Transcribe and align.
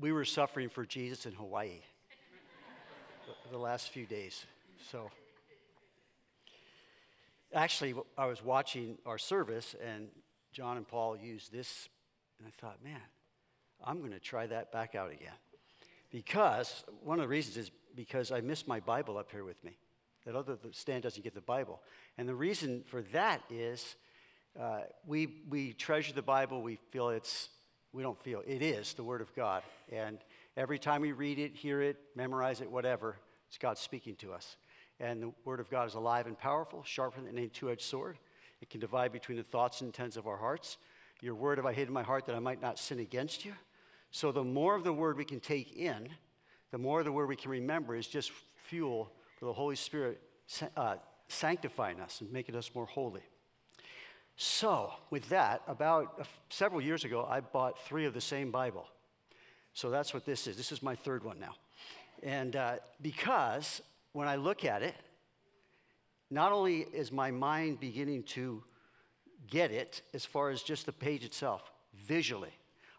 we 0.00 0.12
were 0.12 0.24
suffering 0.24 0.68
for 0.68 0.84
Jesus 0.84 1.26
in 1.26 1.32
Hawaii 1.32 1.80
the, 3.50 3.58
last 3.58 3.90
few 3.90 4.06
days. 4.06 4.46
So, 4.90 5.10
actually, 7.52 7.94
I 8.16 8.26
was 8.26 8.44
watching 8.44 8.98
our 9.06 9.18
service, 9.18 9.74
and 9.84 10.08
John 10.52 10.76
and 10.76 10.86
Paul 10.86 11.16
used 11.16 11.52
this, 11.52 11.88
and 12.38 12.46
I 12.46 12.50
thought, 12.50 12.82
man, 12.84 13.00
I'm 13.84 13.98
going 13.98 14.12
to 14.12 14.20
try 14.20 14.46
that 14.46 14.70
back 14.70 14.94
out 14.94 15.10
again. 15.10 15.34
Because 16.10 16.84
one 17.02 17.18
of 17.18 17.22
the 17.22 17.28
reasons 17.28 17.56
is 17.56 17.70
because 17.94 18.30
I 18.30 18.40
missed 18.40 18.68
my 18.68 18.80
Bible 18.80 19.18
up 19.18 19.30
here 19.30 19.44
with 19.44 19.62
me. 19.64 19.76
That 20.24 20.36
other 20.36 20.56
stand 20.72 21.02
doesn't 21.02 21.22
get 21.22 21.34
the 21.34 21.40
Bible. 21.40 21.80
And 22.16 22.28
the 22.28 22.34
reason 22.34 22.84
for 22.86 23.02
that 23.12 23.42
is 23.50 23.96
uh, 24.58 24.80
we, 25.06 25.42
we 25.48 25.72
treasure 25.72 26.12
the 26.12 26.22
Bible. 26.22 26.62
We 26.62 26.78
feel 26.90 27.08
it's, 27.10 27.48
we 27.92 28.02
don't 28.02 28.20
feel, 28.22 28.42
it 28.46 28.62
is 28.62 28.94
the 28.94 29.04
Word 29.04 29.20
of 29.20 29.34
God. 29.34 29.62
And 29.90 30.18
every 30.56 30.78
time 30.78 31.00
we 31.00 31.12
read 31.12 31.38
it, 31.38 31.54
hear 31.54 31.80
it, 31.80 31.96
memorize 32.14 32.60
it, 32.60 32.70
whatever, 32.70 33.16
it's 33.48 33.58
God 33.58 33.78
speaking 33.78 34.14
to 34.16 34.32
us. 34.32 34.56
And 35.00 35.22
the 35.22 35.32
Word 35.44 35.60
of 35.60 35.70
God 35.70 35.86
is 35.88 35.94
alive 35.94 36.26
and 36.26 36.38
powerful, 36.38 36.82
sharper 36.84 37.20
than 37.20 37.36
any 37.36 37.48
two 37.48 37.70
edged 37.70 37.82
sword. 37.82 38.18
It 38.60 38.70
can 38.70 38.80
divide 38.80 39.12
between 39.12 39.38
the 39.38 39.44
thoughts 39.44 39.80
and 39.80 39.88
intents 39.88 40.16
of 40.16 40.26
our 40.26 40.36
hearts. 40.36 40.78
Your 41.20 41.34
word 41.34 41.58
have 41.58 41.66
I 41.66 41.72
hid 41.72 41.88
in 41.88 41.94
my 41.94 42.02
heart 42.02 42.26
that 42.26 42.34
I 42.34 42.38
might 42.38 42.60
not 42.60 42.78
sin 42.78 42.98
against 43.00 43.44
you. 43.44 43.54
So 44.10 44.32
the 44.32 44.44
more 44.44 44.74
of 44.74 44.84
the 44.84 44.92
word 44.92 45.16
we 45.16 45.24
can 45.24 45.40
take 45.40 45.76
in, 45.76 46.08
the 46.70 46.78
more 46.78 47.00
of 47.00 47.04
the 47.04 47.12
word 47.12 47.28
we 47.28 47.36
can 47.36 47.50
remember 47.50 47.94
is 47.94 48.06
just 48.06 48.32
fuel 48.54 49.12
for 49.38 49.46
the 49.46 49.52
Holy 49.52 49.76
Spirit 49.76 50.20
uh, 50.76 50.96
sanctifying 51.28 52.00
us 52.00 52.20
and 52.20 52.32
making 52.32 52.56
us 52.56 52.70
more 52.74 52.86
holy. 52.86 53.22
So, 54.40 54.92
with 55.10 55.28
that, 55.30 55.62
about 55.66 56.24
several 56.48 56.80
years 56.80 57.04
ago, 57.04 57.26
I 57.28 57.40
bought 57.40 57.76
three 57.76 58.04
of 58.04 58.14
the 58.14 58.20
same 58.20 58.52
Bible. 58.52 58.86
So 59.72 59.90
that's 59.90 60.14
what 60.14 60.24
this 60.24 60.46
is. 60.46 60.56
This 60.56 60.70
is 60.70 60.80
my 60.80 60.94
third 60.94 61.24
one 61.24 61.40
now. 61.40 61.56
And 62.22 62.54
uh, 62.54 62.76
because 63.02 63.82
when 64.12 64.28
I 64.28 64.36
look 64.36 64.64
at 64.64 64.84
it, 64.84 64.94
not 66.30 66.52
only 66.52 66.86
is 66.92 67.10
my 67.10 67.32
mind 67.32 67.80
beginning 67.80 68.22
to 68.34 68.62
get 69.50 69.72
it 69.72 70.02
as 70.14 70.24
far 70.24 70.50
as 70.50 70.62
just 70.62 70.86
the 70.86 70.92
page 70.92 71.24
itself, 71.24 71.72
visually, 72.06 72.52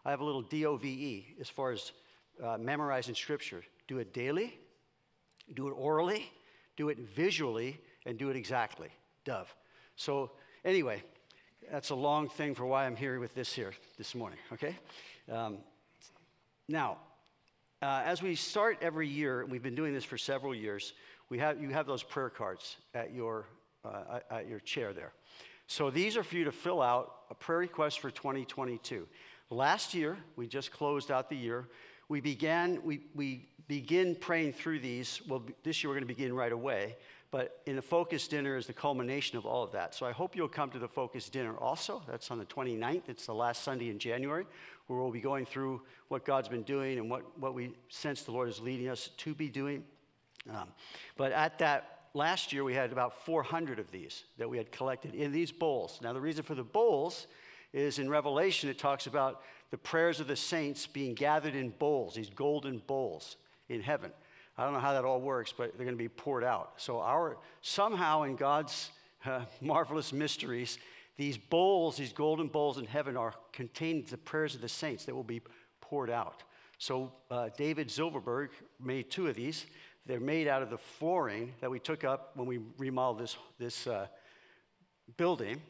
I 0.04 0.10
have 0.10 0.20
a 0.20 0.24
little 0.24 0.42
DOVE 0.42 1.24
as 1.40 1.48
far 1.48 1.72
as 1.72 1.92
uh, 2.44 2.58
memorizing 2.58 3.14
scripture. 3.14 3.64
Do 3.88 3.96
it 3.96 4.12
daily, 4.12 4.58
do 5.54 5.68
it 5.68 5.72
orally, 5.72 6.30
do 6.76 6.90
it 6.90 6.98
visually, 6.98 7.80
and 8.04 8.18
do 8.18 8.28
it 8.28 8.36
exactly. 8.36 8.90
Dove. 9.24 9.54
So, 9.96 10.32
anyway, 10.66 11.02
that's 11.70 11.90
a 11.90 11.94
long 11.94 12.28
thing 12.28 12.54
for 12.54 12.64
why 12.64 12.86
I'm 12.86 12.96
here 12.96 13.18
with 13.20 13.34
this 13.34 13.52
here 13.52 13.72
this 13.98 14.14
morning, 14.14 14.38
okay? 14.52 14.76
Um, 15.30 15.58
now, 16.68 16.98
uh, 17.82 18.02
as 18.04 18.22
we 18.22 18.34
start 18.34 18.78
every 18.82 19.08
year, 19.08 19.44
we've 19.46 19.62
been 19.62 19.74
doing 19.74 19.92
this 19.92 20.04
for 20.04 20.18
several 20.18 20.54
years, 20.54 20.92
we 21.28 21.38
have, 21.38 21.60
you 21.60 21.70
have 21.70 21.86
those 21.86 22.02
prayer 22.02 22.30
cards 22.30 22.76
at 22.94 23.14
your, 23.14 23.46
uh, 23.84 24.20
at 24.30 24.48
your 24.48 24.60
chair 24.60 24.92
there. 24.92 25.12
So 25.66 25.90
these 25.90 26.16
are 26.16 26.24
for 26.24 26.36
you 26.36 26.44
to 26.44 26.52
fill 26.52 26.82
out 26.82 27.14
a 27.30 27.34
prayer 27.34 27.60
request 27.60 28.00
for 28.00 28.10
2022. 28.10 29.06
Last 29.50 29.94
year, 29.94 30.18
we 30.36 30.46
just 30.46 30.72
closed 30.72 31.10
out 31.10 31.30
the 31.30 31.36
year. 31.36 31.68
We 32.08 32.20
began, 32.20 32.80
we, 32.84 33.00
we 33.14 33.48
begin 33.68 34.16
praying 34.16 34.54
through 34.54 34.80
these. 34.80 35.20
Well, 35.28 35.44
this 35.62 35.82
year 35.82 35.90
we're 35.90 35.94
going 35.94 36.08
to 36.08 36.14
begin 36.14 36.34
right 36.34 36.52
away. 36.52 36.96
But 37.30 37.60
in 37.66 37.76
the 37.76 37.82
focus 37.82 38.26
dinner 38.26 38.56
is 38.56 38.66
the 38.66 38.72
culmination 38.72 39.38
of 39.38 39.46
all 39.46 39.62
of 39.62 39.70
that. 39.72 39.94
So 39.94 40.04
I 40.04 40.10
hope 40.10 40.34
you'll 40.34 40.48
come 40.48 40.70
to 40.70 40.80
the 40.80 40.88
focus 40.88 41.28
dinner 41.28 41.56
also. 41.56 42.02
That's 42.08 42.30
on 42.30 42.38
the 42.38 42.44
29th. 42.44 43.08
It's 43.08 43.26
the 43.26 43.34
last 43.34 43.62
Sunday 43.62 43.88
in 43.88 44.00
January, 44.00 44.46
where 44.88 44.98
we'll 44.98 45.12
be 45.12 45.20
going 45.20 45.46
through 45.46 45.82
what 46.08 46.24
God's 46.24 46.48
been 46.48 46.64
doing 46.64 46.98
and 46.98 47.08
what, 47.08 47.38
what 47.38 47.54
we 47.54 47.72
sense 47.88 48.22
the 48.22 48.32
Lord 48.32 48.48
is 48.48 48.58
leading 48.60 48.88
us 48.88 49.10
to 49.18 49.34
be 49.34 49.48
doing. 49.48 49.84
Um, 50.48 50.68
but 51.16 51.30
at 51.30 51.58
that 51.58 52.00
last 52.14 52.52
year, 52.52 52.64
we 52.64 52.74
had 52.74 52.90
about 52.90 53.24
400 53.24 53.78
of 53.78 53.92
these 53.92 54.24
that 54.38 54.50
we 54.50 54.56
had 54.56 54.72
collected 54.72 55.14
in 55.14 55.30
these 55.30 55.52
bowls. 55.52 56.00
Now, 56.02 56.12
the 56.12 56.20
reason 56.20 56.42
for 56.42 56.56
the 56.56 56.64
bowls 56.64 57.28
is 57.72 58.00
in 58.00 58.10
Revelation, 58.10 58.68
it 58.68 58.78
talks 58.78 59.06
about 59.06 59.42
the 59.70 59.78
prayers 59.78 60.18
of 60.18 60.26
the 60.26 60.34
saints 60.34 60.88
being 60.88 61.14
gathered 61.14 61.54
in 61.54 61.70
bowls, 61.70 62.14
these 62.14 62.30
golden 62.30 62.82
bowls 62.86 63.36
in 63.68 63.80
heaven. 63.80 64.10
I 64.60 64.64
don't 64.64 64.74
know 64.74 64.80
how 64.80 64.92
that 64.92 65.06
all 65.06 65.22
works, 65.22 65.54
but 65.56 65.74
they're 65.74 65.86
going 65.86 65.96
to 65.96 66.02
be 66.02 66.10
poured 66.10 66.44
out. 66.44 66.74
So, 66.76 67.00
our, 67.00 67.38
somehow 67.62 68.24
in 68.24 68.36
God's 68.36 68.90
uh, 69.24 69.40
marvelous 69.62 70.12
mysteries, 70.12 70.78
these 71.16 71.38
bowls, 71.38 71.96
these 71.96 72.12
golden 72.12 72.48
bowls 72.48 72.76
in 72.76 72.84
heaven, 72.84 73.16
are 73.16 73.32
contained 73.52 74.08
the 74.08 74.18
prayers 74.18 74.54
of 74.54 74.60
the 74.60 74.68
saints 74.68 75.06
that 75.06 75.14
will 75.14 75.24
be 75.24 75.40
poured 75.80 76.10
out. 76.10 76.42
So, 76.76 77.10
uh, 77.30 77.48
David 77.56 77.88
Zilverberg 77.88 78.50
made 78.78 79.10
two 79.10 79.28
of 79.28 79.34
these. 79.34 79.64
They're 80.04 80.20
made 80.20 80.46
out 80.46 80.60
of 80.60 80.68
the 80.68 80.76
flooring 80.76 81.54
that 81.62 81.70
we 81.70 81.78
took 81.78 82.04
up 82.04 82.32
when 82.34 82.46
we 82.46 82.58
remodeled 82.76 83.20
this, 83.20 83.36
this 83.58 83.86
uh, 83.86 84.08
building 85.16 85.62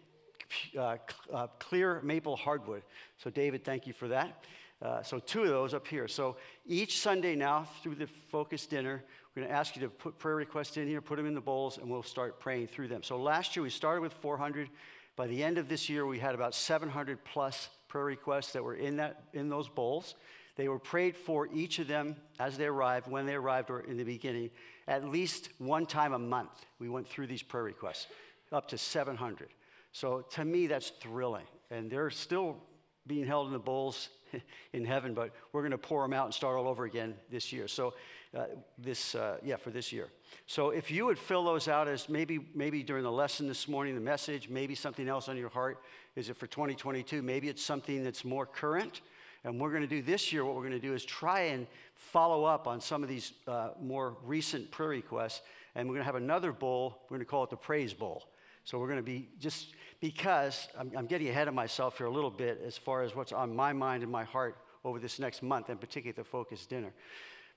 uh, 0.77 0.97
uh, 1.33 1.47
clear 1.61 2.01
maple 2.03 2.35
hardwood. 2.35 2.83
So, 3.19 3.31
David, 3.31 3.65
thank 3.65 3.87
you 3.87 3.93
for 3.93 4.09
that. 4.09 4.43
Uh, 4.83 5.03
so, 5.03 5.19
two 5.19 5.43
of 5.43 5.49
those 5.49 5.75
up 5.75 5.87
here. 5.87 6.09
So, 6.09 6.37
each 6.65 7.01
Sunday 7.01 7.35
now 7.35 7.67
through 7.83 7.97
the 7.97 8.09
focus 8.31 8.67
dinner, 8.67 9.05
we're 9.35 9.43
going 9.43 9.53
to 9.53 9.55
ask 9.55 9.77
you 9.77 9.83
to 9.83 9.91
put 9.91 10.19
prayer 10.19 10.37
requests 10.37 10.77
in 10.77 10.87
here, 10.87 11.03
put 11.03 11.17
them 11.17 11.27
in 11.27 11.35
the 11.35 11.41
bowls, 11.41 11.77
and 11.77 11.91
we'll 11.91 12.03
start 12.03 12.41
praying 12.41 12.69
through 12.69 12.89
them. 12.89 13.03
So, 13.03 13.19
last 13.19 13.55
year 13.55 13.63
we 13.63 13.71
started 13.71 14.01
with 14.01 14.15
400. 14.15 14.71
By 15.17 15.27
the 15.27 15.43
end 15.43 15.59
of 15.59 15.69
this 15.69 15.91
year, 15.91 16.07
we 16.07 16.19
had 16.19 16.35
about 16.35 16.55
700 16.55 17.23
plus 17.25 17.69
prayer 17.89 18.07
requests 18.07 18.53
that 18.53 18.65
were 18.65 18.77
in, 18.77 18.97
that, 18.97 19.25
in 19.35 19.51
those 19.51 19.69
bowls. 19.69 20.15
They 20.57 20.69
were 20.69 20.79
prayed 20.79 21.17
for 21.17 21.49
each 21.53 21.79
of 21.79 21.89
them 21.89 22.17
as 22.39 22.57
they 22.57 22.67
arrived, 22.67 23.07
when 23.07 23.27
they 23.27 23.35
arrived, 23.35 23.71
or 23.71 23.81
in 23.81 23.99
the 23.99 24.05
beginning. 24.05 24.51
At 24.89 25.05
least 25.05 25.51
one 25.59 25.85
time 25.85 26.15
a 26.15 26.19
month, 26.19 26.65
we 26.79 26.89
went 26.89 27.07
through 27.07 27.27
these 27.27 27.43
prayer 27.43 27.65
requests, 27.65 28.07
up 28.51 28.69
to 28.69 28.79
700. 28.79 29.49
So 29.93 30.25
to 30.31 30.45
me, 30.45 30.67
that's 30.67 30.91
thrilling. 31.01 31.47
And 31.71 31.91
they're 31.91 32.11
still 32.11 32.57
being 33.07 33.27
held 33.27 33.47
in 33.47 33.53
the 33.53 33.59
bowls 33.59 34.09
in 34.73 34.85
heaven, 34.85 35.15
but 35.15 35.31
we're 35.53 35.63
going 35.63 35.71
to 35.73 35.79
pour 35.79 36.03
them 36.03 36.13
out 36.13 36.27
and 36.27 36.35
start 36.35 36.57
all 36.57 36.69
over 36.69 36.85
again 36.85 37.15
this 37.31 37.53
year. 37.53 37.69
So, 37.69 37.95
uh, 38.37 38.45
this, 38.79 39.17
uh, 39.17 39.39
yeah, 39.43 39.57
for 39.57 39.71
this 39.71 39.93
year. 39.93 40.09
So, 40.47 40.71
if 40.71 40.91
you 40.91 41.05
would 41.07 41.19
fill 41.19 41.45
those 41.45 41.67
out 41.67 41.89
as 41.89 42.09
maybe, 42.09 42.39
maybe 42.55 42.83
during 42.83 43.03
the 43.03 43.11
lesson 43.11 43.49
this 43.49 43.67
morning, 43.67 43.95
the 43.95 44.01
message, 44.01 44.49
maybe 44.49 44.75
something 44.75 45.09
else 45.09 45.29
on 45.29 45.37
your 45.37 45.49
heart, 45.49 45.83
is 46.17 46.29
it 46.29 46.37
for 46.37 46.47
2022? 46.47 47.23
Maybe 47.23 47.49
it's 47.49 47.63
something 47.63 48.05
that's 48.05 48.25
more 48.25 48.47
current. 48.47 49.01
And 49.43 49.59
we're 49.59 49.71
going 49.71 49.83
to 49.83 49.89
do 49.89 50.03
this 50.03 50.33
year, 50.33 50.45
what 50.45 50.55
we're 50.55 50.69
going 50.69 50.73
to 50.73 50.79
do 50.79 50.93
is 50.93 51.05
try 51.05 51.41
and 51.41 51.67
follow 51.95 52.45
up 52.45 52.67
on 52.67 52.81
some 52.81 53.03
of 53.03 53.09
these 53.09 53.33
uh, 53.49 53.71
more 53.81 54.17
recent 54.23 54.71
prayer 54.71 54.91
requests. 54.91 55.41
And 55.75 55.89
we're 55.89 55.95
going 55.95 56.03
to 56.03 56.07
have 56.07 56.17
another 56.17 56.53
bowl. 56.53 56.99
We're 57.05 57.17
going 57.17 57.27
to 57.27 57.31
call 57.31 57.45
it 57.45 57.51
the 57.51 57.57
Praise 57.57 57.95
Bowl. 57.95 58.29
So 58.65 58.79
we're 58.79 58.89
going 58.89 58.99
to 58.99 59.03
be 59.03 59.29
just 59.39 59.75
because 60.01 60.69
I'm, 60.79 60.91
I'm, 60.97 61.07
getting 61.07 61.29
ahead 61.29 61.47
of 61.47 61.55
myself 61.55 61.99
here 61.99 62.07
a 62.07 62.11
little 62.11 62.31
bit 62.31 62.61
as 62.67 62.77
far 62.77 63.03
as 63.03 63.15
what's 63.15 63.33
on 63.33 63.55
my 63.55 63.73
mind 63.73 64.03
and 64.03 64.11
my 64.11 64.25
heart 64.25 64.57
over 64.85 64.99
this 64.99 65.19
next 65.19 65.43
month, 65.43 65.69
and 65.69 65.79
particularly 65.79 66.17
the 66.17 66.25
focus 66.25 66.67
dinner. 66.67 66.93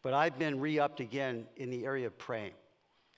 But 0.02 0.14
I've 0.14 0.38
been 0.38 0.60
re 0.60 0.80
upped 0.80 1.00
again 1.00 1.46
in 1.56 1.70
the 1.70 1.86
area 1.86 2.08
of 2.08 2.18
praying. 2.18 2.52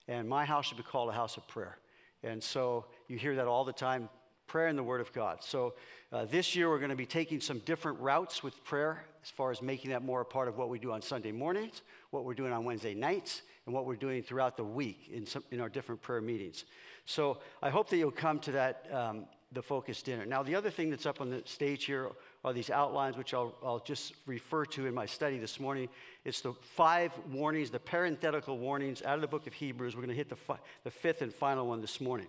And 0.07 0.29
my 0.29 0.45
house 0.45 0.67
should 0.67 0.77
be 0.77 0.83
called 0.83 1.09
a 1.09 1.13
house 1.13 1.35
of 1.37 1.47
prayer. 1.47 1.77
And 2.23 2.41
so 2.41 2.85
you 3.07 3.17
hear 3.17 3.35
that 3.37 3.47
all 3.47 3.65
the 3.65 3.73
time 3.73 4.09
prayer 4.47 4.67
and 4.67 4.77
the 4.77 4.83
Word 4.83 5.01
of 5.01 5.11
God. 5.11 5.39
So 5.41 5.73
uh, 6.11 6.25
this 6.25 6.55
year 6.55 6.69
we're 6.69 6.77
going 6.77 6.91
to 6.91 6.95
be 6.95 7.07
taking 7.07 7.41
some 7.41 7.59
different 7.59 7.99
routes 7.99 8.43
with 8.43 8.63
prayer 8.63 9.03
as 9.23 9.29
far 9.31 9.49
as 9.49 9.61
making 9.61 9.89
that 9.91 10.03
more 10.03 10.21
a 10.21 10.25
part 10.25 10.47
of 10.47 10.57
what 10.57 10.69
we 10.69 10.77
do 10.77 10.91
on 10.91 11.01
Sunday 11.01 11.31
mornings, 11.31 11.81
what 12.11 12.23
we're 12.23 12.35
doing 12.35 12.53
on 12.53 12.63
Wednesday 12.63 12.93
nights, 12.93 13.41
and 13.65 13.73
what 13.73 13.85
we're 13.85 13.95
doing 13.95 14.21
throughout 14.21 14.55
the 14.55 14.63
week 14.63 15.09
in, 15.11 15.25
some, 15.25 15.43
in 15.49 15.59
our 15.59 15.69
different 15.69 16.01
prayer 16.01 16.21
meetings. 16.21 16.65
So 17.05 17.39
I 17.61 17.69
hope 17.69 17.89
that 17.89 17.97
you'll 17.97 18.11
come 18.11 18.39
to 18.39 18.51
that, 18.53 18.87
um, 18.91 19.25
the 19.51 19.61
focus 19.61 20.01
dinner. 20.01 20.25
Now, 20.25 20.43
the 20.43 20.55
other 20.55 20.69
thing 20.69 20.89
that's 20.89 21.05
up 21.05 21.21
on 21.21 21.29
the 21.29 21.41
stage 21.45 21.85
here 21.85 22.09
are 22.43 22.51
these 22.53 22.69
outlines, 22.69 23.15
which 23.15 23.33
I'll, 23.33 23.55
I'll 23.63 23.79
just 23.79 24.13
refer 24.25 24.65
to 24.65 24.85
in 24.85 24.93
my 24.93 25.05
study 25.05 25.37
this 25.37 25.59
morning. 25.59 25.87
It's 26.25 26.41
the 26.41 26.53
five 26.75 27.11
warnings, 27.31 27.69
the 27.69 27.79
parenthetical 27.79 28.57
warnings 28.57 29.01
out 29.03 29.15
of 29.15 29.21
the 29.21 29.27
book 29.27 29.47
of 29.47 29.53
Hebrews. 29.53 29.95
We're 29.95 30.01
going 30.01 30.09
to 30.09 30.15
hit 30.15 30.29
the, 30.29 30.35
fi- 30.35 30.59
the 30.83 30.91
fifth 30.91 31.21
and 31.21 31.33
final 31.33 31.67
one 31.67 31.79
this 31.79 32.01
morning. 32.01 32.27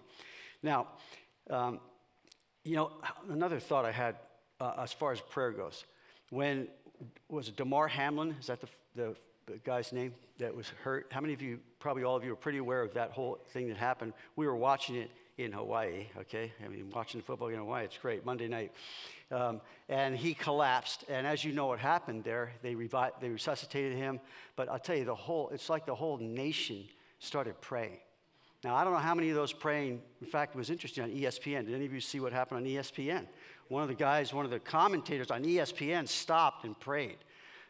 Now, 0.62 0.88
um, 1.50 1.80
you 2.64 2.76
know, 2.76 2.92
another 3.30 3.60
thought 3.60 3.84
I 3.84 3.92
had 3.92 4.16
uh, 4.60 4.74
as 4.78 4.92
far 4.92 5.12
as 5.12 5.20
prayer 5.20 5.52
goes. 5.52 5.84
When 6.30 6.68
was 7.28 7.48
it 7.48 7.56
Damar 7.56 7.88
Hamlin? 7.88 8.36
Is 8.40 8.46
that 8.46 8.60
the, 8.60 8.68
the 8.94 9.16
the 9.46 9.58
guy's 9.58 9.92
name 9.92 10.12
that 10.38 10.54
was 10.54 10.68
hurt. 10.82 11.06
How 11.10 11.20
many 11.20 11.32
of 11.32 11.40
you, 11.40 11.60
probably 11.78 12.02
all 12.02 12.16
of 12.16 12.24
you, 12.24 12.32
are 12.32 12.36
pretty 12.36 12.58
aware 12.58 12.82
of 12.82 12.94
that 12.94 13.12
whole 13.12 13.38
thing 13.50 13.68
that 13.68 13.76
happened? 13.76 14.12
We 14.34 14.46
were 14.46 14.56
watching 14.56 14.96
it 14.96 15.10
in 15.38 15.52
Hawaii, 15.52 16.06
okay? 16.18 16.52
I 16.64 16.68
mean, 16.68 16.90
watching 16.92 17.20
football 17.22 17.48
in 17.48 17.56
Hawaii, 17.56 17.84
it's 17.84 17.98
great, 17.98 18.24
Monday 18.24 18.48
night. 18.48 18.72
Um, 19.30 19.60
and 19.88 20.16
he 20.16 20.34
collapsed. 20.34 21.04
And 21.08 21.26
as 21.26 21.44
you 21.44 21.52
know 21.52 21.66
what 21.66 21.78
happened 21.78 22.24
there, 22.24 22.52
they, 22.62 22.74
revi- 22.74 23.12
they 23.20 23.28
resuscitated 23.28 23.96
him. 23.96 24.18
But 24.56 24.68
I'll 24.68 24.80
tell 24.80 24.96
you, 24.96 25.04
the 25.04 25.14
whole, 25.14 25.50
it's 25.50 25.70
like 25.70 25.86
the 25.86 25.94
whole 25.94 26.18
nation 26.18 26.84
started 27.20 27.60
praying. 27.60 27.98
Now, 28.64 28.74
I 28.74 28.82
don't 28.82 28.94
know 28.94 28.98
how 28.98 29.14
many 29.14 29.28
of 29.30 29.36
those 29.36 29.52
praying, 29.52 30.02
in 30.20 30.26
fact, 30.26 30.56
it 30.56 30.58
was 30.58 30.70
interesting 30.70 31.04
on 31.04 31.10
ESPN. 31.10 31.66
Did 31.66 31.74
any 31.74 31.86
of 31.86 31.92
you 31.92 32.00
see 32.00 32.18
what 32.18 32.32
happened 32.32 32.58
on 32.58 32.66
ESPN? 32.66 33.26
one 33.68 33.82
of 33.82 33.88
the 33.88 33.94
guys, 33.94 34.32
one 34.32 34.44
of 34.44 34.50
the 34.50 34.60
commentators 34.60 35.30
on 35.30 35.42
ESPN 35.44 36.08
stopped 36.08 36.64
and 36.64 36.78
prayed. 36.78 37.18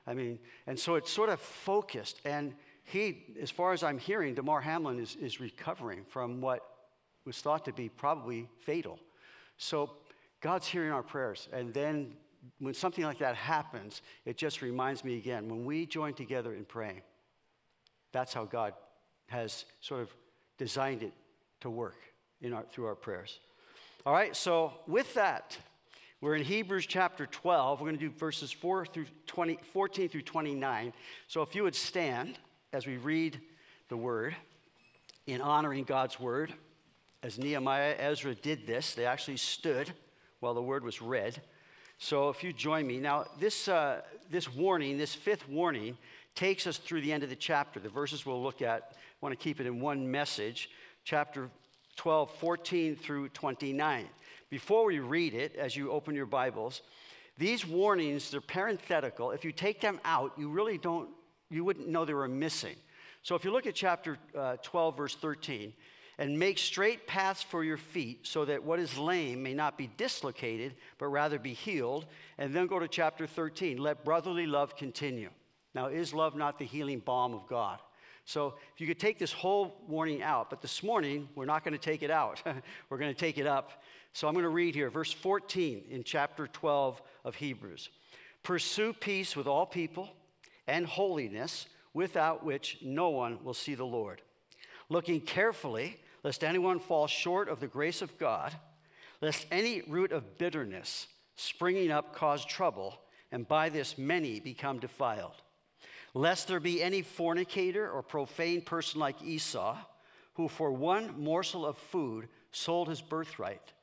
I 0.07 0.15
mean, 0.15 0.39
and 0.67 0.79
so 0.79 0.95
it's 0.95 1.11
sort 1.11 1.29
of 1.29 1.41
focused. 1.41 2.21
And 2.25 2.55
he, 2.85 3.25
as 3.41 3.51
far 3.51 3.73
as 3.73 3.83
I'm 3.83 3.99
hearing, 3.99 4.35
Damar 4.35 4.61
Hamlin 4.61 5.01
is, 5.01 5.17
is 5.17 5.41
recovering 5.41 6.05
from 6.05 6.41
what 6.41 6.61
was 7.25 7.39
thought 7.39 7.65
to 7.65 7.73
be 7.73 7.89
probably 7.89 8.49
fatal. 8.61 8.99
So 9.59 9.91
God's 10.41 10.69
hearing 10.69 10.93
our 10.93 11.03
prayers. 11.03 11.49
And 11.53 11.75
then 11.75 12.13
when 12.61 12.75
something 12.75 13.05
like 13.05 13.19
that 13.19 13.35
happens, 13.35 14.03
it 14.25 14.37
just 14.37 14.63
reminds 14.63 15.05
me 15.05 15.17
again 15.17 15.49
when 15.49 15.65
we 15.65 15.87
join 15.87 16.15
together 16.15 16.55
in 16.55 16.65
praying, 16.65 17.03
that's 18.13 18.33
how 18.33 18.45
God 18.45 18.75
has 19.27 19.65
sort 19.81 20.03
of 20.03 20.11
designed 20.57 21.03
it 21.03 21.13
to 21.61 21.71
work 21.71 21.97
in 22.41 22.53
our, 22.53 22.63
through 22.71 22.87
our 22.87 22.95
prayers. 22.95 23.41
All 24.05 24.13
right, 24.13 24.37
so 24.37 24.73
with 24.87 25.13
that, 25.15 25.57
we're 26.23 26.35
in 26.35 26.45
Hebrews 26.45 26.87
chapter 26.87 27.27
12. 27.27 27.81
We're 27.81 27.89
going 27.89 27.99
to 27.99 28.09
do 28.09 28.11
verses 28.11 28.51
4 28.51 28.87
through 28.87 29.05
20, 29.27 29.59
14 29.75 30.09
through 30.09 30.23
29. 30.23 30.93
So 31.29 31.43
if 31.43 31.55
you 31.55 31.63
would 31.65 31.75
stand 31.75 32.39
as 32.73 32.87
we 32.87 32.97
read 32.97 33.39
the 33.91 33.99
word 33.99 34.35
in 35.27 35.43
honoring 35.43 35.85
God's 35.85 36.19
word, 36.19 36.55
as 37.23 37.39
Nehemiah, 37.39 37.95
Ezra 37.99 38.35
did 38.35 38.67
this, 38.67 38.95
they 38.95 39.05
actually 39.05 39.37
stood 39.37 39.93
while 40.41 40.55
the 40.55 40.63
word 40.63 40.85
was 40.85 41.03
read. 41.03 41.41
So 41.99 42.31
if 42.31 42.43
you 42.43 42.53
join 42.55 42.87
me. 42.87 42.99
Now, 42.99 43.27
this, 43.39 43.69
uh, 43.69 44.01
this 44.31 44.53
warning, 44.53 44.97
this 44.97 45.15
fifth 45.15 45.47
warning, 45.49 45.99
takes 46.35 46.67
us 46.67 46.79
through 46.79 47.03
the 47.03 47.13
end 47.13 47.25
of 47.25 47.31
the 47.31 47.37
chapter. 47.37 47.79
The 47.79 47.91
verses 47.91 48.25
we'll 48.25 48.43
look 48.43 48.63
at, 48.63 48.93
I 48.93 48.97
want 49.21 49.39
to 49.39 49.43
keep 49.43 49.61
it 49.61 49.67
in 49.67 49.81
one 49.81 50.11
message, 50.11 50.71
chapter 51.05 51.51
12, 51.97 52.31
14 52.37 52.97
through 52.97 53.29
29. 53.31 54.07
Before 54.49 54.85
we 54.85 55.01
read 55.01 55.35
it, 55.35 55.57
as 55.57 55.75
you 55.75 55.91
open 55.91 56.15
your 56.15 56.27
Bibles, 56.27 56.83
these 57.37 57.67
warnings, 57.67 58.31
they're 58.31 58.41
parenthetical. 58.41 59.33
If 59.33 59.45
you 59.45 59.51
take 59.51 59.81
them 59.81 60.01
out, 60.05 60.33
you 60.39 60.49
really 60.49 60.79
don't, 60.79 61.11
you 61.51 61.65
wouldn't 61.65 61.89
know 61.89 62.05
they 62.05 62.15
were 62.15 62.29
missing. 62.29 62.77
So 63.23 63.35
if 63.35 63.45
you 63.45 63.51
look 63.51 63.67
at 63.67 63.75
chapter 63.75 64.19
uh, 64.37 64.57
12, 64.63 64.97
verse 64.97 65.15
13, 65.17 65.73
and 66.19 66.39
make 66.39 66.59
straight 66.59 67.07
paths 67.07 67.43
for 67.43 67.65
your 67.65 67.77
feet 67.77 68.27
so 68.27 68.45
that 68.45 68.63
what 68.63 68.79
is 68.79 68.97
lame 68.97 69.43
may 69.43 69.53
not 69.53 69.77
be 69.77 69.91
dislocated, 69.97 70.75
but 70.97 71.09
rather 71.09 71.39
be 71.39 71.53
healed. 71.53 72.07
And 72.39 72.55
then 72.55 72.69
go 72.69 72.79
to 72.79 72.89
chapter 72.89 73.27
13, 73.27 73.79
let 73.79 74.05
brotherly 74.05 74.47
love 74.47 74.77
continue. 74.77 75.31
Now, 75.75 75.87
is 75.87 76.15
love 76.15 76.37
not 76.37 76.59
the 76.59 76.65
healing 76.65 77.01
balm 77.01 77.35
of 77.35 77.47
God? 77.49 77.81
So 78.25 78.55
if 78.75 78.81
you 78.81 78.87
could 78.87 78.99
take 78.99 79.19
this 79.19 79.33
whole 79.33 79.77
warning 79.87 80.23
out, 80.23 80.51
but 80.51 80.61
this 80.61 80.83
morning 80.83 81.29
we're 81.35 81.45
not 81.45 81.65
going 81.65 81.75
to 81.75 81.79
take 81.79 82.03
it 82.03 82.11
out. 82.11 82.43
we're 82.89 82.99
going 82.99 83.13
to 83.13 83.19
take 83.19 83.39
it 83.39 83.47
up 83.47 83.83
so 84.17 84.27
I'm 84.27 84.33
going 84.33 84.45
to 84.45 84.49
read 84.49 84.75
here, 84.75 84.89
verse 84.89 85.13
14 85.13 85.85
in 85.91 86.03
chapter 86.03 86.47
12 86.47 87.03
of 87.27 87.35
Hebrews. 87.35 87.91
Pursue 88.43 88.95
peace 88.95 89.37
with 89.37 89.47
all 89.47 89.67
people 89.67 90.09
and 90.67 90.87
holiness, 90.87 91.67
without 91.93 92.43
which 92.43 92.79
no 92.81 93.11
one 93.11 93.45
will 93.45 93.53
see 93.53 93.75
the 93.75 93.85
Lord. 93.85 94.23
Looking 94.89 95.21
carefully, 95.21 95.99
lest 96.23 96.45
anyone 96.45 96.79
fall 96.79 97.07
short 97.07 97.51
of 97.51 97.61
the 97.61 97.67
grace 97.67 98.01
of 98.01 98.17
God, 98.17 98.57
lest 99.21 99.45
any 99.51 99.83
root 99.83 100.13
of 100.13 100.39
bitterness 100.39 101.09
springing 101.35 101.91
up 101.91 102.15
cause 102.15 102.43
trouble, 102.43 102.99
and 103.31 103.47
by 103.47 103.69
this 103.69 103.99
many 103.99 104.41
become 104.41 104.79
defiled. 104.79 105.43
Lest 106.15 106.49
there 106.49 106.59
be 106.59 106.83
any 106.83 107.03
fornicator 107.03 107.91
or 107.91 108.03
profane 108.03 108.63
person 108.63 108.99
like 108.99 109.23
Esau, 109.23 109.77
who 110.37 110.49
for 110.49 110.73
one 110.73 111.23
morsel 111.23 111.67
of 111.67 111.77
food 111.77 112.29
sold 112.51 112.89
his 112.89 113.03
birthright. 113.03 113.75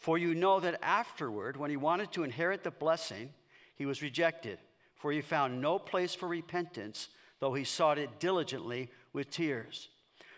For 0.00 0.16
you 0.16 0.34
know 0.34 0.60
that 0.60 0.80
afterward, 0.82 1.58
when 1.58 1.70
he 1.70 1.76
wanted 1.76 2.10
to 2.12 2.24
inherit 2.24 2.64
the 2.64 2.70
blessing, 2.70 3.34
he 3.76 3.84
was 3.84 4.00
rejected, 4.00 4.58
for 4.96 5.12
he 5.12 5.20
found 5.20 5.60
no 5.60 5.78
place 5.78 6.14
for 6.14 6.26
repentance, 6.26 7.08
though 7.38 7.52
he 7.52 7.64
sought 7.64 7.98
it 7.98 8.18
diligently 8.18 8.88
with 9.12 9.30
tears. 9.30 9.88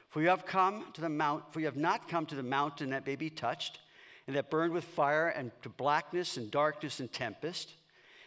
For 0.09 0.21
you 0.21 0.29
have 0.29 0.47
come 0.47 0.87
to 0.95 1.01
the 1.01 1.09
mount, 1.09 1.53
for 1.53 1.61
you 1.61 1.67
have 1.67 1.77
not 1.77 2.09
come 2.09 2.27
to 2.27 2.35
the 2.35 2.43
mountain 2.43 2.91
that 2.91 3.07
may 3.07 3.15
be 3.15 3.31
touched, 3.31 3.79
and 4.27 4.35
that 4.35 4.51
burned 4.51 4.73
with 4.73 4.83
fire, 4.83 5.29
and 5.29 5.53
to 5.63 5.69
blackness 5.69 6.37
and 6.37 6.51
darkness 6.51 6.99
and 6.99 7.13
tempest, 7.13 7.75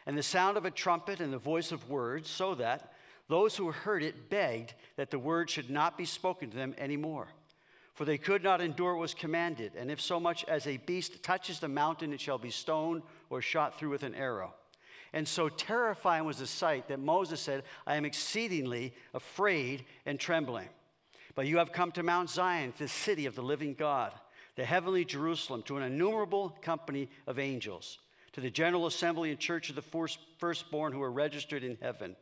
and 0.06 0.18
the 0.18 0.24
sound 0.24 0.56
of 0.56 0.64
a 0.64 0.72
trumpet 0.72 1.20
and 1.20 1.34
the 1.34 1.38
voice 1.38 1.74
of 1.74 1.90
words, 1.90 2.30
so 2.30 2.56
that 2.56 2.94
those 3.28 3.58
who 3.58 3.72
heard 3.72 4.04
it 4.04 4.30
begged 4.30 4.74
that 4.96 5.12
the 5.12 5.20
word 5.20 5.50
should 5.50 5.70
not 5.70 5.98
be 5.98 6.06
spoken 6.06 6.50
to 6.50 6.56
them 6.56 6.76
anymore 6.78 7.28
for 7.96 8.04
they 8.04 8.18
could 8.18 8.44
not 8.44 8.60
endure 8.60 8.94
what 8.94 9.02
was 9.02 9.14
commanded. 9.14 9.72
And 9.78 9.90
if 9.90 10.02
so 10.02 10.20
much 10.20 10.44
as 10.46 10.68
a 10.68 10.78
beast 10.78 11.24
touches 11.24 11.60
the 11.60 11.70
mountain, 11.70 12.12
it 12.12 12.20
shall 12.20 12.38
be 12.38 12.52
stoned 12.52 13.02
or 13.30 13.42
shot 13.42 13.80
through 13.80 13.90
with 13.90 14.04
an 14.04 14.14
arrow. 14.14 14.54
And 15.14 15.26
so 15.26 15.48
terrifying 15.48 16.26
was 16.26 16.38
the 16.38 16.46
sight 16.46 16.90
that 16.90 17.00
Moses 17.00 17.40
said, 17.40 17.64
I 17.88 17.96
am 17.96 18.04
exceedingly 18.04 18.94
afraid 19.14 19.86
and 20.06 20.20
trembling. 20.20 20.68
But 21.36 21.48
you 21.48 21.58
have 21.58 21.72
come 21.72 21.94
to 21.94 22.04
Mount 22.04 22.30
Zion, 22.30 22.74
the 22.78 22.90
city 22.90 23.26
of 23.28 23.36
the 23.36 23.42
living 23.42 23.74
God, 23.74 24.12
the 24.58 24.66
heavenly 24.66 25.06
Jerusalem, 25.06 25.64
to 25.64 25.78
an 25.78 25.84
innumerable 25.84 26.50
company 26.62 27.10
of 27.28 27.40
angels, 27.40 28.00
to 28.34 28.42
the 28.42 28.50
general 28.50 28.88
assembly 28.88 29.30
and 29.30 29.40
church 29.40 29.70
of 29.70 29.78
the 29.78 30.10
firstborn 30.38 30.92
who 30.92 31.02
are 31.02 31.12
registered 31.12 31.64
in 31.64 31.78
heaven, 31.82 32.18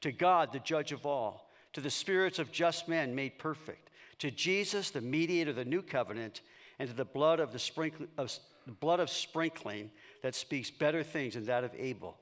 to 0.00 0.10
God, 0.10 0.52
the 0.52 0.58
judge 0.58 0.92
of 0.92 1.04
all, 1.04 1.50
to 1.74 1.82
the 1.82 1.90
spirits 1.90 2.38
of 2.38 2.50
just 2.50 2.88
men 2.88 3.14
made 3.14 3.38
perfect 3.38 3.87
to 4.18 4.30
Jesus, 4.30 4.90
the 4.90 5.00
mediator 5.00 5.50
of 5.50 5.56
the 5.56 5.64
new 5.64 5.82
covenant, 5.82 6.40
and 6.78 6.88
to 6.88 6.94
the 6.94 7.04
blood 7.04 7.40
of 7.40 7.52
the, 7.52 7.58
sprinkling, 7.58 8.08
of, 8.18 8.36
the 8.66 8.72
blood 8.72 9.00
of 9.00 9.10
sprinkling 9.10 9.90
that 10.22 10.34
speaks 10.34 10.70
better 10.70 11.02
things 11.02 11.34
than 11.34 11.46
that 11.46 11.64
of 11.64 11.72
Abel. 11.76 12.16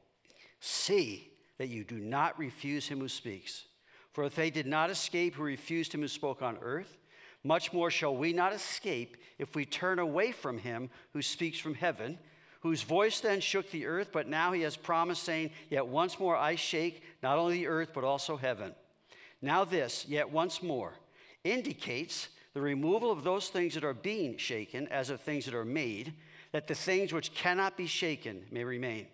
See 0.61 1.31
that 1.59 1.69
you 1.69 1.85
do 1.85 1.99
not 1.99 2.39
refuse 2.39 2.89
him 2.89 3.01
who 3.01 3.09
speaks. 3.09 3.65
For 4.13 4.25
if 4.25 4.35
they 4.35 4.51
did 4.51 4.67
not 4.67 4.91
escape 4.91 5.35
who 5.35 5.43
refused 5.43 5.93
him 5.93 6.01
who 6.01 6.09
spoke 6.09 6.43
on 6.43 6.59
earth, 6.63 6.97
much 7.45 7.73
more 7.73 7.91
shall 7.91 8.17
we 8.17 8.33
not 8.33 8.53
escape 8.53 9.17
if 9.39 9.55
we 9.55 9.65
turn 9.65 9.99
away 9.99 10.33
from 10.33 10.59
him 10.59 10.91
who 11.13 11.23
speaks 11.23 11.59
from 11.59 11.75
heaven, 11.75 12.19
whose 12.61 12.83
voice 12.83 13.21
then 13.21 13.41
shook 13.41 13.71
the 13.71 13.87
earth, 13.87 14.09
but 14.13 14.29
now 14.29 14.53
he 14.53 14.63
has 14.63 14.77
promised, 14.77 15.23
saying, 15.23 15.51
Yet 15.71 15.87
once 15.87 16.19
more 16.19 16.35
I 16.35 16.57
shake 16.57 17.03
not 17.23 17.39
only 17.39 17.59
the 17.59 17.69
earth, 17.69 17.91
but 17.95 18.05
also 18.05 18.37
heaven. 18.37 18.75
Now 19.41 19.65
this, 19.65 20.07
yet 20.09 20.31
once 20.31 20.63
more 20.63 20.95
indicates 21.51 22.29
the 22.55 22.61
removal 22.61 23.11
of 23.11 23.23
those 23.23 23.49
things 23.49 23.75
that 23.75 23.85
are 23.85 23.95
being 23.95 24.39
shaken 24.39 24.89
as 24.89 25.11
of 25.11 25.21
things 25.21 25.45
that 25.45 25.55
are 25.55 25.65
made, 25.65 26.15
that 26.53 26.67
the 26.67 26.75
things 26.75 27.13
which 27.13 27.35
cannot 27.35 27.77
be 27.77 27.87
shaken 27.87 28.43
may 28.51 28.65
remain. 28.65 29.07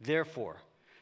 Therefore, 0.00 0.56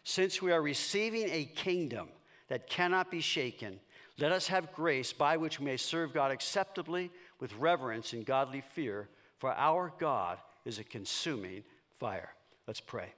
since 0.05 0.43
we 0.43 0.53
are 0.53 0.63
receiving 0.63 1.29
a 1.31 1.45
kingdom 1.45 2.09
that 2.49 2.69
cannot 2.69 3.11
be 3.11 3.21
shaken, 3.21 3.81
let 4.19 4.33
us 4.33 4.47
have 4.49 4.73
grace 4.73 5.13
by 5.13 5.37
which 5.37 5.59
we 5.59 5.67
may 5.67 5.77
serve 5.77 6.15
God 6.15 6.31
acceptably 6.31 7.11
with 7.41 7.57
reverence 7.57 8.13
and 8.13 8.25
godly 8.25 8.61
fear, 8.61 9.09
for 9.39 9.53
our 9.53 9.93
God 9.99 10.39
is 10.65 10.79
a 10.79 10.85
consuming 10.85 11.65
fire. 11.99 12.35
Let's 12.67 12.81
pray. 12.81 13.13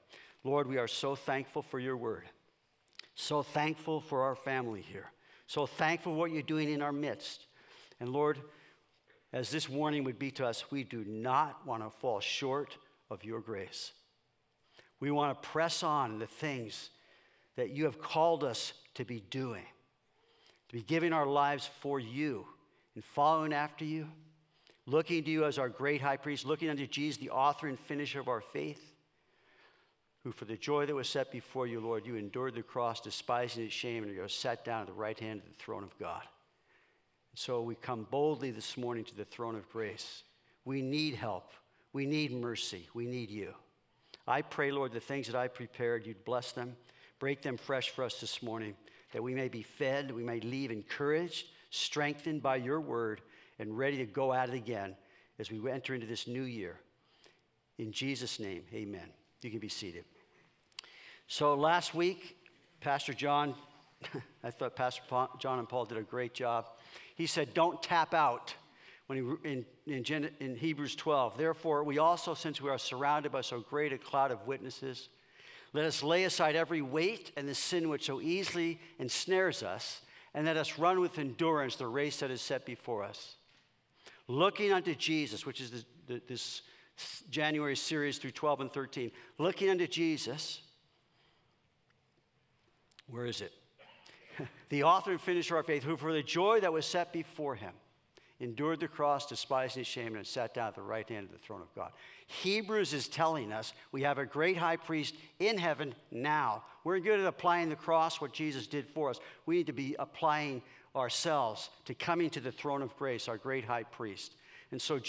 Lord, 0.44 0.66
we 0.68 0.78
are 0.78 0.88
so 0.88 1.14
thankful 1.14 1.62
for 1.62 1.78
your 1.80 1.96
word, 1.96 2.24
so 3.14 3.42
thankful 3.42 4.00
for 4.00 4.22
our 4.22 4.34
family 4.34 4.82
here, 4.82 5.10
so 5.46 5.66
thankful 5.66 6.12
for 6.12 6.18
what 6.18 6.30
you're 6.30 6.42
doing 6.42 6.70
in 6.70 6.80
our 6.80 6.92
midst. 6.92 7.47
And 8.00 8.10
Lord, 8.10 8.38
as 9.32 9.50
this 9.50 9.68
warning 9.68 10.04
would 10.04 10.18
be 10.18 10.30
to 10.32 10.46
us, 10.46 10.70
we 10.70 10.84
do 10.84 11.04
not 11.04 11.66
want 11.66 11.82
to 11.82 11.90
fall 11.90 12.20
short 12.20 12.76
of 13.10 13.24
your 13.24 13.40
grace. 13.40 13.92
We 15.00 15.10
want 15.10 15.40
to 15.40 15.48
press 15.48 15.82
on 15.82 16.18
the 16.18 16.26
things 16.26 16.90
that 17.56 17.70
you 17.70 17.84
have 17.84 18.00
called 18.00 18.44
us 18.44 18.72
to 18.94 19.04
be 19.04 19.20
doing, 19.30 19.64
to 20.68 20.74
be 20.74 20.82
giving 20.82 21.12
our 21.12 21.26
lives 21.26 21.68
for 21.80 22.00
you 22.00 22.46
and 22.94 23.04
following 23.04 23.52
after 23.52 23.84
you, 23.84 24.08
looking 24.86 25.22
to 25.24 25.30
you 25.30 25.44
as 25.44 25.58
our 25.58 25.68
great 25.68 26.00
high 26.00 26.16
priest, 26.16 26.46
looking 26.46 26.70
unto 26.70 26.86
Jesus, 26.86 27.20
the 27.20 27.30
author 27.30 27.68
and 27.68 27.78
finisher 27.78 28.20
of 28.20 28.28
our 28.28 28.40
faith, 28.40 28.94
who 30.24 30.32
for 30.32 30.46
the 30.46 30.56
joy 30.56 30.86
that 30.86 30.94
was 30.94 31.08
set 31.08 31.30
before 31.30 31.66
you, 31.66 31.80
Lord, 31.80 32.06
you 32.06 32.16
endured 32.16 32.54
the 32.54 32.62
cross, 32.62 33.00
despising 33.00 33.64
its 33.64 33.74
shame, 33.74 34.02
and 34.02 34.12
you 34.12 34.22
are 34.22 34.28
sat 34.28 34.64
down 34.64 34.80
at 34.80 34.86
the 34.88 34.92
right 34.92 35.18
hand 35.18 35.40
of 35.40 35.48
the 35.48 35.62
throne 35.62 35.84
of 35.84 35.96
God. 35.98 36.22
So 37.38 37.62
we 37.62 37.76
come 37.76 38.04
boldly 38.10 38.50
this 38.50 38.76
morning 38.76 39.04
to 39.04 39.14
the 39.16 39.24
throne 39.24 39.54
of 39.54 39.70
grace. 39.70 40.24
We 40.64 40.82
need 40.82 41.14
help. 41.14 41.52
We 41.92 42.04
need 42.04 42.32
mercy. 42.32 42.88
We 42.94 43.06
need 43.06 43.30
you. 43.30 43.54
I 44.26 44.42
pray, 44.42 44.72
Lord, 44.72 44.90
the 44.90 44.98
things 44.98 45.28
that 45.28 45.36
I 45.36 45.46
prepared, 45.46 46.04
you'd 46.04 46.24
bless 46.24 46.50
them, 46.50 46.74
break 47.20 47.42
them 47.42 47.56
fresh 47.56 47.90
for 47.90 48.02
us 48.02 48.20
this 48.20 48.42
morning, 48.42 48.74
that 49.12 49.22
we 49.22 49.36
may 49.36 49.46
be 49.46 49.62
fed, 49.62 50.10
we 50.10 50.24
may 50.24 50.40
leave 50.40 50.72
encouraged, 50.72 51.46
strengthened 51.70 52.42
by 52.42 52.56
your 52.56 52.80
word, 52.80 53.20
and 53.60 53.78
ready 53.78 53.98
to 53.98 54.04
go 54.04 54.32
at 54.32 54.48
it 54.48 54.56
again 54.56 54.96
as 55.38 55.48
we 55.48 55.70
enter 55.70 55.94
into 55.94 56.08
this 56.08 56.26
new 56.26 56.42
year. 56.42 56.80
In 57.78 57.92
Jesus' 57.92 58.40
name, 58.40 58.64
amen. 58.74 59.10
You 59.42 59.50
can 59.52 59.60
be 59.60 59.68
seated. 59.68 60.06
So 61.28 61.54
last 61.54 61.94
week, 61.94 62.36
Pastor 62.80 63.14
John, 63.14 63.54
I 64.42 64.50
thought 64.50 64.74
Pastor 64.74 65.02
John 65.38 65.60
and 65.60 65.68
Paul 65.68 65.84
did 65.84 65.98
a 65.98 66.02
great 66.02 66.34
job 66.34 66.66
he 67.18 67.26
said, 67.26 67.52
Don't 67.52 67.82
tap 67.82 68.14
out. 68.14 68.54
when 69.08 69.18
he, 69.18 69.50
in, 69.50 69.66
in, 69.86 70.30
in 70.40 70.56
Hebrews 70.56 70.94
12. 70.94 71.36
Therefore, 71.36 71.82
we 71.84 71.98
also, 71.98 72.32
since 72.32 72.60
we 72.62 72.70
are 72.70 72.78
surrounded 72.78 73.32
by 73.32 73.42
so 73.42 73.60
great 73.60 73.92
a 73.92 73.98
cloud 73.98 74.30
of 74.30 74.46
witnesses, 74.46 75.08
let 75.74 75.84
us 75.84 76.02
lay 76.02 76.24
aside 76.24 76.56
every 76.56 76.80
weight 76.80 77.32
and 77.36 77.46
the 77.46 77.54
sin 77.54 77.88
which 77.88 78.06
so 78.06 78.20
easily 78.22 78.80
ensnares 78.98 79.62
us, 79.62 80.00
and 80.32 80.46
let 80.46 80.56
us 80.56 80.78
run 80.78 81.00
with 81.00 81.18
endurance 81.18 81.76
the 81.76 81.86
race 81.86 82.20
that 82.20 82.30
is 82.30 82.40
set 82.40 82.64
before 82.64 83.02
us. 83.02 83.34
Looking 84.28 84.72
unto 84.72 84.94
Jesus, 84.94 85.44
which 85.44 85.60
is 85.60 85.70
the, 85.70 85.84
the, 86.06 86.22
this 86.28 86.62
January 87.30 87.76
series 87.76 88.18
through 88.18 88.30
12 88.32 88.60
and 88.60 88.72
13. 88.72 89.10
Looking 89.38 89.70
unto 89.70 89.86
Jesus, 89.86 90.60
where 93.08 93.26
is 93.26 93.40
it? 93.40 93.52
The 94.68 94.82
author 94.82 95.12
and 95.12 95.20
finisher 95.20 95.54
of 95.54 95.58
our 95.58 95.62
faith, 95.62 95.82
who 95.82 95.96
for 95.96 96.12
the 96.12 96.22
joy 96.22 96.60
that 96.60 96.72
was 96.72 96.86
set 96.86 97.12
before 97.12 97.54
him 97.54 97.72
endured 98.40 98.80
the 98.80 98.88
cross, 98.88 99.26
despising 99.26 99.82
shame, 99.82 100.14
and 100.14 100.26
sat 100.26 100.54
down 100.54 100.68
at 100.68 100.74
the 100.74 100.82
right 100.82 101.08
hand 101.08 101.26
of 101.26 101.32
the 101.32 101.38
throne 101.38 101.60
of 101.60 101.74
God. 101.74 101.90
Hebrews 102.26 102.92
is 102.92 103.08
telling 103.08 103.52
us 103.52 103.72
we 103.90 104.02
have 104.02 104.18
a 104.18 104.26
great 104.26 104.56
high 104.56 104.76
priest 104.76 105.14
in 105.40 105.58
heaven 105.58 105.94
now. 106.10 106.62
We're 106.84 107.00
good 107.00 107.20
at 107.20 107.26
applying 107.26 107.68
the 107.68 107.76
cross, 107.76 108.20
what 108.20 108.32
Jesus 108.32 108.66
did 108.66 108.86
for 108.86 109.10
us. 109.10 109.18
We 109.46 109.56
need 109.56 109.66
to 109.66 109.72
be 109.72 109.96
applying 109.98 110.62
ourselves 110.94 111.70
to 111.86 111.94
coming 111.94 112.30
to 112.30 112.40
the 112.40 112.52
throne 112.52 112.82
of 112.82 112.96
grace, 112.96 113.28
our 113.28 113.38
great 113.38 113.64
high 113.64 113.82
priest. 113.82 114.34
And 114.70 114.80
so 114.80 115.00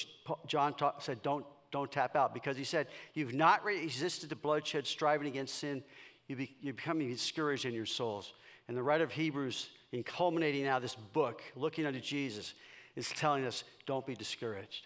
John 0.47 0.73
said, 0.99 1.21
don't, 1.21 1.45
don't 1.71 1.91
tap 1.91 2.15
out 2.15 2.33
because 2.33 2.57
he 2.57 2.63
said, 2.63 2.87
You've 3.13 3.33
not 3.33 3.63
resisted 3.63 4.29
the 4.29 4.35
bloodshed, 4.35 4.87
striving 4.87 5.27
against 5.27 5.55
sin. 5.55 5.83
You 6.27 6.35
be, 6.35 6.55
you're 6.61 6.73
becoming 6.73 7.09
discouraged 7.09 7.65
in 7.65 7.73
your 7.73 7.85
souls. 7.85 8.33
And 8.69 8.77
the 8.77 8.83
writer 8.83 9.03
of 9.03 9.11
Hebrews, 9.11 9.67
in 9.91 10.03
culminating 10.03 10.63
now 10.63 10.77
this 10.77 10.93
book, 10.93 11.41
looking 11.55 11.87
unto 11.87 11.99
Jesus, 11.99 12.53
is 12.95 13.09
telling 13.09 13.43
us 13.43 13.63
don't 13.87 14.05
be 14.05 14.13
discouraged. 14.13 14.85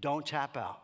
Don't 0.00 0.26
tap 0.26 0.56
out. 0.56 0.82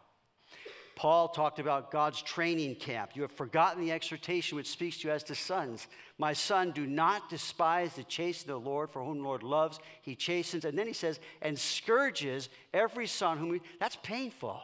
Paul 0.95 1.27
talked 1.27 1.59
about 1.59 1.91
God's 1.91 2.23
training 2.23 2.77
camp. 2.77 3.17
You 3.17 3.23
have 3.23 3.33
forgotten 3.33 3.85
the 3.85 3.91
exhortation 3.91 4.55
which 4.55 4.69
speaks 4.69 4.99
to 4.99 5.09
you 5.09 5.15
as 5.15 5.25
to 5.25 5.35
sons. 5.35 5.89
My 6.19 6.35
son, 6.35 6.71
do 6.71 6.87
not 6.87 7.29
despise 7.29 7.95
the 7.95 8.05
chastening 8.05 8.55
of 8.55 8.63
the 8.63 8.71
Lord, 8.71 8.91
for 8.91 9.03
whom 9.03 9.19
the 9.19 9.25
Lord 9.25 9.43
loves, 9.43 9.81
he 10.03 10.15
chastens. 10.15 10.65
And 10.65 10.79
then 10.79 10.87
he 10.87 10.93
says, 10.93 11.19
and 11.43 11.59
scourges 11.59 12.49
every 12.73 13.09
son 13.09 13.39
whom 13.39 13.49
we. 13.49 13.61
That's 13.81 13.97
painful. 14.05 14.61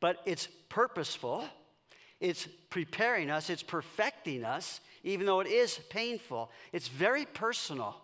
But 0.00 0.22
it's 0.24 0.48
purposeful 0.70 1.44
it's 2.20 2.48
preparing 2.70 3.30
us, 3.30 3.48
it's 3.48 3.62
perfecting 3.62 4.44
us, 4.44 4.80
even 5.08 5.26
though 5.26 5.40
it 5.40 5.46
is 5.46 5.80
painful. 5.88 6.50
It's 6.72 6.88
very 6.88 7.24
personal 7.24 7.96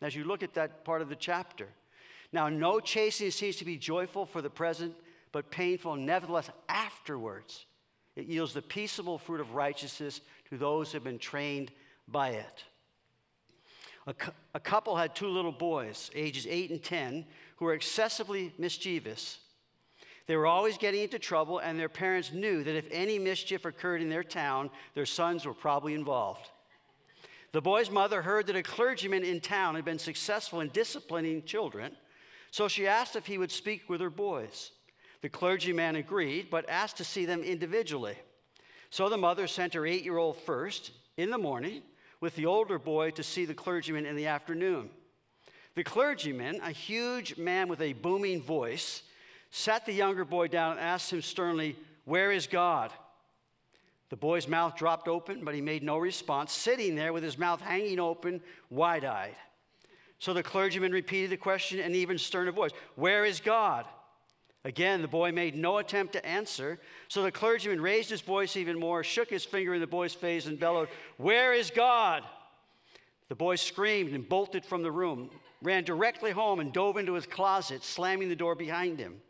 as 0.00 0.14
you 0.14 0.24
look 0.24 0.42
at 0.42 0.54
that 0.54 0.84
part 0.84 1.02
of 1.02 1.08
the 1.08 1.16
chapter. 1.16 1.68
Now, 2.32 2.48
no 2.48 2.80
chastening 2.80 3.30
seems 3.30 3.56
to 3.56 3.64
be 3.64 3.76
joyful 3.76 4.26
for 4.26 4.42
the 4.42 4.50
present, 4.50 4.94
but 5.32 5.50
painful. 5.50 5.96
Nevertheless, 5.96 6.50
afterwards, 6.68 7.66
it 8.16 8.26
yields 8.26 8.54
the 8.54 8.62
peaceable 8.62 9.18
fruit 9.18 9.40
of 9.40 9.54
righteousness 9.54 10.20
to 10.50 10.58
those 10.58 10.90
who 10.90 10.96
have 10.96 11.04
been 11.04 11.18
trained 11.18 11.70
by 12.06 12.30
it. 12.30 12.64
A, 14.06 14.14
cu- 14.14 14.32
a 14.54 14.60
couple 14.60 14.96
had 14.96 15.14
two 15.14 15.28
little 15.28 15.52
boys, 15.52 16.10
ages 16.14 16.46
8 16.48 16.70
and 16.70 16.82
10, 16.82 17.26
who 17.56 17.66
were 17.66 17.74
excessively 17.74 18.52
mischievous. 18.58 19.38
They 20.28 20.36
were 20.36 20.46
always 20.46 20.76
getting 20.76 21.02
into 21.02 21.18
trouble, 21.18 21.58
and 21.58 21.80
their 21.80 21.88
parents 21.88 22.32
knew 22.32 22.62
that 22.62 22.76
if 22.76 22.86
any 22.92 23.18
mischief 23.18 23.64
occurred 23.64 24.02
in 24.02 24.10
their 24.10 24.22
town, 24.22 24.70
their 24.94 25.06
sons 25.06 25.46
were 25.46 25.54
probably 25.54 25.94
involved. 25.94 26.50
The 27.52 27.62
boy's 27.62 27.90
mother 27.90 28.20
heard 28.20 28.46
that 28.46 28.56
a 28.56 28.62
clergyman 28.62 29.24
in 29.24 29.40
town 29.40 29.74
had 29.74 29.86
been 29.86 29.98
successful 29.98 30.60
in 30.60 30.68
disciplining 30.68 31.44
children, 31.44 31.96
so 32.50 32.68
she 32.68 32.86
asked 32.86 33.16
if 33.16 33.24
he 33.24 33.38
would 33.38 33.50
speak 33.50 33.88
with 33.88 34.02
her 34.02 34.10
boys. 34.10 34.72
The 35.22 35.30
clergyman 35.30 35.96
agreed, 35.96 36.50
but 36.50 36.68
asked 36.68 36.98
to 36.98 37.04
see 37.04 37.24
them 37.24 37.42
individually. 37.42 38.16
So 38.90 39.08
the 39.08 39.16
mother 39.16 39.46
sent 39.46 39.72
her 39.72 39.86
eight 39.86 40.04
year 40.04 40.18
old 40.18 40.36
first 40.36 40.92
in 41.16 41.30
the 41.30 41.38
morning 41.38 41.82
with 42.20 42.36
the 42.36 42.46
older 42.46 42.78
boy 42.78 43.12
to 43.12 43.22
see 43.22 43.46
the 43.46 43.54
clergyman 43.54 44.04
in 44.04 44.14
the 44.14 44.26
afternoon. 44.26 44.90
The 45.74 45.84
clergyman, 45.84 46.60
a 46.62 46.70
huge 46.70 47.38
man 47.38 47.68
with 47.68 47.80
a 47.80 47.94
booming 47.94 48.42
voice, 48.42 49.02
sat 49.50 49.86
the 49.86 49.92
younger 49.92 50.24
boy 50.24 50.48
down 50.48 50.72
and 50.72 50.80
asked 50.80 51.12
him 51.12 51.22
sternly, 51.22 51.76
Where 52.04 52.32
is 52.32 52.46
God? 52.46 52.92
The 54.10 54.16
boy's 54.16 54.48
mouth 54.48 54.76
dropped 54.76 55.06
open, 55.06 55.44
but 55.44 55.54
he 55.54 55.60
made 55.60 55.82
no 55.82 55.98
response, 55.98 56.52
sitting 56.52 56.94
there 56.94 57.12
with 57.12 57.22
his 57.22 57.38
mouth 57.38 57.60
hanging 57.60 58.00
open, 58.00 58.40
wide 58.70 59.04
eyed. 59.04 59.36
So 60.18 60.32
the 60.32 60.42
clergyman 60.42 60.92
repeated 60.92 61.30
the 61.30 61.36
question 61.36 61.78
in 61.78 61.94
even 61.94 62.18
sterner 62.18 62.52
voice 62.52 62.72
Where 62.96 63.24
is 63.24 63.40
God? 63.40 63.86
Again, 64.64 65.02
the 65.02 65.08
boy 65.08 65.30
made 65.30 65.54
no 65.54 65.78
attempt 65.78 66.14
to 66.14 66.26
answer. 66.26 66.80
So 67.06 67.22
the 67.22 67.30
clergyman 67.30 67.80
raised 67.80 68.10
his 68.10 68.20
voice 68.20 68.56
even 68.56 68.78
more, 68.78 69.04
shook 69.04 69.30
his 69.30 69.44
finger 69.44 69.72
in 69.74 69.80
the 69.80 69.86
boy's 69.86 70.14
face, 70.14 70.46
and 70.46 70.58
bellowed, 70.58 70.88
Where 71.16 71.52
is 71.52 71.70
God? 71.70 72.22
The 73.28 73.34
boy 73.34 73.56
screamed 73.56 74.14
and 74.14 74.28
bolted 74.28 74.64
from 74.64 74.82
the 74.82 74.90
room, 74.90 75.30
ran 75.62 75.84
directly 75.84 76.32
home, 76.32 76.60
and 76.60 76.72
dove 76.72 76.96
into 76.96 77.12
his 77.12 77.26
closet, 77.26 77.84
slamming 77.84 78.28
the 78.28 78.36
door 78.36 78.54
behind 78.54 78.98
him. 78.98 79.20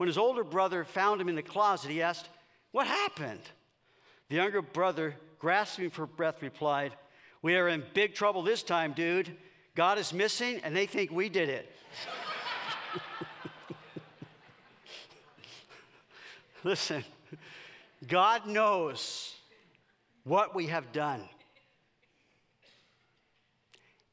When 0.00 0.06
his 0.06 0.16
older 0.16 0.44
brother 0.44 0.82
found 0.82 1.20
him 1.20 1.28
in 1.28 1.34
the 1.34 1.42
closet, 1.42 1.90
he 1.90 2.00
asked, 2.00 2.30
What 2.70 2.86
happened? 2.86 3.42
The 4.30 4.36
younger 4.36 4.62
brother, 4.62 5.14
grasping 5.38 5.90
for 5.90 6.06
breath, 6.06 6.40
replied, 6.40 6.94
We 7.42 7.54
are 7.56 7.68
in 7.68 7.84
big 7.92 8.14
trouble 8.14 8.40
this 8.40 8.62
time, 8.62 8.94
dude. 8.94 9.36
God 9.74 9.98
is 9.98 10.14
missing, 10.14 10.58
and 10.64 10.74
they 10.74 10.86
think 10.86 11.10
we 11.10 11.28
did 11.28 11.50
it. 11.50 11.70
Listen, 16.64 17.04
God 18.08 18.46
knows 18.46 19.34
what 20.24 20.54
we 20.54 20.68
have 20.68 20.92
done. 20.92 21.28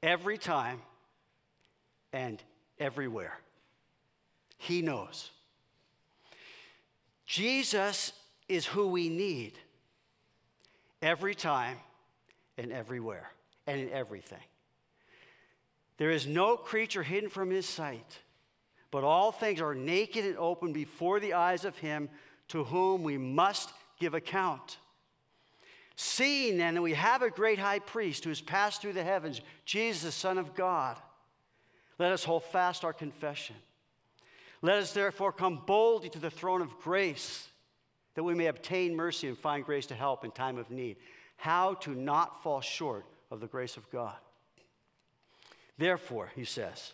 Every 0.04 0.38
time 0.38 0.82
and 2.12 2.44
everywhere. 2.78 3.40
He 4.58 4.82
knows. 4.82 5.32
Jesus 7.28 8.14
is 8.48 8.66
who 8.66 8.88
we 8.88 9.10
need 9.10 9.60
every 11.02 11.36
time 11.36 11.78
and 12.58 12.72
everywhere 12.72 13.30
and 13.68 13.82
in 13.82 13.90
everything. 13.92 14.40
There 15.98 16.10
is 16.10 16.26
no 16.26 16.56
creature 16.56 17.04
hidden 17.04 17.30
from 17.30 17.50
his 17.50 17.68
sight, 17.68 18.20
but 18.92 19.04
all 19.04 19.34
things 19.34 19.60
are 19.60 19.76
naked 19.76 20.24
and 20.24 20.38
open 20.38 20.72
before 20.72 21.20
the 21.20 21.34
eyes 21.34 21.66
of 21.66 21.78
him 21.78 22.10
to 22.48 22.64
whom 22.64 23.04
we 23.04 23.18
must 23.18 23.74
give 24.00 24.14
account. 24.14 24.78
Seeing 25.98 26.58
then 26.58 26.76
that 26.76 26.82
we 26.82 26.94
have 26.94 27.24
a 27.24 27.30
great 27.30 27.60
high 27.60 27.80
priest 27.80 28.24
who 28.24 28.30
has 28.30 28.40
passed 28.40 28.82
through 28.82 28.94
the 28.94 29.04
heavens, 29.04 29.42
Jesus, 29.66 30.04
the 30.04 30.12
Son 30.12 30.38
of 30.38 30.56
God, 30.56 30.98
let 32.00 32.14
us 32.14 32.24
hold 32.24 32.44
fast 32.46 32.86
our 32.86 32.94
confession. 32.94 33.56
Let 34.62 34.80
us 34.80 34.94
therefore 34.94 35.32
come 35.32 35.62
boldly 35.66 36.10
to 36.10 36.20
the 36.20 36.32
throne 36.32 36.62
of 36.62 36.80
grace 36.80 37.48
that 38.16 38.24
we 38.24 38.34
may 38.34 38.48
obtain 38.48 38.96
mercy 38.96 39.28
and 39.28 39.38
find 39.38 39.64
grace 39.64 39.86
to 39.88 39.96
help 39.96 40.26
in 40.26 40.32
time 40.32 40.58
of 40.58 40.72
need. 40.72 40.98
How 41.36 41.76
to 41.76 41.92
not 41.92 42.42
fall 42.42 42.62
short 42.62 43.06
of 43.30 43.40
the 43.40 43.48
grace 43.48 43.78
of 43.78 43.90
God. 43.92 44.16
Therefore, 45.78 46.32
he 46.36 46.44
says, 46.44 46.94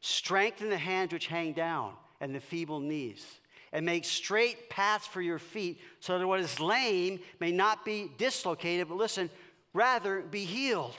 strengthen 0.00 0.70
the 0.70 0.78
hands 0.78 1.12
which 1.12 1.26
hang 1.26 1.52
down 1.52 1.92
and 2.20 2.34
the 2.34 2.40
feeble 2.40 2.80
knees, 2.80 3.38
and 3.72 3.84
make 3.84 4.04
straight 4.06 4.70
paths 4.70 5.06
for 5.06 5.20
your 5.20 5.38
feet, 5.38 5.78
so 6.00 6.18
that 6.18 6.26
what 6.26 6.40
is 6.40 6.58
lame 6.58 7.20
may 7.38 7.52
not 7.52 7.84
be 7.84 8.10
dislocated, 8.16 8.88
but 8.88 8.96
listen, 8.96 9.28
rather 9.74 10.22
be 10.22 10.44
healed. 10.44 10.96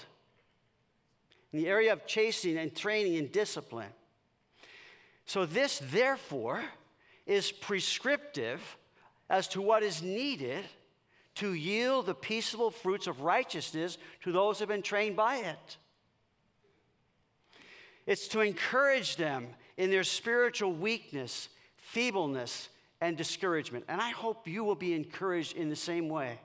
In 1.51 1.60
the 1.60 1.67
area 1.67 1.91
of 1.91 2.05
chasing 2.05 2.58
and 2.60 2.75
training 2.75 3.17
and 3.17 3.31
discipline, 3.31 3.89
so, 5.30 5.46
this, 5.46 5.80
therefore, 5.92 6.64
is 7.28 7.52
prescriptive 7.52 8.78
as 9.30 9.48
to 9.50 9.62
what 9.62 9.84
is 9.84 10.02
needed 10.02 10.66
to 11.36 11.54
yield 11.54 12.08
the 12.08 12.16
peaceable 12.16 12.72
fruits 12.72 13.06
of 13.06 13.22
righteousness 13.22 14.00
to 14.24 14.32
those 14.32 14.58
who 14.58 14.64
have 14.64 14.70
been 14.70 14.82
trained 14.82 15.16
by 15.16 15.36
it. 15.36 15.78
It's 18.08 18.28
to 18.30 18.42
encourage 18.42 19.18
them 19.18 19.50
in 19.78 19.92
their 19.92 20.04
spiritual 20.04 20.74
weakness, 20.74 21.50
feebleness, 21.78 22.70
and 23.00 23.16
discouragement. 23.16 23.86
And 23.88 24.02
I 24.02 24.10
hope 24.10 24.48
you 24.48 24.64
will 24.64 24.74
be 24.74 24.96
encouraged 24.96 25.56
in 25.56 25.70
the 25.70 25.76
same 25.76 26.10
way. 26.10 26.40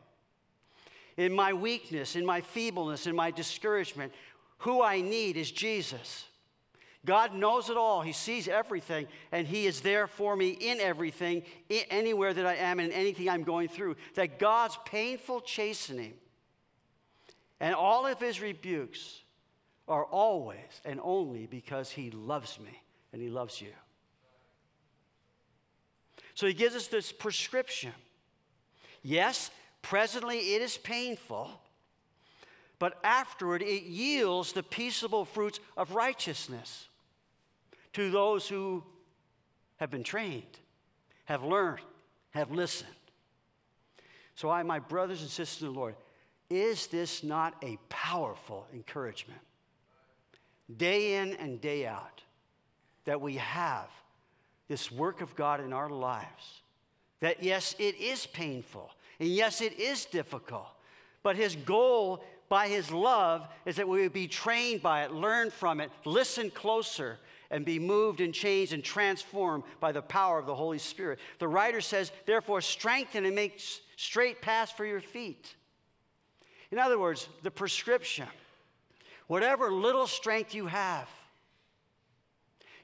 In 1.16 1.32
my 1.32 1.54
weakness, 1.54 2.16
in 2.16 2.26
my 2.26 2.42
feebleness, 2.42 3.06
in 3.06 3.16
my 3.16 3.30
discouragement, 3.30 4.12
who 4.58 4.82
I 4.82 5.00
need 5.00 5.38
is 5.38 5.50
Jesus. 5.50 6.26
God 7.04 7.34
knows 7.34 7.68
it 7.68 7.76
all. 7.76 8.00
He 8.00 8.12
sees 8.12 8.48
everything, 8.48 9.06
and 9.30 9.46
He 9.46 9.66
is 9.66 9.82
there 9.82 10.06
for 10.06 10.34
me 10.36 10.50
in 10.50 10.80
everything, 10.80 11.42
anywhere 11.90 12.32
that 12.32 12.46
I 12.46 12.54
am, 12.56 12.80
and 12.80 12.92
anything 12.92 13.28
I'm 13.28 13.42
going 13.44 13.68
through. 13.68 13.96
That 14.14 14.38
God's 14.38 14.78
painful 14.86 15.42
chastening 15.42 16.14
and 17.60 17.74
all 17.74 18.06
of 18.06 18.20
His 18.20 18.40
rebukes 18.40 19.22
are 19.86 20.04
always 20.04 20.80
and 20.84 20.98
only 21.02 21.46
because 21.46 21.90
He 21.90 22.10
loves 22.10 22.58
me 22.58 22.82
and 23.12 23.20
He 23.20 23.28
loves 23.28 23.60
you. 23.60 23.72
So 26.34 26.46
He 26.46 26.54
gives 26.54 26.74
us 26.74 26.86
this 26.86 27.12
prescription. 27.12 27.92
Yes, 29.02 29.50
presently 29.82 30.54
it 30.54 30.62
is 30.62 30.78
painful, 30.78 31.50
but 32.78 32.98
afterward 33.04 33.60
it 33.60 33.82
yields 33.82 34.52
the 34.52 34.62
peaceable 34.62 35.26
fruits 35.26 35.60
of 35.76 35.94
righteousness 35.94 36.88
to 37.94 38.10
those 38.10 38.48
who 38.48 38.82
have 39.76 39.90
been 39.90 40.04
trained, 40.04 40.58
have 41.24 41.42
learned, 41.42 41.80
have 42.30 42.50
listened. 42.50 42.90
So, 44.34 44.50
I, 44.50 44.62
my 44.62 44.80
brothers 44.80 45.22
and 45.22 45.30
sisters 45.30 45.62
in 45.62 45.72
the 45.72 45.78
Lord, 45.78 45.94
is 46.50 46.88
this 46.88 47.22
not 47.22 47.54
a 47.62 47.78
powerful 47.88 48.66
encouragement? 48.72 49.40
Day 50.76 51.16
in 51.16 51.34
and 51.34 51.60
day 51.60 51.86
out, 51.86 52.22
that 53.04 53.20
we 53.20 53.36
have 53.36 53.88
this 54.68 54.90
work 54.90 55.20
of 55.20 55.36
God 55.36 55.60
in 55.60 55.72
our 55.72 55.90
lives. 55.90 56.62
That 57.20 57.42
yes, 57.42 57.74
it 57.78 57.96
is 57.96 58.26
painful, 58.26 58.90
and 59.20 59.28
yes, 59.28 59.60
it 59.60 59.78
is 59.78 60.04
difficult, 60.04 60.66
but 61.22 61.36
His 61.36 61.54
goal 61.56 62.24
by 62.48 62.68
His 62.68 62.90
love 62.90 63.46
is 63.64 63.76
that 63.76 63.88
we 63.88 64.02
would 64.02 64.12
be 64.12 64.26
trained 64.26 64.82
by 64.82 65.04
it, 65.04 65.12
learn 65.12 65.50
from 65.50 65.80
it, 65.80 65.90
listen 66.04 66.50
closer, 66.50 67.18
and 67.54 67.64
be 67.64 67.78
moved 67.78 68.20
and 68.20 68.34
changed 68.34 68.72
and 68.72 68.82
transformed 68.82 69.62
by 69.78 69.92
the 69.92 70.02
power 70.02 70.40
of 70.40 70.46
the 70.46 70.54
Holy 70.56 70.76
Spirit. 70.76 71.20
The 71.38 71.46
writer 71.46 71.80
says, 71.80 72.10
therefore, 72.26 72.60
strengthen 72.60 73.24
and 73.24 73.36
make 73.36 73.62
straight 73.94 74.42
paths 74.42 74.72
for 74.72 74.84
your 74.84 75.00
feet. 75.00 75.54
In 76.72 76.80
other 76.80 76.98
words, 76.98 77.28
the 77.44 77.52
prescription 77.52 78.26
whatever 79.28 79.70
little 79.70 80.08
strength 80.08 80.52
you 80.52 80.66
have, 80.66 81.08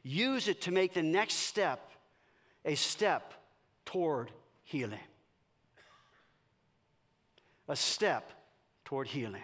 use 0.05 0.47
it 0.47 0.61
to 0.63 0.71
make 0.71 0.95
the 0.95 1.03
next 1.03 1.35
step 1.35 1.91
a 2.65 2.77
step 2.77 3.35
toward 3.85 4.31
healing. 4.63 5.01
A 7.69 7.75
step 7.75 8.33
toward 8.85 9.09
healing. 9.09 9.43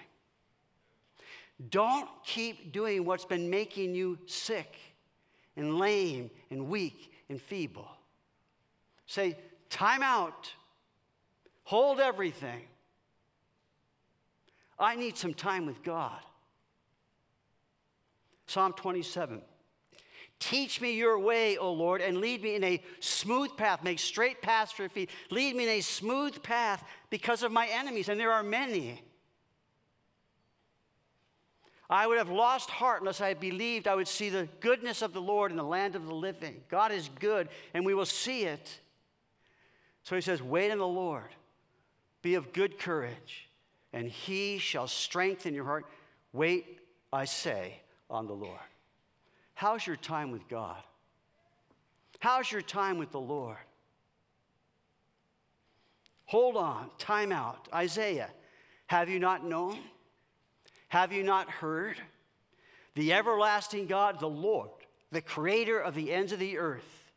Don't 1.68 2.09
keep 2.25 2.73
doing 2.73 3.04
what's 3.04 3.25
been 3.25 3.50
making 3.50 3.97
you 3.97 4.18
sick 4.26 4.78
and 5.57 5.79
lame 5.79 6.31
and 6.51 6.69
weak 6.69 7.13
and 7.29 7.41
feeble. 7.41 7.89
Say, 9.07 9.37
time 9.71 10.03
out. 10.03 10.53
Hold 11.65 12.01
everything. 12.01 12.63
I 14.79 14.95
need 14.97 15.17
some 15.17 15.35
time 15.35 15.67
with 15.67 15.83
God. 15.83 16.21
Psalm 18.47 18.73
27. 18.75 19.41
Teach 20.39 20.81
me 20.81 20.93
your 20.93 21.19
way, 21.19 21.57
O 21.57 21.73
Lord, 21.73 22.03
and 22.03 22.19
lead 22.19 22.43
me 22.43 22.57
in 22.57 22.65
a 22.65 22.83
smooth 23.01 23.57
path. 23.57 23.83
Make 23.83 23.99
straight 23.99 24.43
paths 24.43 24.71
for 24.71 24.83
your 24.83 24.91
feet. 24.91 25.11
Lead 25.31 25.57
me 25.57 25.65
in 25.65 25.71
a 25.71 25.81
smooth 25.81 26.43
path 26.43 26.85
because 27.09 27.43
of 27.43 27.53
my 27.53 27.67
enemies, 27.69 28.11
and 28.11 28.21
there 28.21 28.33
are 28.33 28.43
many. 28.43 29.01
I 31.88 32.07
would 32.07 32.19
have 32.19 32.31
lost 32.31 32.68
heart 32.68 33.01
unless 33.01 33.20
I 33.20 33.35
believed 33.35 33.87
I 33.87 33.94
would 33.94 34.09
see 34.09 34.29
the 34.29 34.49
goodness 34.61 35.03
of 35.03 35.12
the 35.12 35.20
Lord 35.20 35.51
in 35.51 35.57
the 35.57 35.64
land 35.64 35.94
of 35.94 36.07
the 36.07 36.14
living. 36.14 36.62
God 36.68 36.90
is 36.90 37.09
good, 37.20 37.49
and 37.75 37.87
we 37.87 37.94
will 37.94 38.07
see 38.07 38.42
it. 38.42 38.81
So 40.03 40.14
he 40.16 40.20
says, 40.20 40.42
Wait 40.42 40.70
in 40.70 40.79
the 40.79 40.87
Lord, 40.87 41.35
be 42.22 42.35
of 42.35 42.53
good 42.53 42.79
courage, 42.79 43.49
and 43.92 44.09
he 44.09 44.59
shall 44.59 44.88
strengthen 44.88 45.55
your 45.55 45.64
heart. 45.64 45.87
Wait, 46.33 46.81
I 47.12 47.25
say, 47.25 47.81
on 48.11 48.27
the 48.27 48.35
Lord. 48.35 48.59
How's 49.55 49.87
your 49.87 49.96
time 49.96 50.33
with 50.33 50.49
God? 50.49 50.83
How's 52.18 52.51
your 52.51 52.62
time 52.62 52.99
with 52.99 53.12
the 53.12 53.20
Lord? 53.20 53.57
Hold 56.27 56.57
on, 56.57 56.90
time 56.99 57.31
out. 57.31 57.68
Isaiah, 57.72 58.31
have 58.88 59.09
you 59.09 59.20
not 59.20 59.44
known? 59.44 59.79
Have 60.88 61.12
you 61.12 61.22
not 61.22 61.51
heard? 61.51 61.96
The 62.94 63.12
everlasting 63.12 63.87
God, 63.87 64.20
the 64.20 64.29
Lord, 64.29 64.70
the 65.12 65.20
creator 65.20 65.79
of 65.79 65.94
the 65.94 66.12
ends 66.12 66.33
of 66.33 66.38
the 66.38 66.59
earth, 66.59 67.12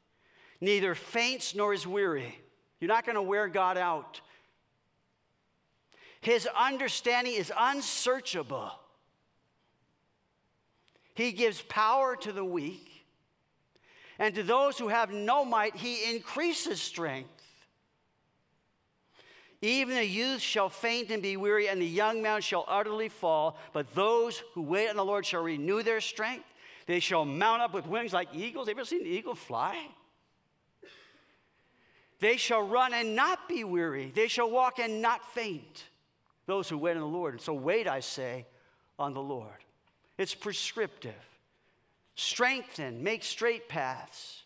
neither 0.60 0.96
faints 0.96 1.56
nor 1.56 1.74
is 1.74 1.88
weary. 1.88 2.38
You're 2.80 2.90
not 2.90 3.06
going 3.06 3.16
to 3.16 3.22
wear 3.22 3.48
God 3.48 3.78
out. 3.78 4.22
His 6.22 6.48
understanding 6.58 7.34
is 7.34 7.52
unsearchable. 7.58 8.72
He 11.14 11.32
gives 11.32 11.62
power 11.62 12.16
to 12.18 12.32
the 12.32 12.46
weak, 12.46 13.06
and 14.18 14.36
to 14.36 14.44
those 14.44 14.78
who 14.78 14.90
have 14.90 15.12
no 15.12 15.46
might, 15.46 15.76
he 15.76 16.14
increases 16.14 16.82
strength. 16.82 17.39
Even 19.62 19.96
the 19.96 20.06
youth 20.06 20.42
shall 20.42 20.70
faint 20.70 21.12
and 21.12 21.22
be 21.22 21.36
weary, 21.36 21.68
and 21.68 21.82
the 21.82 21.86
young 21.86 22.22
man 22.22 22.42
shall 22.42 22.64
utterly 22.68 23.10
fall. 23.10 23.58
But 23.74 23.94
those 23.94 24.42
who 24.54 24.62
wait 24.62 24.90
on 24.90 24.96
the 24.96 25.04
Lord 25.04 25.26
shall 25.26 25.44
renew 25.44 25.84
their 25.84 26.00
strength. 26.00 26.46
They 26.86 27.00
shall 27.00 27.26
mount 27.26 27.62
up 27.62 27.74
with 27.74 27.86
wings 27.86 28.14
like 28.14 28.30
eagles. 28.34 28.68
Have 28.68 28.78
you 28.78 28.82
ever 28.82 28.88
seen 28.88 29.02
an 29.02 29.08
eagle 29.08 29.36
fly? 29.36 29.78
They 32.20 32.38
shall 32.38 32.62
run 32.62 32.94
and 32.94 33.16
not 33.16 33.48
be 33.48 33.64
weary. 33.64 34.12
They 34.14 34.28
shall 34.28 34.50
walk 34.50 34.80
and 34.80 35.02
not 35.02 35.26
faint. 35.34 35.86
Those 36.46 36.68
who 36.68 36.78
wait 36.78 36.96
on 36.96 37.02
the 37.02 37.06
Lord. 37.06 37.34
And 37.34 37.42
so 37.42 37.54
wait, 37.54 37.88
I 37.88 38.00
say, 38.00 38.46
on 38.98 39.14
the 39.14 39.22
Lord. 39.22 39.64
It's 40.18 40.36
prescriptive. 40.36 41.14
Strengthen, 42.16 43.04
make 43.04 43.24
straight 43.24 43.70
paths. 43.70 44.44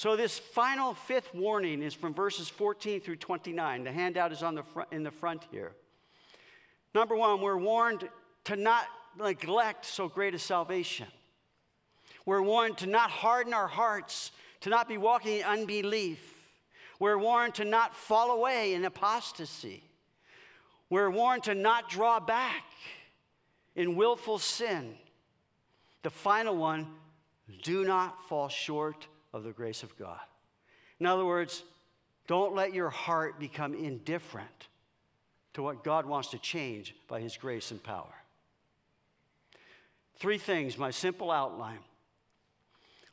So, 0.00 0.16
this 0.16 0.38
final 0.38 0.94
fifth 0.94 1.34
warning 1.34 1.82
is 1.82 1.92
from 1.92 2.14
verses 2.14 2.48
14 2.48 3.02
through 3.02 3.16
29. 3.16 3.84
The 3.84 3.92
handout 3.92 4.32
is 4.32 4.42
on 4.42 4.54
the 4.54 4.62
front, 4.62 4.90
in 4.92 5.02
the 5.02 5.10
front 5.10 5.44
here. 5.50 5.72
Number 6.94 7.14
one, 7.14 7.42
we're 7.42 7.58
warned 7.58 8.08
to 8.44 8.56
not 8.56 8.84
neglect 9.18 9.84
so 9.84 10.08
great 10.08 10.34
a 10.34 10.38
salvation. 10.38 11.06
We're 12.24 12.40
warned 12.40 12.78
to 12.78 12.86
not 12.86 13.10
harden 13.10 13.52
our 13.52 13.66
hearts, 13.66 14.32
to 14.62 14.70
not 14.70 14.88
be 14.88 14.96
walking 14.96 15.40
in 15.40 15.44
unbelief. 15.44 16.48
We're 16.98 17.18
warned 17.18 17.56
to 17.56 17.66
not 17.66 17.94
fall 17.94 18.30
away 18.30 18.72
in 18.72 18.86
apostasy. 18.86 19.82
We're 20.88 21.10
warned 21.10 21.42
to 21.42 21.54
not 21.54 21.90
draw 21.90 22.20
back 22.20 22.64
in 23.76 23.96
willful 23.96 24.38
sin. 24.38 24.94
The 26.02 26.10
final 26.10 26.56
one, 26.56 26.86
do 27.62 27.84
not 27.84 28.26
fall 28.30 28.48
short 28.48 29.06
of 29.32 29.44
the 29.44 29.52
grace 29.52 29.82
of 29.82 29.96
God. 29.98 30.20
In 30.98 31.06
other 31.06 31.24
words, 31.24 31.62
don't 32.26 32.54
let 32.54 32.74
your 32.74 32.90
heart 32.90 33.40
become 33.40 33.74
indifferent 33.74 34.68
to 35.54 35.62
what 35.62 35.82
God 35.82 36.06
wants 36.06 36.28
to 36.28 36.38
change 36.38 36.94
by 37.08 37.20
His 37.20 37.36
grace 37.36 37.70
and 37.70 37.82
power. 37.82 38.14
Three 40.16 40.38
things, 40.38 40.76
my 40.76 40.90
simple 40.90 41.30
outline. 41.30 41.78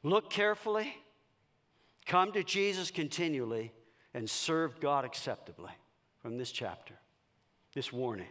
Look 0.04 0.30
carefully, 0.30 0.94
come 2.06 2.32
to 2.34 2.44
Jesus 2.44 2.92
continually, 2.92 3.72
and 4.14 4.30
serve 4.30 4.80
God 4.80 5.06
acceptably 5.06 5.72
from 6.20 6.38
this 6.38 6.52
chapter, 6.52 6.94
this 7.74 7.92
warning. 7.94 8.28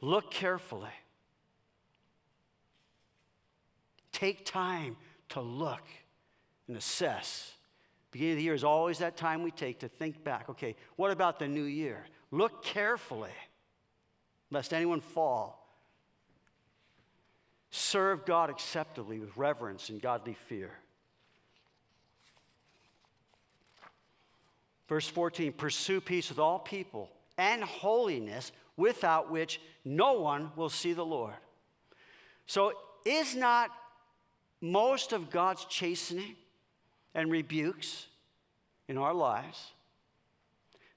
Look 0.00 0.30
carefully. 0.30 0.90
Take 4.12 4.44
time 4.44 4.96
to 5.30 5.40
look 5.40 5.82
and 6.68 6.76
assess. 6.76 7.52
Beginning 8.10 8.32
of 8.32 8.36
the 8.38 8.44
year 8.44 8.54
is 8.54 8.64
always 8.64 8.98
that 8.98 9.16
time 9.16 9.42
we 9.42 9.50
take 9.50 9.80
to 9.80 9.88
think 9.88 10.22
back. 10.22 10.50
Okay, 10.50 10.76
what 10.96 11.10
about 11.10 11.38
the 11.38 11.48
new 11.48 11.64
year? 11.64 12.04
Look 12.30 12.62
carefully, 12.62 13.30
lest 14.50 14.72
anyone 14.72 15.00
fall. 15.00 15.58
Serve 17.70 18.26
God 18.26 18.50
acceptably 18.50 19.18
with 19.18 19.34
reverence 19.36 19.88
and 19.88 20.00
godly 20.00 20.34
fear. 20.34 20.72
Verse 24.88 25.08
14 25.08 25.52
pursue 25.52 26.02
peace 26.02 26.28
with 26.28 26.38
all 26.38 26.58
people 26.58 27.08
and 27.38 27.64
holiness, 27.64 28.52
without 28.76 29.30
which 29.30 29.58
no 29.86 30.20
one 30.20 30.52
will 30.54 30.68
see 30.68 30.92
the 30.92 31.04
Lord. 31.04 31.34
So, 32.46 32.74
is 33.06 33.34
not 33.34 33.70
most 34.60 35.12
of 35.14 35.30
God's 35.30 35.64
chastening 35.64 36.36
and 37.14 37.30
rebukes 37.30 38.06
in 38.88 38.98
our 38.98 39.14
lives 39.14 39.72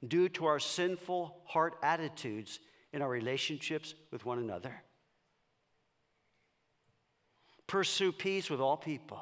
due 0.07 0.29
to 0.29 0.45
our 0.45 0.59
sinful 0.59 1.35
heart 1.45 1.75
attitudes 1.81 2.59
in 2.93 3.01
our 3.01 3.09
relationships 3.09 3.93
with 4.11 4.25
one 4.25 4.39
another. 4.39 4.81
Pursue 7.67 8.11
peace 8.11 8.49
with 8.49 8.59
all 8.61 8.77
people. 8.77 9.19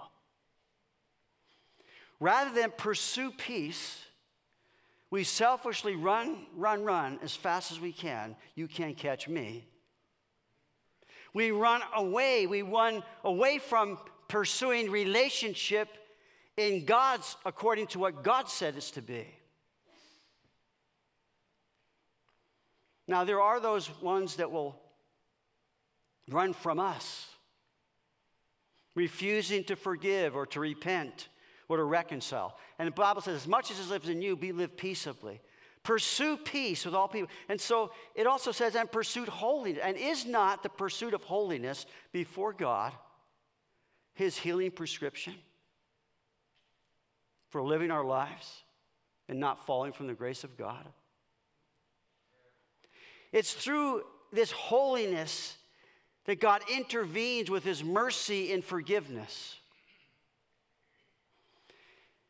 Rather 2.19 2.53
than 2.53 2.71
pursue 2.71 3.31
peace, 3.31 3.99
we 5.09 5.23
selfishly 5.23 5.95
run, 5.95 6.45
run, 6.55 6.83
run 6.83 7.19
as 7.21 7.35
fast 7.35 7.71
as 7.71 7.79
we 7.79 7.91
can. 7.91 8.35
You 8.55 8.67
can't 8.67 8.97
catch 8.97 9.27
me. 9.27 9.65
We 11.33 11.51
run 11.51 11.81
away. 11.95 12.47
We 12.47 12.61
run 12.61 13.03
away 13.23 13.57
from 13.57 13.97
pursuing 14.27 14.89
relationship 14.89 15.89
in 16.57 16.85
God's 16.85 17.35
according 17.45 17.87
to 17.87 17.99
what 17.99 18.23
God 18.23 18.49
said 18.49 18.75
it's 18.75 18.91
to 18.91 19.01
be. 19.01 19.27
Now, 23.07 23.23
there 23.23 23.41
are 23.41 23.59
those 23.59 23.89
ones 24.01 24.37
that 24.37 24.51
will 24.51 24.79
run 26.29 26.53
from 26.53 26.79
us, 26.79 27.27
refusing 28.95 29.63
to 29.65 29.75
forgive 29.75 30.35
or 30.35 30.45
to 30.47 30.59
repent 30.59 31.27
or 31.67 31.77
to 31.77 31.83
reconcile. 31.83 32.57
And 32.79 32.87
the 32.87 32.91
Bible 32.91 33.21
says, 33.21 33.35
as 33.35 33.47
much 33.47 33.71
as 33.71 33.79
it 33.79 33.89
lives 33.89 34.07
in 34.07 34.21
you, 34.21 34.37
be 34.37 34.51
live 34.51 34.77
peaceably. 34.77 35.41
Pursue 35.83 36.37
peace 36.37 36.85
with 36.85 36.95
all 36.95 37.09
people. 37.09 37.29
And 37.49 37.59
so 37.59 37.91
it 38.15 38.25
also 38.25 38.53
says, 38.53 38.75
and 38.75 38.89
pursue 38.89 39.25
holiness. 39.25 39.81
And 39.83 39.97
is 39.97 40.25
not 40.25 40.63
the 40.63 40.69
pursuit 40.69 41.13
of 41.13 41.23
holiness 41.23 41.85
before 42.13 42.53
God 42.53 42.93
his 44.13 44.37
healing 44.37 44.71
prescription 44.71 45.33
for 47.53 47.61
living 47.61 47.91
our 47.91 48.03
lives 48.03 48.63
and 49.29 49.39
not 49.39 49.63
falling 49.67 49.93
from 49.93 50.07
the 50.07 50.15
grace 50.15 50.43
of 50.43 50.57
God? 50.57 50.83
It's 53.31 53.53
through 53.53 54.01
this 54.31 54.51
holiness 54.51 55.55
that 56.25 56.39
God 56.39 56.63
intervenes 56.67 57.51
with 57.51 57.63
his 57.63 57.83
mercy 57.83 58.51
and 58.53 58.65
forgiveness. 58.65 59.59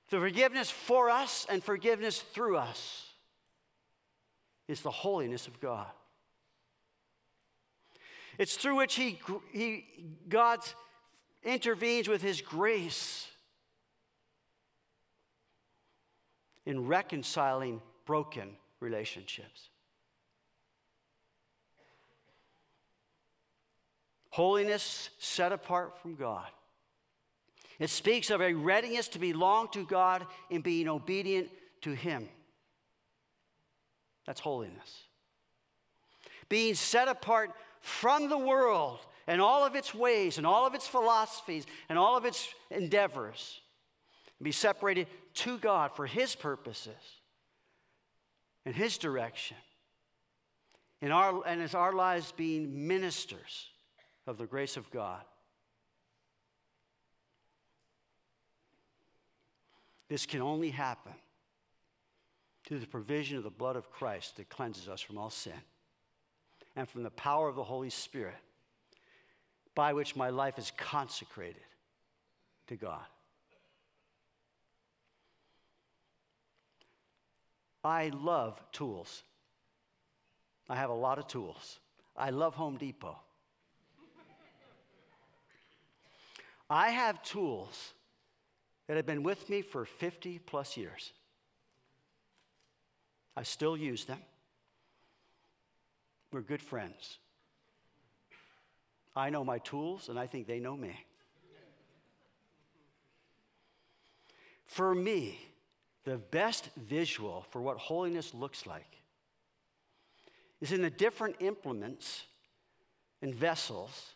The 0.10 0.20
forgiveness 0.20 0.70
for 0.70 1.10
us 1.10 1.48
and 1.50 1.64
forgiveness 1.64 2.20
through 2.20 2.58
us 2.58 3.08
is 4.68 4.82
the 4.82 4.92
holiness 4.92 5.48
of 5.48 5.58
God. 5.62 5.88
It's 8.38 8.58
through 8.58 8.76
which 8.76 8.96
he, 8.96 9.22
he, 9.54 9.86
God 10.28 10.60
intervenes 11.46 12.08
with 12.08 12.22
His 12.22 12.42
grace 12.42 13.28
in 16.66 16.88
reconciling 16.88 17.82
broken 18.06 18.56
relationships. 18.80 19.70
Holiness 24.30 25.10
set 25.20 25.52
apart 25.52 26.02
from 26.02 26.16
God. 26.16 26.48
It 27.80 27.90
speaks 27.90 28.30
of 28.30 28.42
a 28.42 28.54
readiness 28.54 29.08
to 29.10 29.20
belong 29.20 29.68
to 29.74 29.86
God 29.86 30.26
in 30.50 30.62
being 30.62 30.88
obedient 30.88 31.50
to 31.82 31.92
Him. 31.92 32.28
That's 34.26 34.40
holiness. 34.40 35.04
Being 36.50 36.76
set 36.76 37.08
apart 37.08 37.52
from 37.80 38.30
the 38.30 38.38
world 38.38 39.00
and 39.28 39.42
all 39.42 39.66
of 39.66 39.76
its 39.76 39.94
ways 39.94 40.38
and 40.38 40.48
all 40.48 40.66
of 40.66 40.74
its 40.76 40.88
philosophies 40.88 41.66
and 41.90 41.98
all 42.00 42.18
of 42.18 42.26
its 42.26 42.54
endeavors. 42.72 43.60
Be 44.44 44.52
separated 44.52 45.08
to 45.36 45.58
God 45.58 45.96
for 45.96 46.06
His 46.06 46.36
purposes 46.36 47.22
and 48.66 48.76
His 48.76 48.98
direction. 48.98 49.58
In 51.02 51.12
our, 51.12 51.46
and 51.46 51.62
as 51.62 51.76
our 51.76 51.94
lives 51.94 52.32
being 52.32 52.88
ministers 52.88 53.68
of 54.26 54.38
the 54.38 54.46
grace 54.46 54.78
of 54.78 54.90
God. 54.92 55.22
This 60.08 60.26
can 60.26 60.42
only 60.42 60.70
happen 60.70 61.14
through 62.66 62.80
the 62.80 62.88
provision 62.88 63.38
of 63.38 63.44
the 63.44 63.50
blood 63.50 63.76
of 63.76 63.92
Christ 63.92 64.38
that 64.38 64.48
cleanses 64.48 64.88
us 64.88 65.02
from 65.02 65.18
all 65.18 65.30
sin 65.30 65.54
and 66.76 66.88
from 66.88 67.04
the 67.04 67.10
power 67.10 67.50
of 67.50 67.56
the 67.56 67.64
Holy 67.64 67.90
Spirit 67.90 68.36
by 69.76 69.92
which 69.94 70.16
my 70.16 70.30
life 70.30 70.58
is 70.58 70.72
consecrated 70.78 71.64
to 72.68 72.76
God. 72.76 73.04
I 77.84 78.10
love 78.10 78.62
tools. 78.72 79.24
I 80.70 80.76
have 80.76 80.90
a 80.90 80.94
lot 80.94 81.20
of 81.20 81.28
tools. 81.28 81.80
I 82.16 82.30
love 82.30 82.56
Home 82.56 82.78
Depot. 82.78 83.20
I 86.70 86.90
have 86.90 87.22
tools 87.24 87.94
that 88.88 88.98
have 88.98 89.06
been 89.06 89.24
with 89.24 89.50
me 89.50 89.62
for 89.62 89.86
50 89.86 90.40
plus 90.40 90.78
years. 90.78 91.12
I 93.36 93.44
still 93.44 93.76
use 93.76 94.06
them. 94.06 94.20
We're 96.32 96.42
good 96.42 96.62
friends. 96.62 97.18
I 99.16 99.30
know 99.30 99.44
my 99.44 99.60
tools, 99.60 100.10
and 100.10 100.18
I 100.18 100.26
think 100.26 100.48
they 100.48 100.60
know 100.60 100.76
me. 100.76 101.06
For 104.66 104.96
me, 104.96 105.40
the 106.04 106.18
best 106.18 106.70
visual 106.76 107.46
for 107.50 107.62
what 107.62 107.78
holiness 107.78 108.34
looks 108.34 108.66
like 108.66 109.02
is 110.62 110.72
in 110.72 110.82
the 110.82 110.90
different 110.90 111.36
implements 111.40 112.24
and 113.22 113.34
vessels 113.34 114.14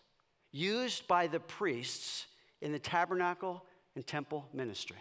used 0.52 1.08
by 1.08 1.28
the 1.28 1.40
priests 1.40 2.26
in 2.62 2.72
the 2.72 2.80
tabernacle 2.80 3.64
and 3.96 4.06
temple 4.06 4.48
ministry. 4.54 4.98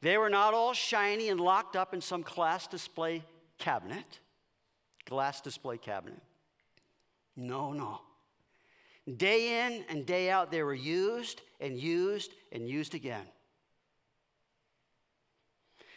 They 0.00 0.16
were 0.18 0.30
not 0.30 0.54
all 0.54 0.72
shiny 0.72 1.28
and 1.28 1.40
locked 1.40 1.74
up 1.74 1.92
in 1.94 2.00
some 2.00 2.22
glass 2.22 2.66
display 2.66 3.24
cabinet, 3.58 4.20
glass 5.04 5.40
display 5.40 5.78
cabinet. 5.78 6.22
No, 7.36 7.72
no. 7.72 8.00
Day 9.16 9.66
in 9.66 9.84
and 9.88 10.04
day 10.04 10.30
out, 10.30 10.50
they 10.50 10.62
were 10.62 10.74
used 10.74 11.40
and 11.60 11.78
used 11.78 12.32
and 12.52 12.68
used 12.68 12.94
again. 12.94 13.26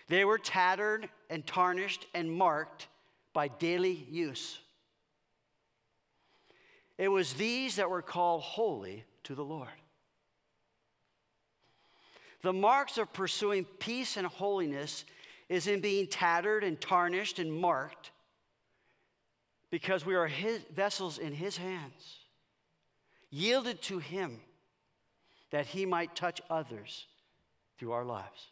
They 0.08 0.26
were 0.26 0.38
tattered 0.38 1.10
and 1.30 1.46
tarnished 1.46 2.06
and 2.14 2.32
marked 2.32 2.88
by 3.34 3.48
daily 3.48 4.06
use. 4.10 4.60
It 6.98 7.08
was 7.08 7.34
these 7.34 7.78
that 7.78 7.90
were 7.90 8.02
called 8.02 8.42
holy 8.42 9.06
to 9.24 9.36
the 9.36 9.44
Lord. 9.44 9.70
The 12.42 12.54
marks 12.54 12.98
of 12.98 13.14
pursuing 13.14 13.66
peace 13.66 14.18
and 14.18 14.28
holiness 14.28 15.06
is 15.48 15.68
in 15.68 15.80
being 15.80 16.08
tattered 16.08 16.64
and 16.64 16.80
tarnished 16.80 17.40
and 17.40 17.52
marked 17.52 18.12
because 19.70 20.06
we 20.06 20.16
are 20.16 20.28
his 20.28 20.62
vessels 20.74 21.18
in 21.18 21.34
his 21.34 21.58
hands, 21.58 22.20
yielded 23.30 23.82
to 23.84 24.00
him 24.00 24.42
that 25.52 25.68
he 25.68 25.86
might 25.86 26.16
touch 26.16 26.42
others 26.50 27.08
through 27.78 27.92
our 27.92 28.06
lives. 28.06 28.48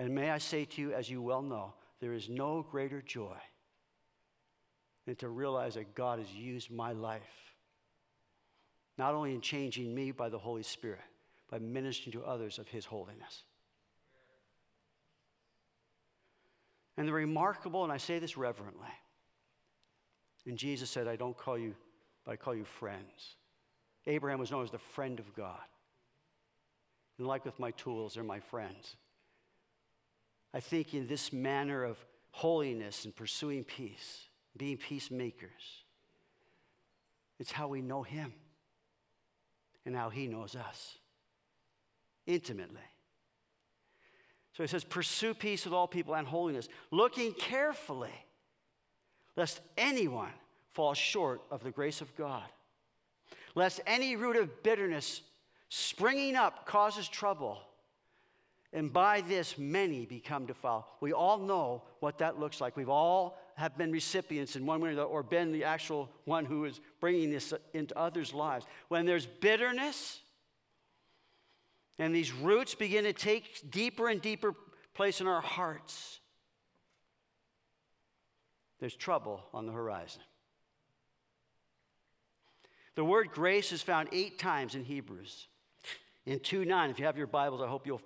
And 0.00 0.14
may 0.14 0.30
I 0.30 0.38
say 0.38 0.64
to 0.64 0.80
you, 0.80 0.94
as 0.94 1.10
you 1.10 1.20
well 1.20 1.42
know, 1.42 1.74
there 2.00 2.14
is 2.14 2.30
no 2.30 2.62
greater 2.70 3.02
joy 3.02 3.36
than 5.04 5.14
to 5.16 5.28
realize 5.28 5.74
that 5.74 5.94
God 5.94 6.20
has 6.20 6.32
used 6.32 6.70
my 6.70 6.92
life, 6.92 7.20
not 8.96 9.14
only 9.14 9.34
in 9.34 9.42
changing 9.42 9.94
me 9.94 10.10
by 10.10 10.30
the 10.30 10.38
Holy 10.38 10.62
Spirit, 10.62 11.02
but 11.50 11.60
ministering 11.60 12.12
to 12.12 12.24
others 12.24 12.58
of 12.58 12.66
his 12.66 12.86
holiness. 12.86 13.42
And 16.96 17.06
the 17.06 17.12
remarkable, 17.12 17.84
and 17.84 17.92
I 17.92 17.98
say 17.98 18.18
this 18.18 18.38
reverently, 18.38 18.88
and 20.46 20.56
Jesus 20.56 20.88
said, 20.88 21.08
I 21.08 21.16
don't 21.16 21.36
call 21.36 21.58
you, 21.58 21.74
but 22.24 22.32
I 22.32 22.36
call 22.36 22.54
you 22.54 22.64
friends. 22.64 23.36
Abraham 24.06 24.40
was 24.40 24.50
known 24.50 24.64
as 24.64 24.70
the 24.70 24.78
friend 24.78 25.18
of 25.18 25.34
God. 25.34 25.60
And 27.18 27.26
like 27.26 27.44
with 27.44 27.60
my 27.60 27.72
tools, 27.72 28.14
they're 28.14 28.24
my 28.24 28.40
friends. 28.40 28.96
I 30.52 30.60
think 30.60 30.94
in 30.94 31.06
this 31.06 31.32
manner 31.32 31.84
of 31.84 32.04
holiness 32.30 33.04
and 33.04 33.14
pursuing 33.14 33.64
peace, 33.64 34.28
being 34.56 34.76
peacemakers, 34.76 35.84
it's 37.38 37.52
how 37.52 37.68
we 37.68 37.80
know 37.80 38.02
Him 38.02 38.32
and 39.86 39.94
how 39.96 40.10
He 40.10 40.26
knows 40.26 40.56
us 40.56 40.98
intimately. 42.26 42.80
So 44.52 44.64
he 44.64 44.66
says, 44.66 44.84
Pursue 44.84 45.34
peace 45.34 45.64
with 45.64 45.72
all 45.72 45.88
people 45.88 46.14
and 46.14 46.26
holiness, 46.26 46.68
looking 46.90 47.32
carefully 47.32 48.12
lest 49.36 49.60
anyone 49.78 50.32
fall 50.72 50.94
short 50.94 51.40
of 51.50 51.62
the 51.62 51.70
grace 51.70 52.00
of 52.00 52.14
God, 52.16 52.44
lest 53.54 53.80
any 53.86 54.16
root 54.16 54.36
of 54.36 54.62
bitterness 54.62 55.22
springing 55.68 56.36
up 56.36 56.66
causes 56.66 57.08
trouble. 57.08 57.58
And 58.72 58.92
by 58.92 59.20
this, 59.20 59.58
many 59.58 60.06
become 60.06 60.46
defiled. 60.46 60.84
We 61.00 61.12
all 61.12 61.38
know 61.38 61.82
what 61.98 62.18
that 62.18 62.38
looks 62.38 62.60
like. 62.60 62.76
We've 62.76 62.88
all 62.88 63.36
have 63.56 63.76
been 63.76 63.90
recipients 63.90 64.54
in 64.54 64.64
one 64.64 64.80
way 64.80 64.94
or 64.94 65.02
or 65.02 65.22
been 65.22 65.50
the 65.50 65.64
actual 65.64 66.08
one 66.24 66.44
who 66.44 66.64
is 66.64 66.80
bringing 67.00 67.30
this 67.30 67.52
into 67.74 67.98
others' 67.98 68.32
lives. 68.32 68.66
When 68.88 69.06
there's 69.06 69.26
bitterness, 69.26 70.20
and 71.98 72.14
these 72.14 72.32
roots 72.32 72.74
begin 72.74 73.04
to 73.04 73.12
take 73.12 73.70
deeper 73.70 74.08
and 74.08 74.22
deeper 74.22 74.54
place 74.94 75.20
in 75.20 75.26
our 75.26 75.42
hearts, 75.42 76.20
there's 78.78 78.96
trouble 78.96 79.44
on 79.52 79.66
the 79.66 79.72
horizon. 79.72 80.22
The 82.94 83.04
word 83.04 83.30
grace 83.30 83.72
is 83.72 83.82
found 83.82 84.08
eight 84.12 84.38
times 84.38 84.74
in 84.74 84.84
Hebrews. 84.84 85.48
In 86.24 86.38
2 86.40 86.64
9, 86.64 86.90
if 86.90 86.98
you 86.98 87.06
have 87.06 87.18
your 87.18 87.26
Bibles, 87.26 87.60
I 87.60 87.66
hope 87.66 87.86
you'll 87.86 88.00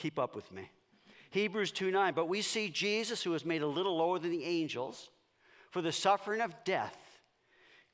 keep 0.00 0.18
up 0.18 0.34
with 0.34 0.50
me. 0.50 0.70
Hebrews 1.30 1.70
2 1.70 1.92
9, 1.92 2.14
but 2.14 2.28
we 2.28 2.42
see 2.42 2.68
Jesus, 2.68 3.22
who 3.22 3.30
was 3.30 3.44
made 3.44 3.62
a 3.62 3.66
little 3.66 3.96
lower 3.96 4.18
than 4.18 4.32
the 4.32 4.44
angels, 4.44 5.10
for 5.70 5.80
the 5.80 5.92
suffering 5.92 6.40
of 6.40 6.52
death, 6.64 6.96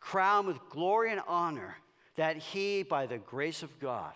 crowned 0.00 0.46
with 0.46 0.58
glory 0.70 1.12
and 1.12 1.20
honor, 1.26 1.76
that 2.14 2.38
he, 2.38 2.82
by 2.82 3.04
the 3.04 3.18
grace 3.18 3.62
of 3.62 3.78
God, 3.78 4.12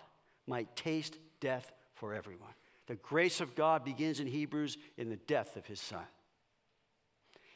might 0.47 0.75
taste 0.75 1.19
death 1.41 1.71
for 1.95 2.15
everyone. 2.15 2.55
The 2.87 2.97
grace 2.97 3.41
of 3.41 3.55
God 3.55 3.85
begins 3.85 4.21
in 4.21 4.27
Hebrews 4.27 4.79
in 4.97 5.11
the 5.11 5.17
death 5.17 5.57
of 5.57 5.67
his 5.67 5.81
son. 5.81 6.05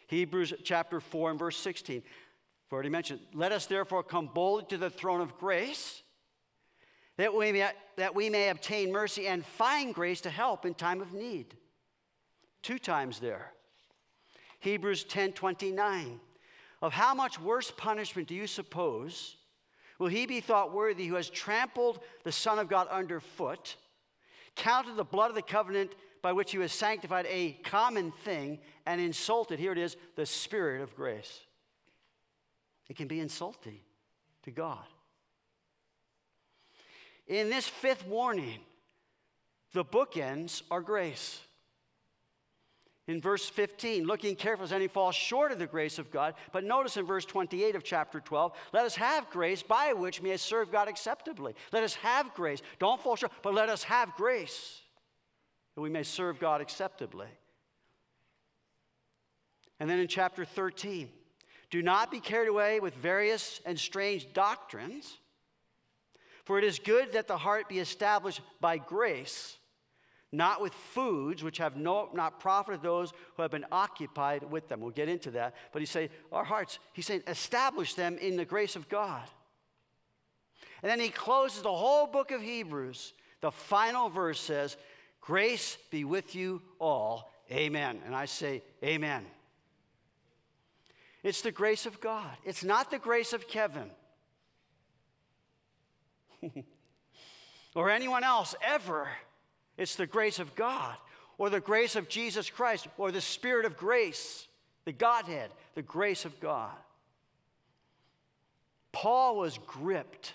Hebrews 0.06 0.52
chapter 0.64 1.00
4 1.00 1.30
and 1.30 1.38
verse 1.38 1.56
16. 1.56 2.02
I've 2.04 2.72
already 2.72 2.90
mentioned, 2.90 3.20
let 3.32 3.52
us 3.52 3.66
therefore 3.66 4.02
come 4.02 4.28
boldly 4.32 4.66
to 4.68 4.78
the 4.78 4.90
throne 4.90 5.20
of 5.20 5.38
grace 5.38 6.03
that 7.16 7.32
we, 7.34 7.52
may, 7.52 7.70
that 7.96 8.14
we 8.14 8.28
may 8.28 8.48
obtain 8.48 8.90
mercy 8.90 9.28
and 9.28 9.44
find 9.44 9.94
grace 9.94 10.20
to 10.22 10.30
help 10.30 10.66
in 10.66 10.74
time 10.74 11.00
of 11.00 11.12
need. 11.12 11.54
Two 12.62 12.78
times 12.78 13.20
there. 13.20 13.52
Hebrews 14.60 15.04
10 15.04 15.32
29. 15.32 16.20
Of 16.82 16.92
how 16.92 17.14
much 17.14 17.40
worse 17.40 17.70
punishment 17.70 18.28
do 18.28 18.34
you 18.34 18.46
suppose 18.46 19.36
will 19.98 20.08
he 20.08 20.26
be 20.26 20.40
thought 20.40 20.72
worthy 20.72 21.06
who 21.06 21.14
has 21.14 21.30
trampled 21.30 22.00
the 22.24 22.32
Son 22.32 22.58
of 22.58 22.68
God 22.68 22.88
underfoot, 22.88 23.76
counted 24.56 24.96
the 24.96 25.04
blood 25.04 25.30
of 25.30 25.34
the 25.34 25.42
covenant 25.42 25.92
by 26.20 26.32
which 26.32 26.52
he 26.52 26.58
was 26.58 26.72
sanctified 26.72 27.26
a 27.28 27.52
common 27.64 28.10
thing, 28.10 28.58
and 28.86 29.00
insulted, 29.00 29.58
here 29.58 29.72
it 29.72 29.78
is, 29.78 29.96
the 30.16 30.26
Spirit 30.26 30.80
of 30.80 30.96
grace? 30.96 31.40
It 32.88 32.96
can 32.96 33.08
be 33.08 33.20
insulting 33.20 33.80
to 34.42 34.50
God. 34.50 34.84
In 37.26 37.48
this 37.48 37.66
fifth 37.66 38.06
warning, 38.06 38.60
the 39.72 39.84
bookends 39.84 40.62
are 40.70 40.80
grace. 40.80 41.40
In 43.06 43.20
verse 43.20 43.46
15, 43.48 44.04
looking 44.04 44.34
carefully 44.34 44.64
as 44.64 44.72
any 44.72 44.88
falls 44.88 45.14
short 45.14 45.52
of 45.52 45.58
the 45.58 45.66
grace 45.66 45.98
of 45.98 46.10
God. 46.10 46.34
But 46.52 46.64
notice 46.64 46.96
in 46.96 47.04
verse 47.04 47.26
28 47.26 47.76
of 47.76 47.84
chapter 47.84 48.18
12, 48.18 48.52
let 48.72 48.86
us 48.86 48.96
have 48.96 49.28
grace 49.28 49.62
by 49.62 49.92
which 49.92 50.22
we 50.22 50.30
may 50.30 50.38
serve 50.38 50.72
God 50.72 50.88
acceptably. 50.88 51.54
Let 51.70 51.82
us 51.82 51.94
have 51.96 52.32
grace. 52.32 52.62
Don't 52.78 53.00
fall 53.00 53.16
short, 53.16 53.32
but 53.42 53.52
let 53.52 53.68
us 53.68 53.82
have 53.84 54.14
grace 54.14 54.80
that 55.74 55.82
we 55.82 55.90
may 55.90 56.02
serve 56.02 56.38
God 56.38 56.62
acceptably. 56.62 57.26
And 59.80 59.90
then 59.90 59.98
in 59.98 60.08
chapter 60.08 60.46
13, 60.46 61.10
do 61.68 61.82
not 61.82 62.10
be 62.10 62.20
carried 62.20 62.48
away 62.48 62.80
with 62.80 62.94
various 62.94 63.60
and 63.66 63.78
strange 63.78 64.32
doctrines 64.32 65.18
for 66.44 66.58
it 66.58 66.64
is 66.64 66.78
good 66.78 67.12
that 67.12 67.26
the 67.26 67.38
heart 67.38 67.68
be 67.68 67.78
established 67.78 68.40
by 68.60 68.78
grace, 68.78 69.56
not 70.30 70.60
with 70.60 70.74
foods 70.74 71.42
which 71.42 71.58
have 71.58 71.76
no, 71.76 72.10
not 72.12 72.40
profited 72.40 72.82
those 72.82 73.12
who 73.36 73.42
have 73.42 73.50
been 73.50 73.66
occupied 73.72 74.44
with 74.50 74.68
them. 74.68 74.80
We'll 74.80 74.90
get 74.90 75.08
into 75.08 75.30
that. 75.32 75.54
But 75.72 75.80
he 75.80 75.86
saying, 75.86 76.10
our 76.32 76.44
hearts, 76.44 76.78
he's 76.92 77.06
saying, 77.06 77.22
establish 77.26 77.94
them 77.94 78.18
in 78.18 78.36
the 78.36 78.44
grace 78.44 78.76
of 78.76 78.88
God. 78.88 79.22
And 80.82 80.90
then 80.90 81.00
he 81.00 81.08
closes 81.08 81.62
the 81.62 81.72
whole 81.72 82.06
book 82.06 82.30
of 82.30 82.42
Hebrews. 82.42 83.14
The 83.40 83.50
final 83.50 84.10
verse 84.10 84.40
says, 84.40 84.76
Grace 85.22 85.78
be 85.90 86.04
with 86.04 86.34
you 86.34 86.60
all. 86.78 87.32
Amen. 87.50 88.00
And 88.04 88.14
I 88.14 88.26
say, 88.26 88.62
Amen. 88.84 89.24
It's 91.22 91.40
the 91.40 91.52
grace 91.52 91.86
of 91.86 92.02
God. 92.02 92.36
It's 92.44 92.62
not 92.62 92.90
the 92.90 92.98
grace 92.98 93.32
of 93.32 93.48
Kevin. 93.48 93.90
or 97.74 97.90
anyone 97.90 98.24
else 98.24 98.54
ever. 98.62 99.08
It's 99.76 99.96
the 99.96 100.06
grace 100.06 100.38
of 100.38 100.54
God 100.54 100.96
or 101.38 101.50
the 101.50 101.60
grace 101.60 101.96
of 101.96 102.08
Jesus 102.08 102.50
Christ 102.50 102.86
or 102.98 103.10
the 103.10 103.20
Spirit 103.20 103.66
of 103.66 103.76
grace, 103.76 104.46
the 104.84 104.92
Godhead, 104.92 105.50
the 105.74 105.82
grace 105.82 106.24
of 106.24 106.38
God. 106.40 106.72
Paul 108.92 109.36
was 109.36 109.58
gripped 109.66 110.34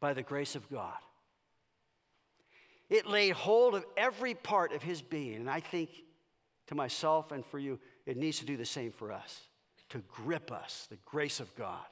by 0.00 0.12
the 0.12 0.22
grace 0.22 0.54
of 0.54 0.68
God. 0.70 0.98
It 2.90 3.06
laid 3.06 3.32
hold 3.32 3.74
of 3.74 3.86
every 3.96 4.34
part 4.34 4.72
of 4.72 4.82
his 4.82 5.00
being. 5.00 5.36
And 5.36 5.50
I 5.50 5.60
think 5.60 5.90
to 6.66 6.74
myself 6.74 7.32
and 7.32 7.46
for 7.46 7.58
you, 7.58 7.78
it 8.04 8.16
needs 8.16 8.40
to 8.40 8.44
do 8.44 8.56
the 8.56 8.64
same 8.64 8.90
for 8.90 9.12
us 9.12 9.40
to 9.90 9.98
grip 10.08 10.50
us, 10.50 10.86
the 10.88 10.98
grace 11.04 11.40
of 11.40 11.54
God. 11.56 11.84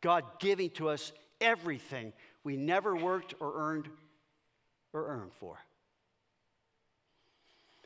God 0.00 0.24
giving 0.40 0.70
to 0.70 0.88
us 0.88 1.12
everything 1.44 2.12
we 2.42 2.56
never 2.56 2.96
worked 2.96 3.34
or 3.40 3.52
earned 3.56 3.88
or 4.92 5.08
earned 5.08 5.32
for. 5.32 5.58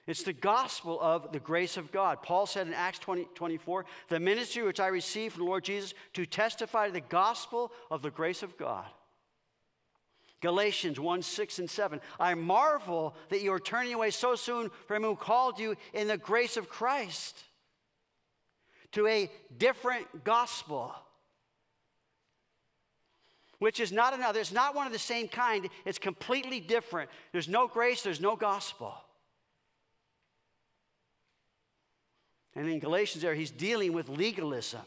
It's 0.07 0.23
the 0.23 0.33
gospel 0.33 0.99
of 1.03 1.33
the 1.33 1.39
grace 1.39 1.77
of 1.77 1.93
God. 1.93 2.23
Paul 2.23 2.47
said 2.47 2.67
in 2.67 2.73
Acts 2.73 2.99
20, 3.01 3.29
24, 3.35 3.85
the 4.09 4.19
ministry 4.19 4.63
which 4.63 4.81
I 4.81 4.87
received 4.87 5.35
from 5.35 5.45
the 5.45 5.51
Lord 5.51 5.65
Jesus 5.65 5.93
to 6.15 6.25
testify 6.25 6.87
to 6.87 6.93
the 6.93 7.01
gospel 7.01 7.71
of 7.91 8.01
the 8.01 8.11
grace 8.11 8.43
of 8.43 8.57
God. 8.57 8.87
Galatians 10.41 10.99
1 10.99 11.23
6 11.23 11.59
and 11.59 11.69
7. 11.69 12.01
I 12.19 12.35
marvel 12.35 13.15
that 13.29 13.43
you 13.43 13.53
are 13.53 13.61
turning 13.61 13.93
away 13.93 14.11
so 14.11 14.35
soon 14.35 14.71
from 14.87 15.03
who 15.03 15.15
called 15.15 15.59
you 15.59 15.77
in 15.93 16.09
the 16.09 16.17
grace 16.17 16.57
of 16.57 16.71
Christ 16.71 17.43
to 18.93 19.07
a 19.07 19.31
different 19.59 20.25
gospel 20.25 20.95
which 23.59 23.81
is 23.81 23.93
not 23.93 24.15
another. 24.15 24.41
It's 24.41 24.53
not 24.53 24.75
one 24.75 24.87
of 24.87 24.93
the 24.93 24.99
same 24.99 25.29
kind. 25.29 25.69
It's 25.85 25.99
completely 25.99 26.61
different. 26.61 27.11
There's 27.33 27.49
no 27.49 27.67
grace, 27.67 28.03
there's 28.03 28.21
no 28.21 28.37
gospel. 28.37 28.95
And 32.55 32.69
in 32.69 32.79
Galatians, 32.79 33.23
there, 33.23 33.35
he's 33.35 33.51
dealing 33.51 33.93
with 33.93 34.09
legalism. 34.09 34.83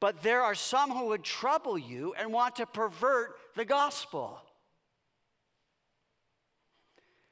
But 0.00 0.22
there 0.22 0.42
are 0.42 0.54
some 0.54 0.90
who 0.90 1.08
would 1.08 1.22
trouble 1.22 1.76
you 1.76 2.14
and 2.18 2.32
want 2.32 2.56
to 2.56 2.66
pervert 2.66 3.36
the 3.54 3.64
gospel. 3.64 4.40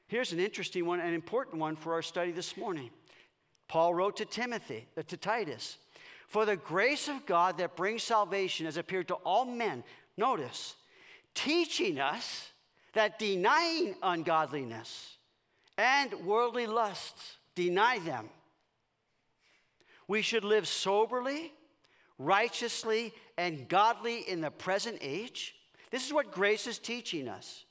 Here's 0.06 0.32
an 0.32 0.38
interesting 0.38 0.87
one, 0.87 1.00
an 1.00 1.14
important 1.14 1.61
one 1.61 1.76
for 1.76 1.94
our 1.94 2.02
study 2.02 2.30
this 2.30 2.56
morning. 2.56 2.90
Paul 3.68 3.94
wrote 3.94 4.16
to 4.16 4.24
Timothy, 4.24 4.87
uh, 4.96 5.02
to 5.02 5.16
Titus, 5.16 5.76
for 6.28 6.44
the 6.44 6.56
grace 6.56 7.08
of 7.08 7.26
God 7.26 7.58
that 7.58 7.74
brings 7.74 8.02
salvation 8.02 8.66
has 8.66 8.76
appeared 8.76 9.08
to 9.08 9.14
all 9.14 9.44
men. 9.44 9.82
Notice, 10.16 10.76
teaching 11.34 11.98
us 11.98 12.50
that 12.92 13.18
denying 13.18 13.94
ungodliness 14.02 15.16
and 15.76 16.12
worldly 16.24 16.66
lusts, 16.66 17.38
deny 17.54 17.98
them. 17.98 18.28
We 20.06 20.22
should 20.22 20.44
live 20.44 20.68
soberly, 20.68 21.52
righteously, 22.18 23.12
and 23.36 23.68
godly 23.68 24.28
in 24.28 24.40
the 24.40 24.50
present 24.50 24.98
age. 25.00 25.54
This 25.90 26.06
is 26.06 26.12
what 26.12 26.30
grace 26.30 26.66
is 26.66 26.78
teaching 26.78 27.28
us 27.28 27.64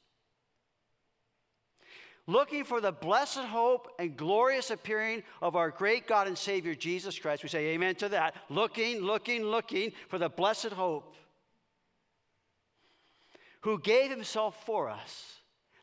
looking 2.27 2.63
for 2.63 2.79
the 2.79 2.91
blessed 2.91 3.39
hope 3.39 3.89
and 3.97 4.15
glorious 4.15 4.69
appearing 4.69 5.23
of 5.41 5.55
our 5.55 5.71
great 5.71 6.05
God 6.05 6.27
and 6.27 6.37
Savior 6.37 6.75
Jesus 6.75 7.17
Christ. 7.17 7.41
We 7.41 7.49
say 7.49 7.67
amen 7.69 7.95
to 7.95 8.09
that. 8.09 8.35
Looking, 8.49 9.01
looking, 9.01 9.43
looking 9.43 9.93
for 10.09 10.19
the 10.19 10.29
blessed 10.29 10.73
hope. 10.73 11.15
Who 13.61 13.79
gave 13.79 14.11
himself 14.11 14.65
for 14.65 14.89
us 14.89 15.37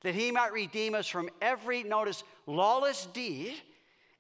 that 0.05 0.15
he 0.15 0.31
might 0.31 0.53
redeem 0.53 0.95
us 0.95 1.09
from 1.09 1.31
every, 1.43 1.83
notice, 1.83 2.23
lawless 2.47 3.07
deed. 3.07 3.55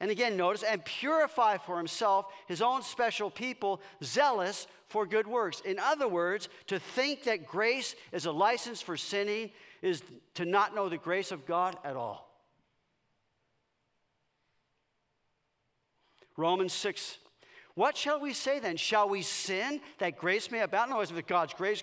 And 0.00 0.10
again, 0.10 0.36
notice, 0.36 0.62
and 0.62 0.84
purify 0.84 1.56
for 1.56 1.78
himself 1.78 2.26
his 2.46 2.60
own 2.60 2.82
special 2.82 3.30
people, 3.30 3.80
zealous 4.02 4.66
for 4.88 5.06
good 5.06 5.26
works. 5.26 5.60
In 5.60 5.78
other 5.78 6.08
words, 6.08 6.48
to 6.66 6.78
think 6.78 7.24
that 7.24 7.46
grace 7.46 7.94
is 8.12 8.26
a 8.26 8.32
license 8.32 8.82
for 8.82 8.96
sinning 8.96 9.50
is 9.82 10.02
to 10.34 10.44
not 10.44 10.74
know 10.74 10.88
the 10.88 10.98
grace 10.98 11.30
of 11.30 11.46
God 11.46 11.76
at 11.84 11.96
all. 11.96 12.30
Romans 16.36 16.72
6. 16.72 17.18
What 17.74 17.96
shall 17.96 18.20
we 18.20 18.32
say 18.32 18.60
then? 18.60 18.76
Shall 18.76 19.08
we 19.08 19.22
sin 19.22 19.80
that 19.98 20.16
grace 20.16 20.50
may 20.50 20.60
abound? 20.60 20.90
No, 20.90 20.98
with 20.98 21.26
God's 21.26 21.54
grace, 21.54 21.82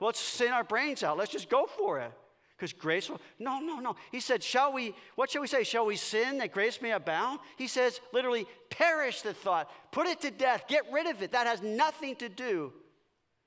let's 0.00 0.20
sin 0.20 0.52
our 0.52 0.64
brains 0.64 1.02
out. 1.02 1.18
Let's 1.18 1.32
just 1.32 1.50
go 1.50 1.66
for 1.66 1.98
it. 1.98 2.12
Because 2.58 2.72
grace 2.72 3.08
will. 3.08 3.20
No, 3.38 3.60
no, 3.60 3.78
no. 3.78 3.94
He 4.10 4.18
said, 4.18 4.42
Shall 4.42 4.72
we, 4.72 4.92
what 5.14 5.30
shall 5.30 5.42
we 5.42 5.46
say? 5.46 5.62
Shall 5.62 5.86
we 5.86 5.94
sin 5.94 6.38
that 6.38 6.52
grace 6.52 6.82
may 6.82 6.90
abound? 6.90 7.38
He 7.56 7.68
says, 7.68 8.00
literally, 8.12 8.46
perish 8.68 9.22
the 9.22 9.32
thought, 9.32 9.70
put 9.92 10.08
it 10.08 10.20
to 10.22 10.32
death, 10.32 10.64
get 10.66 10.82
rid 10.92 11.06
of 11.06 11.22
it. 11.22 11.30
That 11.30 11.46
has 11.46 11.62
nothing 11.62 12.16
to 12.16 12.28
do 12.28 12.72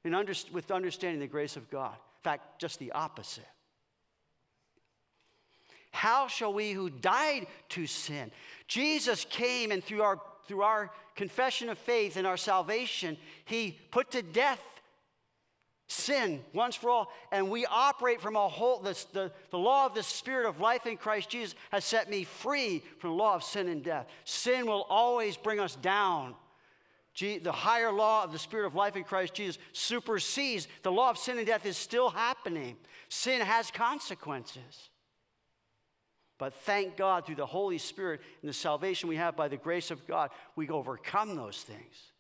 in 0.06 0.15
under, 0.15 0.34
with 0.54 0.71
understanding 0.71 1.19
the 1.19 1.28
grace 1.28 1.58
of 1.58 1.69
God. 1.69 1.91
In 1.91 2.24
fact, 2.24 2.62
just 2.62 2.80
the 2.80 2.93
opposite. 2.93 3.43
How 5.91 6.30
shall 6.30 6.54
we 6.54 6.71
who 6.71 6.89
died 6.89 7.47
to 7.69 7.88
sin? 7.88 8.32
Jesus 8.69 9.26
came 9.30 9.71
and 9.71 9.84
through, 9.84 10.04
our, 10.04 10.21
through 10.47 10.62
our 10.62 10.89
confession 11.15 11.67
of 11.67 11.78
faith 11.78 12.15
and 12.15 12.26
our 12.26 12.38
salvation, 12.38 13.17
He 13.43 13.78
put 13.91 14.12
to 14.12 14.21
death 14.21 14.63
sin 15.91 16.41
once 16.54 16.75
for 16.75 16.89
all, 16.89 17.12
and 17.32 17.49
we 17.49 17.65
operate 17.65 18.21
from 18.21 18.36
a 18.36 18.47
whole, 18.47 18.80
the, 18.80 18.97
the, 19.12 19.32
the 19.49 19.58
law 19.58 19.86
of 19.86 19.93
the 19.93 20.04
Spirit 20.04 20.47
of 20.47 20.60
life 20.60 20.86
in 20.86 20.97
Christ 20.97 21.30
Jesus 21.30 21.54
has 21.71 21.84
set 21.84 22.10
me 22.10 22.23
free 22.23 22.82
from 22.99 23.12
the 23.12 23.15
law 23.15 23.36
of 23.36 23.43
sin 23.43 23.67
and 23.67 23.84
death. 23.84 24.08
Sin 24.23 24.65
will 24.65 24.86
always 24.89 25.36
bring 25.36 25.60
us 25.60 25.75
down. 25.75 26.36
the 27.19 27.51
higher 27.51 27.91
law 27.91 28.23
of 28.23 28.32
the 28.32 28.39
Spirit 28.39 28.65
of 28.65 28.75
life 28.75 28.95
in 28.95 29.04
Christ 29.04 29.34
Jesus 29.34 29.58
supersedes. 29.73 30.67
The 30.84 30.91
law 30.91 31.10
of 31.10 31.17
sin 31.17 31.38
and 31.38 31.45
death 31.45 31.65
is 31.65 31.77
still 31.77 32.10
happening. 32.10 32.77
Sin 33.10 33.41
has 33.41 33.69
consequences. 33.69 34.89
But 36.38 36.54
thank 36.54 36.97
God 36.97 37.25
through 37.25 37.36
the 37.36 37.45
Holy 37.45 37.77
Spirit 37.77 38.21
and 38.41 38.49
the 38.49 38.54
salvation 38.54 39.10
we 39.10 39.17
have 39.17 39.36
by 39.36 39.47
the 39.47 39.58
grace 39.58 39.91
of 39.91 40.08
God, 40.08 40.32
we 40.56 40.69
overcome 40.69 41.36
those 41.36 41.58
things. 41.58 42.11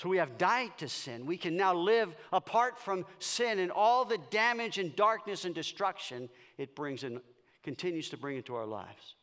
So 0.00 0.08
we 0.08 0.16
have 0.16 0.38
died 0.38 0.78
to 0.78 0.88
sin. 0.88 1.26
We 1.26 1.36
can 1.36 1.58
now 1.58 1.74
live 1.74 2.16
apart 2.32 2.78
from 2.78 3.04
sin 3.18 3.58
and 3.58 3.70
all 3.70 4.06
the 4.06 4.16
damage 4.30 4.78
and 4.78 4.96
darkness 4.96 5.44
and 5.44 5.54
destruction 5.54 6.30
it 6.56 6.74
brings 6.74 7.04
and 7.04 7.20
continues 7.62 8.08
to 8.08 8.16
bring 8.16 8.38
into 8.38 8.54
our 8.54 8.64
lives. 8.64 9.14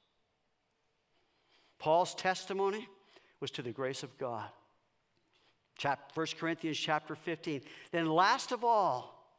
Paul's 1.80 2.14
testimony 2.14 2.88
was 3.40 3.50
to 3.52 3.64
the 3.64 3.72
grace 3.72 4.04
of 4.04 4.20
God. 4.20 4.48
Chap- 5.80 6.12
1 6.14 6.28
Corinthians 6.40 6.78
chapter 6.78 7.16
15. 7.16 7.62
Then, 7.92 8.06
last 8.06 8.52
of 8.52 8.64
all, 8.64 9.34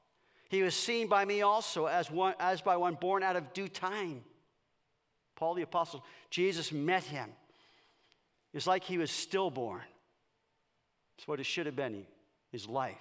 he 0.48 0.64
was 0.64 0.74
seen 0.74 1.06
by 1.06 1.24
me 1.24 1.42
also 1.42 1.86
as, 1.86 2.10
one, 2.10 2.34
as 2.40 2.62
by 2.62 2.76
one 2.76 2.96
born 2.96 3.22
out 3.22 3.36
of 3.36 3.52
due 3.52 3.68
time. 3.68 4.24
Paul 5.36 5.54
the 5.54 5.62
Apostle, 5.62 6.04
Jesus 6.30 6.72
met 6.72 7.04
him. 7.04 7.30
It's 8.52 8.66
like 8.66 8.82
he 8.82 8.98
was 8.98 9.12
stillborn. 9.12 9.82
It's 11.18 11.26
what 11.26 11.40
it 11.40 11.46
should 11.46 11.66
have 11.66 11.76
been 11.76 12.06
his 12.52 12.68
life. 12.68 12.96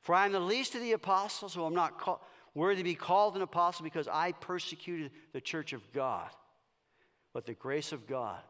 For 0.00 0.14
I 0.14 0.24
am 0.26 0.32
the 0.32 0.40
least 0.40 0.76
of 0.76 0.80
the 0.80 0.92
apostles, 0.92 1.54
so 1.54 1.66
I'm 1.66 1.74
not 1.74 1.98
call, 1.98 2.24
worthy 2.54 2.82
to 2.82 2.84
be 2.84 2.94
called 2.94 3.34
an 3.34 3.42
apostle 3.42 3.82
because 3.82 4.06
I 4.06 4.30
persecuted 4.30 5.10
the 5.32 5.40
church 5.40 5.72
of 5.72 5.92
God. 5.92 6.30
But 7.32 7.44
the 7.44 7.54
grace 7.54 7.92
of 7.92 8.06
God, 8.06 8.40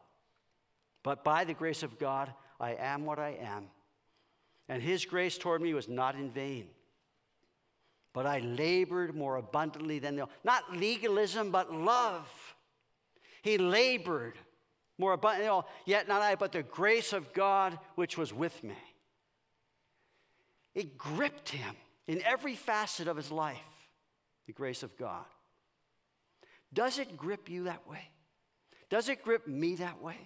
but 1.03 1.23
by 1.23 1.43
the 1.43 1.53
grace 1.53 1.83
of 1.83 1.97
God, 1.97 2.31
I 2.59 2.75
am 2.75 3.05
what 3.05 3.19
I 3.19 3.37
am. 3.41 3.65
And 4.69 4.81
his 4.81 5.05
grace 5.05 5.37
toward 5.37 5.61
me 5.61 5.73
was 5.73 5.89
not 5.89 6.15
in 6.15 6.29
vain. 6.29 6.67
But 8.13 8.25
I 8.25 8.39
labored 8.39 9.15
more 9.15 9.37
abundantly 9.37 9.99
than 9.99 10.15
they 10.15 10.23
Not 10.43 10.77
legalism, 10.77 11.51
but 11.51 11.73
love. 11.73 12.27
He 13.41 13.57
labored 13.57 14.37
more 14.97 15.13
abundantly, 15.13 15.61
yet 15.85 16.07
not 16.07 16.21
I, 16.21 16.35
but 16.35 16.51
the 16.51 16.63
grace 16.63 17.13
of 17.13 17.33
God 17.33 17.77
which 17.95 18.17
was 18.17 18.33
with 18.33 18.63
me. 18.63 18.77
It 20.73 20.97
gripped 20.97 21.49
him 21.49 21.75
in 22.07 22.21
every 22.23 22.55
facet 22.55 23.07
of 23.07 23.17
his 23.17 23.31
life, 23.31 23.57
the 24.45 24.53
grace 24.53 24.83
of 24.83 24.97
God. 24.97 25.25
Does 26.73 26.99
it 26.99 27.17
grip 27.17 27.49
you 27.49 27.65
that 27.65 27.87
way? 27.87 28.09
Does 28.89 29.09
it 29.09 29.23
grip 29.23 29.47
me 29.47 29.75
that 29.75 30.01
way? 30.01 30.17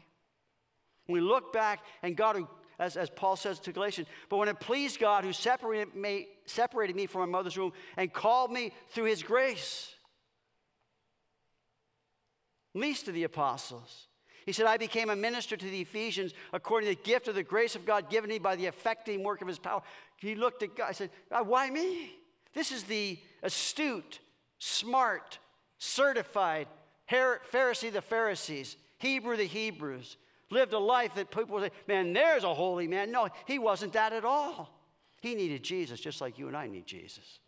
When 1.06 1.22
we 1.22 1.28
look 1.28 1.52
back 1.52 1.80
and 2.04 2.16
God, 2.16 2.36
who, 2.36 2.48
as, 2.80 2.98
as 2.98 3.10
Paul 3.10 3.36
says 3.36 3.60
to 3.62 3.72
Galatians, 3.72 4.08
but 4.30 4.38
when 4.38 4.50
it 4.50 4.60
pleased 4.60 5.00
God 5.00 5.24
who 5.24 5.34
separated 5.34 5.96
me, 5.96 6.28
separated 6.46 6.96
me 6.96 7.06
from 7.06 7.22
my 7.22 7.28
mother's 7.28 7.58
womb 7.58 7.74
and 7.98 8.12
called 8.12 8.52
me 8.52 8.72
through 8.90 9.06
his 9.06 9.24
grace, 9.24 9.94
least 12.74 13.08
of 13.08 13.14
the 13.14 13.24
apostles, 13.24 14.08
he 14.46 14.52
said, 14.52 14.66
I 14.66 14.78
became 14.78 15.10
a 15.10 15.16
minister 15.16 15.56
to 15.56 15.66
the 15.66 15.82
Ephesians 15.82 16.34
according 16.52 16.90
to 16.90 16.96
the 16.96 17.04
gift 17.04 17.28
of 17.28 17.36
the 17.36 17.44
grace 17.44 17.76
of 17.76 17.86
God 17.86 18.10
given 18.10 18.30
me 18.30 18.40
by 18.40 18.56
the 18.56 18.66
effecting 18.66 19.24
work 19.24 19.42
of 19.42 19.48
his 19.48 19.60
power. 19.60 19.82
He 20.18 20.36
looked 20.36 20.64
at 20.64 20.76
God 20.76 20.88
and 20.88 20.96
said, 20.96 21.10
ah, 21.32 21.44
Why 21.44 21.70
me? 21.70 22.12
This 22.54 22.72
is 22.72 22.84
the 22.84 23.18
astute, 23.44 24.20
smart, 24.60 25.40
certified 25.78 26.68
Pharisee 27.12 27.92
the 27.92 28.02
Pharisees, 28.02 28.78
Hebrew 28.98 29.36
the 29.36 29.46
Hebrews, 29.46 30.18
lived 30.50 30.74
a 30.74 30.80
life 30.80 31.16
that 31.16 31.32
people 31.32 31.56
would 31.56 31.72
say, 31.72 31.78
Man, 31.88 32.14
there's 32.14 32.44
a 32.44 32.54
holy 32.54 32.88
man. 32.88 33.12
No, 33.12 33.30
he 33.46 33.60
wasn't 33.60 33.94
that 33.94 34.14
at 34.14 34.26
all. 34.26 34.78
He 35.22 35.36
needed 35.36 35.64
Jesus 35.64 36.00
just 36.00 36.22
like 36.22 36.40
you 36.40 36.48
and 36.48 36.58
I 36.58 36.68
need 36.68 36.86
Jesus. 36.86 37.40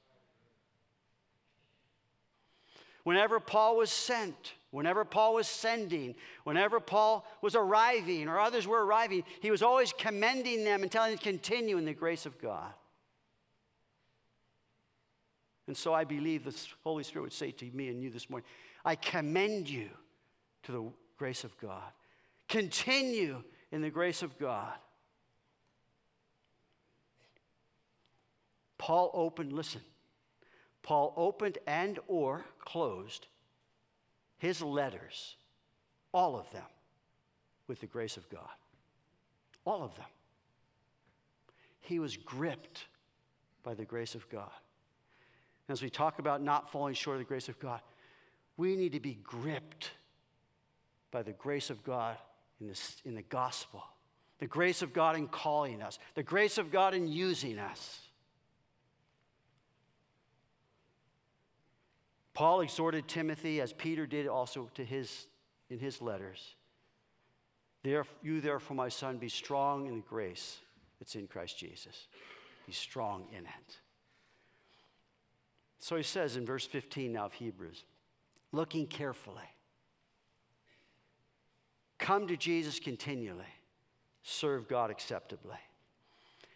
Whenever 3.04 3.40
Paul 3.40 3.78
was 3.78 3.92
sent, 3.92 4.54
Whenever 4.74 5.06
Paul 5.06 5.36
was 5.36 5.46
sending, 5.46 6.16
whenever 6.46 6.80
Paul 6.80 7.28
was 7.44 7.54
arriving 7.54 8.28
or 8.28 8.40
others 8.40 8.66
were 8.66 8.84
arriving, 8.84 9.24
he 9.40 9.52
was 9.52 9.62
always 9.62 9.94
commending 9.94 10.64
them 10.64 10.82
and 10.82 10.92
telling 10.92 11.12
them 11.12 11.20
to 11.20 11.24
continue 11.24 11.78
in 11.78 11.86
the 11.86 11.94
grace 11.94 12.26
of 12.26 12.42
God. 12.42 12.74
And 15.68 15.78
so 15.78 15.94
I 15.94 16.06
believe 16.06 16.44
the 16.44 16.60
Holy 16.84 17.04
Spirit 17.04 17.26
would 17.26 17.34
say 17.34 17.52
to 17.52 17.66
me 17.66 17.90
and 17.90 18.02
you 18.02 18.10
this 18.10 18.32
morning 18.32 18.48
I 18.84 18.96
commend 18.96 19.70
you 19.70 19.90
to 20.64 20.72
the 20.72 20.84
grace 21.20 21.44
of 21.44 21.56
God. 21.60 21.92
Continue 22.50 23.44
in 23.72 23.84
the 23.84 23.92
grace 23.92 24.24
of 24.24 24.40
God. 24.40 24.74
Paul 28.80 29.12
opened, 29.14 29.54
listen, 29.54 29.82
Paul 30.82 31.14
opened 31.16 31.60
and 31.68 32.00
or 32.08 32.44
closed 32.58 33.28
his 34.44 34.62
letters, 34.62 35.38
all 36.12 36.38
of 36.38 36.52
them, 36.52 36.66
with 37.70 37.80
the 37.80 37.88
grace 37.88 38.18
of 38.18 38.30
God. 38.30 38.50
All 39.64 39.82
of 39.82 39.96
them. 39.96 40.06
He 41.80 41.98
was 41.98 42.18
gripped 42.18 42.88
by 43.64 43.74
the 43.74 43.86
grace 43.86 44.16
of 44.16 44.30
God. 44.30 44.52
As 45.70 45.82
we 45.82 45.90
talk 45.90 46.20
about 46.20 46.42
not 46.42 46.70
falling 46.70 46.94
short 46.94 47.16
of 47.16 47.20
the 47.20 47.26
grace 47.26 47.48
of 47.48 47.58
God, 47.58 47.80
we 48.58 48.76
need 48.76 48.92
to 48.92 49.00
be 49.00 49.18
gripped 49.24 49.92
by 51.10 51.24
the 51.24 51.32
grace 51.32 51.70
of 51.70 51.82
God 51.86 52.18
in, 52.60 52.68
this, 52.68 53.02
in 53.06 53.16
the 53.16 53.22
gospel, 53.22 53.82
the 54.40 54.48
grace 54.48 54.82
of 54.82 54.92
God 54.92 55.16
in 55.16 55.30
calling 55.30 55.82
us, 55.82 56.00
the 56.16 56.24
grace 56.24 56.58
of 56.58 56.70
God 56.70 56.94
in 56.94 57.08
using 57.08 57.60
us. 57.60 58.10
Paul 62.34 62.62
exhorted 62.62 63.08
Timothy, 63.08 63.62
as 63.62 63.74
Peter 63.74 64.08
did 64.08 64.28
also 64.28 64.70
to 64.76 64.84
his, 64.84 65.28
in 65.70 65.80
his 65.80 66.02
letters. 66.02 66.56
There, 67.84 68.06
you, 68.24 68.42
therefore, 68.42 68.76
my 68.76 68.90
son, 68.90 69.18
be 69.18 69.30
strong 69.30 69.88
in 69.88 69.96
the 69.98 70.02
grace 70.02 70.58
that's 71.00 71.16
in 71.16 71.28
Christ 71.28 71.58
Jesus. 71.58 72.08
Be 72.66 72.74
strong 72.74 73.28
in 73.32 73.46
it. 73.46 73.78
So 75.80 75.98
he 75.98 76.04
says 76.04 76.38
in 76.38 76.46
verse 76.46 76.66
15 76.66 77.12
now 77.12 77.26
of 77.26 77.34
Hebrews, 77.34 77.84
looking 78.52 78.88
carefully, 78.88 79.44
come 82.00 82.28
to 82.28 82.38
Jesus 82.38 82.80
continually, 82.80 83.44
serve 84.24 84.70
God 84.70 84.90
acceptably. 84.90 85.58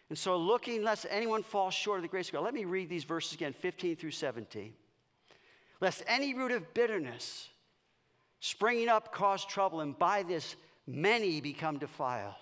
And 0.09 0.17
so, 0.17 0.37
looking, 0.37 0.81
lest 0.81 1.05
anyone 1.09 1.43
fall 1.43 1.69
short 1.69 1.97
of 1.97 2.03
the 2.03 2.07
grace 2.07 2.29
of 2.29 2.33
God, 2.33 2.45
let 2.45 2.53
me 2.53 2.63
read 2.63 2.87
these 2.87 3.03
verses 3.03 3.33
again 3.33 3.51
15 3.51 3.97
through 3.97 4.11
17 4.11 4.73
lest 5.80 6.03
any 6.07 6.34
root 6.34 6.51
of 6.51 6.73
bitterness 6.73 7.49
springing 8.39 8.89
up 8.89 9.11
cause 9.11 9.45
trouble, 9.45 9.82
and 9.82 9.97
by 9.97 10.23
this 10.23 10.55
many 10.86 11.41
become 11.41 11.78
defiled. 11.78 12.34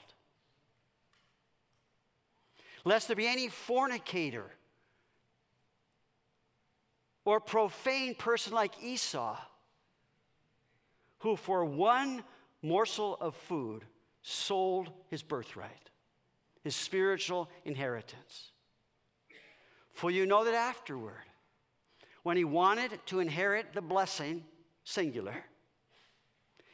Lest 2.83 3.07
there 3.07 3.15
be 3.15 3.27
any 3.27 3.47
fornicator 3.47 4.51
or 7.23 7.39
profane 7.39 8.13
person 8.13 8.53
like 8.53 8.83
Esau, 8.83 9.38
who 11.19 11.36
for 11.36 11.65
one 11.65 12.23
morsel 12.61 13.17
of 13.19 13.36
food 13.36 13.83
sold 14.21 14.91
his 15.09 15.23
birthright, 15.23 15.89
his 16.63 16.75
spiritual 16.75 17.49
inheritance. 17.63 18.51
For 19.91 20.11
you 20.11 20.25
know 20.25 20.43
that 20.43 20.53
afterward, 20.53 21.23
when 22.26 22.38
he 22.38 22.43
wanted 22.43 22.99
to 23.05 23.19
inherit 23.19 23.67
the 23.76 23.82
blessing, 23.84 24.43
singular, 24.84 25.36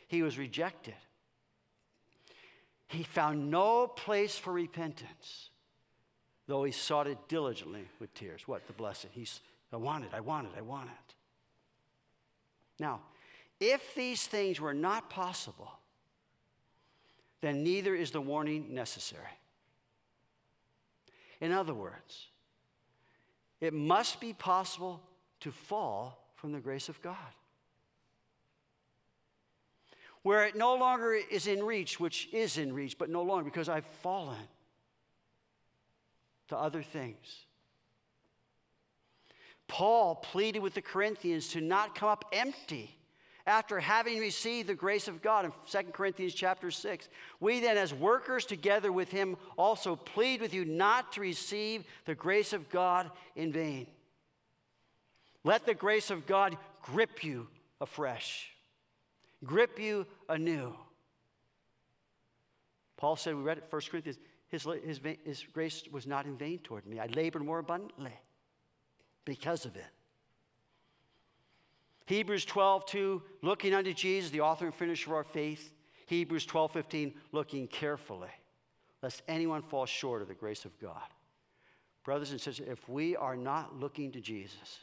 he 0.07 0.23
was 0.23 0.37
rejected. 0.37 0.93
He 2.87 3.03
found 3.03 3.51
no 3.51 3.85
place 3.85 4.37
for 4.37 4.53
repentance, 4.53 5.49
though 6.47 6.63
he 6.63 6.71
sought 6.71 7.05
it 7.05 7.17
diligently 7.27 7.83
with 7.99 8.13
tears. 8.13 8.47
What? 8.47 8.65
The 8.65 8.71
blessing. 8.71 9.09
He's, 9.11 9.41
I 9.73 9.75
want 9.75 10.05
it, 10.05 10.11
I 10.13 10.21
want 10.21 10.47
it, 10.47 10.53
I 10.57 10.61
want 10.61 10.87
it. 10.87 11.15
Now, 12.79 13.01
if 13.59 13.93
these 13.93 14.25
things 14.27 14.61
were 14.61 14.73
not 14.73 15.09
possible, 15.09 15.73
then 17.41 17.61
neither 17.61 17.93
is 17.93 18.11
the 18.11 18.21
warning 18.21 18.73
necessary. 18.73 19.37
In 21.41 21.51
other 21.51 21.73
words, 21.73 22.27
it 23.59 23.73
must 23.73 24.21
be 24.21 24.31
possible 24.31 25.01
to 25.41 25.51
fall 25.51 26.31
from 26.35 26.51
the 26.51 26.59
grace 26.59 26.89
of 26.89 27.01
God. 27.01 27.17
where 30.23 30.45
it 30.45 30.55
no 30.55 30.75
longer 30.75 31.13
is 31.13 31.47
in 31.47 31.63
reach, 31.63 31.99
which 31.99 32.29
is 32.31 32.57
in 32.57 32.73
reach, 32.73 32.97
but 32.97 33.09
no 33.09 33.23
longer 33.23 33.43
because 33.43 33.69
I've 33.69 33.85
fallen 33.85 34.47
to 36.49 36.57
other 36.57 36.83
things. 36.83 37.45
Paul 39.67 40.15
pleaded 40.15 40.59
with 40.59 40.73
the 40.73 40.81
Corinthians 40.81 41.49
to 41.49 41.61
not 41.61 41.95
come 41.95 42.09
up 42.09 42.25
empty 42.33 42.95
after 43.47 43.79
having 43.79 44.19
received 44.19 44.67
the 44.69 44.75
grace 44.75 45.07
of 45.07 45.21
God 45.21 45.45
in 45.45 45.51
2 45.71 45.91
Corinthians 45.91 46.33
chapter 46.33 46.69
6. 46.69 47.09
We 47.39 47.59
then, 47.59 47.77
as 47.77 47.93
workers 47.93 48.45
together 48.45 48.91
with 48.91 49.09
him, 49.09 49.37
also 49.57 49.95
plead 49.95 50.41
with 50.41 50.53
you 50.53 50.65
not 50.65 51.13
to 51.13 51.21
receive 51.21 51.85
the 52.05 52.13
grace 52.13 52.53
of 52.53 52.69
God 52.69 53.09
in 53.35 53.51
vain. 53.51 53.87
Let 55.43 55.65
the 55.65 55.73
grace 55.73 56.11
of 56.11 56.27
God 56.27 56.57
grip 56.83 57.23
you 57.23 57.47
afresh, 57.79 58.49
grip 59.43 59.79
you 59.79 60.05
anew. 60.29 60.75
Paul 62.97 63.15
said, 63.15 63.35
we 63.35 63.41
read 63.41 63.57
it 63.57 63.65
1 63.69 63.81
Corinthians, 63.89 64.19
his, 64.47 64.67
his, 64.85 64.99
his 65.25 65.43
grace 65.53 65.83
was 65.91 66.05
not 66.05 66.25
in 66.25 66.37
vain 66.37 66.59
toward 66.59 66.85
me. 66.85 66.99
I 66.99 67.07
labored 67.07 67.43
more 67.43 67.59
abundantly 67.59 68.13
because 69.25 69.65
of 69.65 69.75
it. 69.75 69.85
Hebrews 72.05 72.45
12, 72.45 72.85
2, 72.85 73.23
looking 73.41 73.73
unto 73.73 73.93
Jesus, 73.93 74.31
the 74.31 74.41
author 74.41 74.65
and 74.65 74.75
finisher 74.75 75.11
of 75.11 75.15
our 75.15 75.23
faith. 75.23 75.71
Hebrews 76.07 76.45
12, 76.45 76.71
15, 76.71 77.13
looking 77.31 77.67
carefully, 77.67 78.29
lest 79.01 79.21
anyone 79.29 79.61
fall 79.61 79.85
short 79.85 80.21
of 80.21 80.27
the 80.27 80.33
grace 80.33 80.65
of 80.65 80.77
God. 80.79 81.01
Brothers 82.03 82.31
and 82.31 82.41
sisters, 82.41 82.67
if 82.67 82.89
we 82.89 83.15
are 83.15 83.37
not 83.37 83.79
looking 83.79 84.11
to 84.11 84.19
Jesus, 84.19 84.79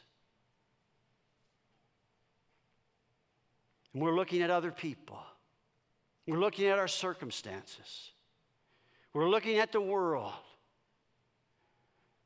and 3.93 4.01
we're 4.01 4.15
looking 4.15 4.41
at 4.41 4.49
other 4.49 4.71
people, 4.71 5.19
we're 6.27 6.39
looking 6.39 6.67
at 6.67 6.77
our 6.77 6.87
circumstances, 6.87 8.11
we're 9.13 9.29
looking 9.29 9.57
at 9.57 9.71
the 9.71 9.81
world, 9.81 10.33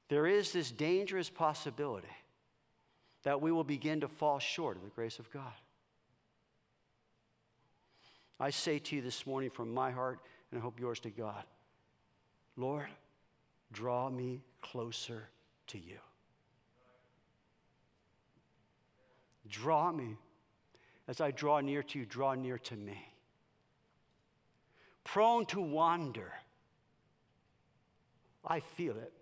there 0.09 0.27
is 0.27 0.51
this 0.51 0.71
dangerous 0.71 1.29
possibility 1.29 2.07
that 3.23 3.41
we 3.41 3.51
will 3.51 3.63
begin 3.63 4.01
to 4.01 4.07
fall 4.07 4.39
short 4.39 4.75
of 4.75 4.83
the 4.83 4.89
grace 4.89 5.17
of 5.17 5.31
God. 5.31 5.53
I 8.39 8.49
say 8.49 8.79
to 8.79 8.95
you 8.97 9.01
this 9.01 9.25
morning 9.25 9.49
from 9.49 9.73
my 9.73 9.91
heart, 9.91 10.19
and 10.51 10.59
I 10.59 10.61
hope 10.61 10.79
yours 10.79 10.99
to 11.01 11.09
God 11.09 11.43
Lord, 12.55 12.87
draw 13.71 14.09
me 14.09 14.41
closer 14.61 15.29
to 15.67 15.79
you. 15.79 15.97
Draw 19.49 19.91
me. 19.91 20.17
As 21.07 21.19
I 21.21 21.31
draw 21.31 21.59
near 21.59 21.83
to 21.83 21.99
you, 21.99 22.05
draw 22.05 22.33
near 22.33 22.57
to 22.59 22.75
me. 22.75 22.97
Prone 25.03 25.45
to 25.47 25.61
wander, 25.61 26.31
I 28.45 28.61
feel 28.61 28.97
it 28.97 29.13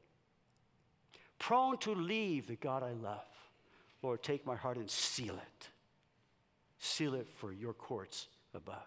prone 1.42 1.76
to 1.76 1.96
leave 1.96 2.46
the 2.46 2.56
God 2.56 2.84
I 2.84 2.94
love. 2.94 3.26
Lord, 4.04 4.22
take 4.22 4.46
my 4.46 4.56
heart 4.56 4.78
and 4.78 4.90
seal 4.90 5.34
it. 5.34 5.70
Seal 6.78 7.16
it 7.16 7.28
for 7.40 7.52
your 7.52 7.74
courts 7.74 8.28
above. 8.54 8.78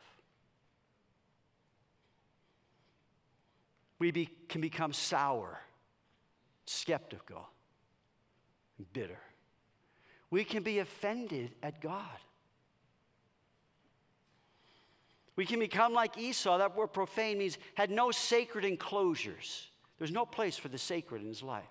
We 3.99 4.13
be, 4.13 4.29
can 4.49 4.61
become 4.61 4.93
sour, 4.93 5.59
skeptical, 6.65 7.49
bitter. 8.93 9.19
We 10.31 10.45
can 10.45 10.63
be 10.63 10.79
offended 10.79 11.57
at 11.61 11.81
God. 11.81 12.21
We 15.37 15.47
can 15.47 15.59
become 15.59 15.93
like 15.93 16.17
Esau. 16.17 16.59
That 16.59 16.77
word 16.77 16.93
profane 16.93 17.39
means 17.39 17.59
had 17.75 17.91
no 17.91 18.11
sacred 18.11 18.65
enclosures. 18.65 19.69
There's 19.99 20.13
no 20.13 20.25
place 20.27 20.57
for 20.57 20.69
the 20.69 20.79
sacred 20.79 21.23
in 21.23 21.29
his 21.29 21.43
life 21.43 21.65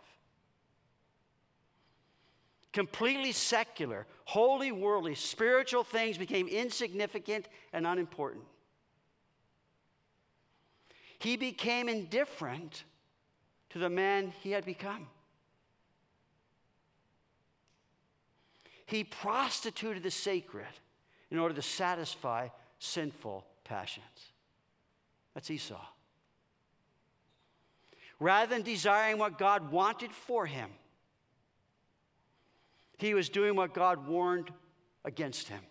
completely 2.74 3.32
secular, 3.32 4.08
holy, 4.26 4.72
worldly, 4.72 5.16
spiritual 5.16 5.84
things 5.84 6.18
became 6.18 6.48
insignificant 6.48 7.48
and 7.72 7.88
unimportant. 7.88 8.44
He 11.20 11.38
became 11.38 11.88
indifferent 11.88 12.84
to 13.70 13.80
the 13.80 13.90
man 13.90 14.34
he 14.42 14.52
had 14.52 14.66
become. 14.66 15.08
He 18.86 19.04
prostituted 19.04 20.04
the 20.04 20.12
sacred 20.12 20.66
in 21.32 21.40
order 21.40 21.56
to 21.56 21.62
satisfy 21.62 22.50
sinful 22.80 23.46
passions. 23.74 24.32
That's 25.34 25.50
Esau. 25.50 25.84
Rather 28.20 28.54
than 28.54 28.62
desiring 28.62 29.18
what 29.18 29.40
God 29.40 29.72
wanted 29.72 30.12
for 30.12 30.46
him, 30.46 30.70
he 33.00 33.16
was 33.16 33.30
doing 33.30 33.56
what 33.56 33.74
God 33.74 34.08
warned 34.08 34.52
against 35.04 35.48
him. 35.48 35.62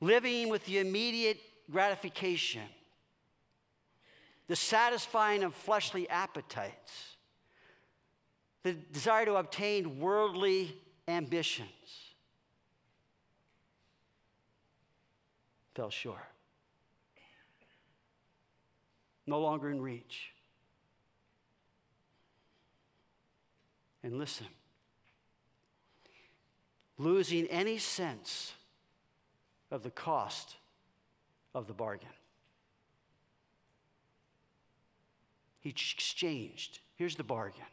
Living 0.00 0.50
with 0.50 0.64
the 0.66 0.78
immediate 0.78 1.40
gratification, 1.68 2.68
the 4.46 4.54
satisfying 4.54 5.42
of 5.42 5.52
fleshly 5.52 6.08
appetites, 6.08 7.16
the 8.62 8.72
desire 8.72 9.24
to 9.24 9.34
obtain 9.34 9.98
worldly 9.98 10.76
ambitions. 11.08 12.05
Fell 15.76 15.90
short. 15.90 16.24
No 19.26 19.38
longer 19.40 19.70
in 19.70 19.78
reach. 19.82 20.32
And 24.02 24.18
listen, 24.18 24.46
losing 26.96 27.46
any 27.48 27.76
sense 27.76 28.54
of 29.70 29.82
the 29.82 29.90
cost 29.90 30.56
of 31.54 31.66
the 31.66 31.74
bargain. 31.74 32.08
He 35.60 35.68
exchanged, 35.68 36.78
here's 36.94 37.16
the 37.16 37.24
bargain 37.24 37.64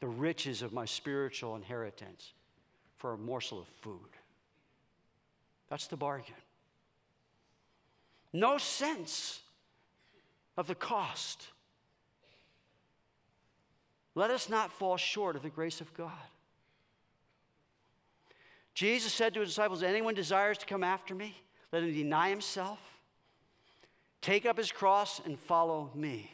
the 0.00 0.08
riches 0.08 0.62
of 0.62 0.72
my 0.72 0.86
spiritual 0.86 1.56
inheritance 1.56 2.32
for 2.96 3.12
a 3.12 3.18
morsel 3.18 3.60
of 3.60 3.68
food. 3.82 4.08
That's 5.72 5.86
the 5.86 5.96
bargain. 5.96 6.34
No 8.30 8.58
sense 8.58 9.40
of 10.58 10.66
the 10.66 10.74
cost. 10.74 11.46
Let 14.14 14.30
us 14.30 14.50
not 14.50 14.70
fall 14.70 14.98
short 14.98 15.34
of 15.34 15.42
the 15.42 15.48
grace 15.48 15.80
of 15.80 15.94
God. 15.94 16.12
Jesus 18.74 19.14
said 19.14 19.32
to 19.32 19.40
his 19.40 19.48
disciples, 19.48 19.82
Anyone 19.82 20.12
desires 20.12 20.58
to 20.58 20.66
come 20.66 20.84
after 20.84 21.14
me, 21.14 21.34
let 21.72 21.82
him 21.82 21.94
deny 21.94 22.28
himself, 22.28 22.78
take 24.20 24.44
up 24.44 24.58
his 24.58 24.70
cross, 24.70 25.22
and 25.24 25.38
follow 25.38 25.90
me. 25.94 26.30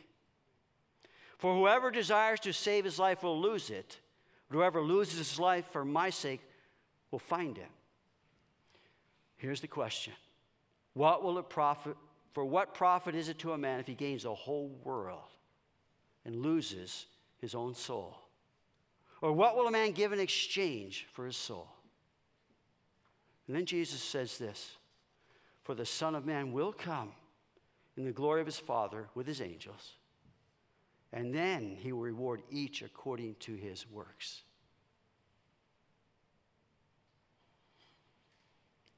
For 1.37 1.55
whoever 1.55 1.93
desires 1.93 2.41
to 2.41 2.53
save 2.53 2.85
his 2.85 2.99
life 2.99 3.23
will 3.23 3.41
lose 3.41 3.71
it, 3.71 4.01
but 4.49 4.57
whoever 4.57 4.83
loses 4.83 5.19
his 5.19 5.39
life 5.39 5.67
for 5.71 5.85
my 5.85 6.11
sake 6.11 6.41
will 7.13 7.21
find 7.21 7.57
it. 7.57 7.71
Here's 9.39 9.61
the 9.61 9.69
question 9.69 10.13
What 10.93 11.25
will 11.25 11.39
it 11.39 11.49
profit? 11.49 11.97
For 12.35 12.45
what 12.45 12.75
profit 12.75 13.15
is 13.15 13.29
it 13.29 13.39
to 13.41 13.53
a 13.53 13.59
man 13.59 13.81
if 13.81 13.87
he 13.87 13.95
gains 13.95 14.25
the 14.25 14.35
whole 14.35 14.69
world 14.85 15.31
and 16.25 16.37
loses 16.37 17.07
his 17.41 17.55
own 17.55 17.75
soul? 17.75 18.19
Or 19.23 19.33
what 19.33 19.57
will 19.57 19.67
a 19.67 19.73
man 19.73 19.93
give 19.93 20.13
in 20.13 20.21
exchange 20.21 21.07
for 21.13 21.27
his 21.27 21.37
soul? 21.37 21.69
And 23.47 23.57
then 23.57 23.65
Jesus 23.65 24.01
says 24.01 24.39
this 24.39 24.77
For 25.65 25.75
the 25.75 25.87
Son 25.87 26.15
of 26.15 26.27
Man 26.27 26.53
will 26.53 26.73
come 26.73 27.13
in 27.97 28.05
the 28.05 28.13
glory 28.13 28.41
of 28.41 28.47
his 28.47 28.59
Father 28.59 29.09
with 29.15 29.27
his 29.27 29.41
angels, 29.41 29.95
and 31.13 31.35
then 31.35 31.77
he 31.81 31.93
will 31.93 32.03
reward 32.03 32.43
each 32.51 32.83
according 32.83 33.37
to 33.41 33.55
his 33.55 33.91
works. 33.91 34.43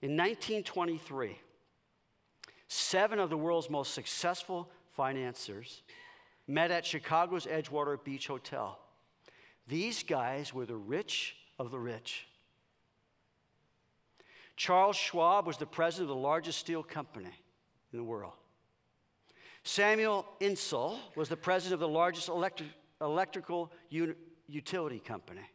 In 0.03 0.17
1923, 0.17 1.39
seven 2.69 3.19
of 3.19 3.29
the 3.29 3.37
world's 3.37 3.69
most 3.69 3.93
successful 3.93 4.71
financiers 4.97 5.83
met 6.47 6.71
at 6.71 6.87
Chicago's 6.87 7.47
Edgewater 7.47 8.03
Beach 8.03 8.27
Hotel. 8.27 8.79
These 9.69 10.03
guys 10.03 10.55
were 10.55 10.65
the 10.65 10.77
rich 10.77 11.37
of 11.59 11.71
the 11.71 11.79
rich. 11.79 12.27
Charles 14.57 14.97
Schwab 14.97 15.47
was 15.47 15.59
the 15.59 15.67
president 15.67 16.11
of 16.11 16.17
the 16.17 16.23
largest 16.23 16.59
steel 16.59 16.83
company 16.83 17.31
in 17.93 17.99
the 17.99 18.05
world. 18.05 18.33
Samuel 19.65 20.27
Insull 20.41 20.99
was 21.15 21.29
the 21.29 21.37
president 21.37 21.75
of 21.75 21.81
the 21.81 21.89
largest 21.89 22.29
electric, 22.29 22.71
electrical 23.01 23.71
utility 24.49 24.99
company. 24.99 25.49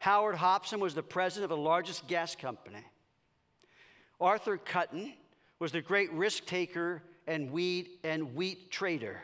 Howard 0.00 0.36
Hopson 0.36 0.80
was 0.80 0.94
the 0.94 1.02
president 1.02 1.50
of 1.50 1.56
the 1.56 1.62
largest 1.62 2.08
gas 2.08 2.34
company. 2.34 2.84
Arthur 4.20 4.58
Cutten 4.58 5.12
was 5.58 5.72
the 5.72 5.80
great 5.80 6.12
risk 6.12 6.46
taker 6.46 7.02
and 7.26 7.50
wheat 7.50 8.00
and 8.04 8.34
wheat 8.34 8.70
trader. 8.70 9.22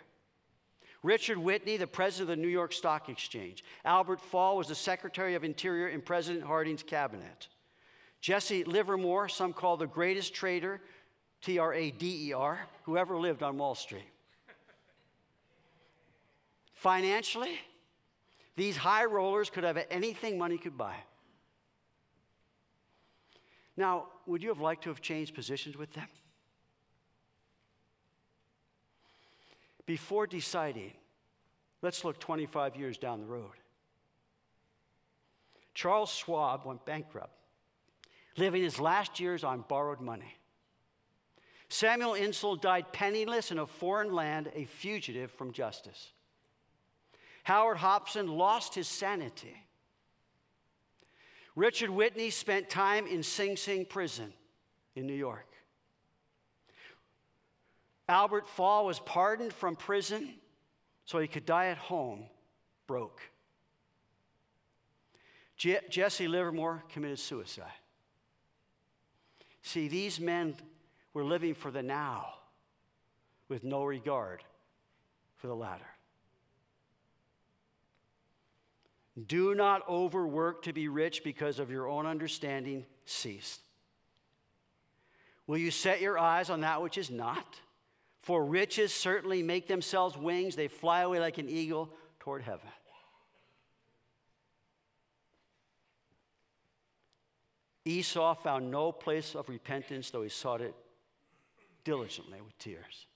Richard 1.03 1.39
Whitney, 1.39 1.77
the 1.77 1.87
president 1.87 2.31
of 2.31 2.37
the 2.37 2.43
New 2.43 2.49
York 2.49 2.73
Stock 2.73 3.09
Exchange. 3.09 3.65
Albert 3.85 4.21
Fall 4.21 4.57
was 4.57 4.69
the 4.69 4.75
Secretary 4.75 5.35
of 5.35 5.45
Interior 5.45 5.89
in 5.89 6.03
President 6.03 6.45
Harding's 6.45 6.83
cabinet. 6.83 7.49
Jesse 8.21 8.65
Livermore, 8.65 9.29
some 9.29 9.55
call 9.55 9.79
the 9.79 9.87
greatest 9.87 10.35
trader, 10.35 10.81
T 11.41 11.59
R 11.59 11.73
A 11.73 11.91
D 11.91 12.29
E 12.29 12.33
R, 12.35 12.61
who 12.83 12.99
ever 12.99 13.17
lived 13.17 13.43
on 13.43 13.57
Wall 13.57 13.75
Street. 13.75 14.05
Financially, 16.75 17.59
these 18.57 18.77
high 18.77 19.07
rollers 19.07 19.49
could 19.49 19.65
have 19.65 19.79
anything 19.91 20.37
money 20.37 20.59
could 20.59 20.77
buy. 20.77 20.97
Now, 23.77 24.07
would 24.27 24.43
you 24.43 24.49
have 24.49 24.61
liked 24.61 24.85
to 24.85 24.91
have 24.91 25.01
changed 25.01 25.35
positions 25.35 25.77
with 25.77 25.93
them? 25.93 26.09
Before 29.87 30.27
deciding, 30.27 30.93
let's 31.83 32.05
look 32.05 32.21
25 32.21 32.77
years 32.77 32.99
down 32.99 33.21
the 33.21 33.27
road. 33.27 33.53
Charles 35.75 36.11
Schwab 36.11 36.65
went 36.65 36.85
bankrupt, 36.85 37.35
living 38.37 38.63
his 38.63 38.79
last 38.79 39.19
years 39.19 39.43
on 39.45 39.65
borrowed 39.69 40.01
money. 40.01 40.37
Samuel 41.69 42.15
Insull 42.15 42.57
died 42.57 42.93
penniless 42.93 43.51
in 43.51 43.59
a 43.59 43.67
foreign 43.67 44.13
land, 44.13 44.51
a 44.55 44.65
fugitive 44.65 45.31
from 45.31 45.53
justice. 45.53 46.13
Howard 47.45 47.79
Hopson 47.79 48.27
lost 48.27 48.75
his 48.75 48.89
sanity. 48.89 49.57
Richard 51.61 51.91
Whitney 51.91 52.31
spent 52.31 52.71
time 52.71 53.07
in 53.07 53.23
Sing 53.23 53.55
Sing 53.55 53.85
prison 53.85 54.33
in 54.97 55.07
New 55.07 55.13
York. 55.13 55.47
Albert 58.09 58.49
Fall 58.49 58.87
was 58.87 58.99
pardoned 59.01 59.53
from 59.53 59.77
prison 59.77 60.37
so 61.05 61.19
he 61.19 61.29
could 61.29 61.45
die 61.45 61.67
at 61.67 61.77
home 61.77 62.25
broke. 62.87 63.21
Je- 65.59 65.87
Jesse 65.91 66.29
Livermore 66.29 66.83
committed 66.89 67.19
suicide. 67.19 67.67
See, 69.61 69.87
these 69.87 70.19
men 70.19 70.57
were 71.13 71.25
living 71.25 71.53
for 71.53 71.71
the 71.71 71.83
now 71.83 72.37
with 73.51 73.65
no 73.65 73.85
regard 73.85 74.43
for 75.37 75.47
the 75.47 75.55
latter. 75.55 75.85
Do 79.27 79.55
not 79.55 79.89
overwork 79.89 80.63
to 80.63 80.73
be 80.73 80.89
rich 80.89 81.25
because 81.25 81.59
of 81.59 81.71
your 81.71 81.89
own 81.89 82.07
understanding 82.07 82.87
ceased. 83.05 83.61
Will 85.47 85.59
you 85.59 85.71
set 85.71 86.01
your 86.01 86.19
eyes 86.19 86.49
on 86.49 86.61
that 86.61 86.81
which 86.81 86.97
is 86.97 87.11
not? 87.11 87.61
For 88.21 88.45
riches 88.45 88.93
certainly 88.93 89.43
make 89.43 89.67
themselves 89.67 90.17
wings, 90.17 90.55
they 90.55 90.69
fly 90.69 91.01
away 91.01 91.19
like 91.19 91.39
an 91.39 91.49
eagle 91.49 91.93
toward 92.21 92.43
heaven. 92.43 92.69
Esau 97.85 98.35
found 98.35 98.71
no 98.71 98.93
place 98.93 99.35
of 99.35 99.49
repentance, 99.49 100.11
though 100.11 100.23
he 100.23 100.29
sought 100.29 100.61
it 100.61 100.75
diligently 101.83 102.41
with 102.41 102.57
tears. 102.59 103.07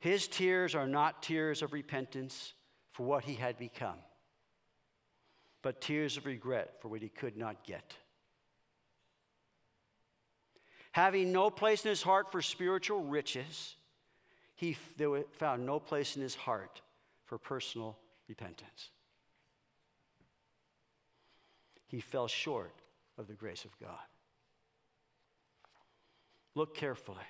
His 0.00 0.26
tears 0.26 0.74
are 0.74 0.86
not 0.86 1.22
tears 1.22 1.62
of 1.62 1.72
repentance 1.72 2.54
for 2.94 3.04
what 3.04 3.24
he 3.24 3.34
had 3.34 3.58
become, 3.58 3.98
but 5.60 5.80
tears 5.80 6.16
of 6.16 6.24
regret 6.26 6.80
for 6.80 6.88
what 6.88 7.02
he 7.02 7.08
could 7.08 7.36
not 7.36 7.62
get 7.62 7.94
having 10.94 11.32
no 11.32 11.50
place 11.50 11.84
in 11.84 11.88
his 11.88 12.02
heart 12.02 12.30
for 12.30 12.40
spiritual 12.40 13.02
riches, 13.02 13.74
he 14.54 14.76
found 15.32 15.66
no 15.66 15.80
place 15.80 16.14
in 16.14 16.22
his 16.22 16.36
heart 16.36 16.82
for 17.24 17.36
personal 17.36 17.98
repentance. 18.28 18.90
He 21.88 21.98
fell 21.98 22.28
short 22.28 22.76
of 23.18 23.26
the 23.26 23.32
grace 23.32 23.64
of 23.64 23.76
God. 23.80 24.06
Look 26.54 26.76
carefully. 26.76 27.26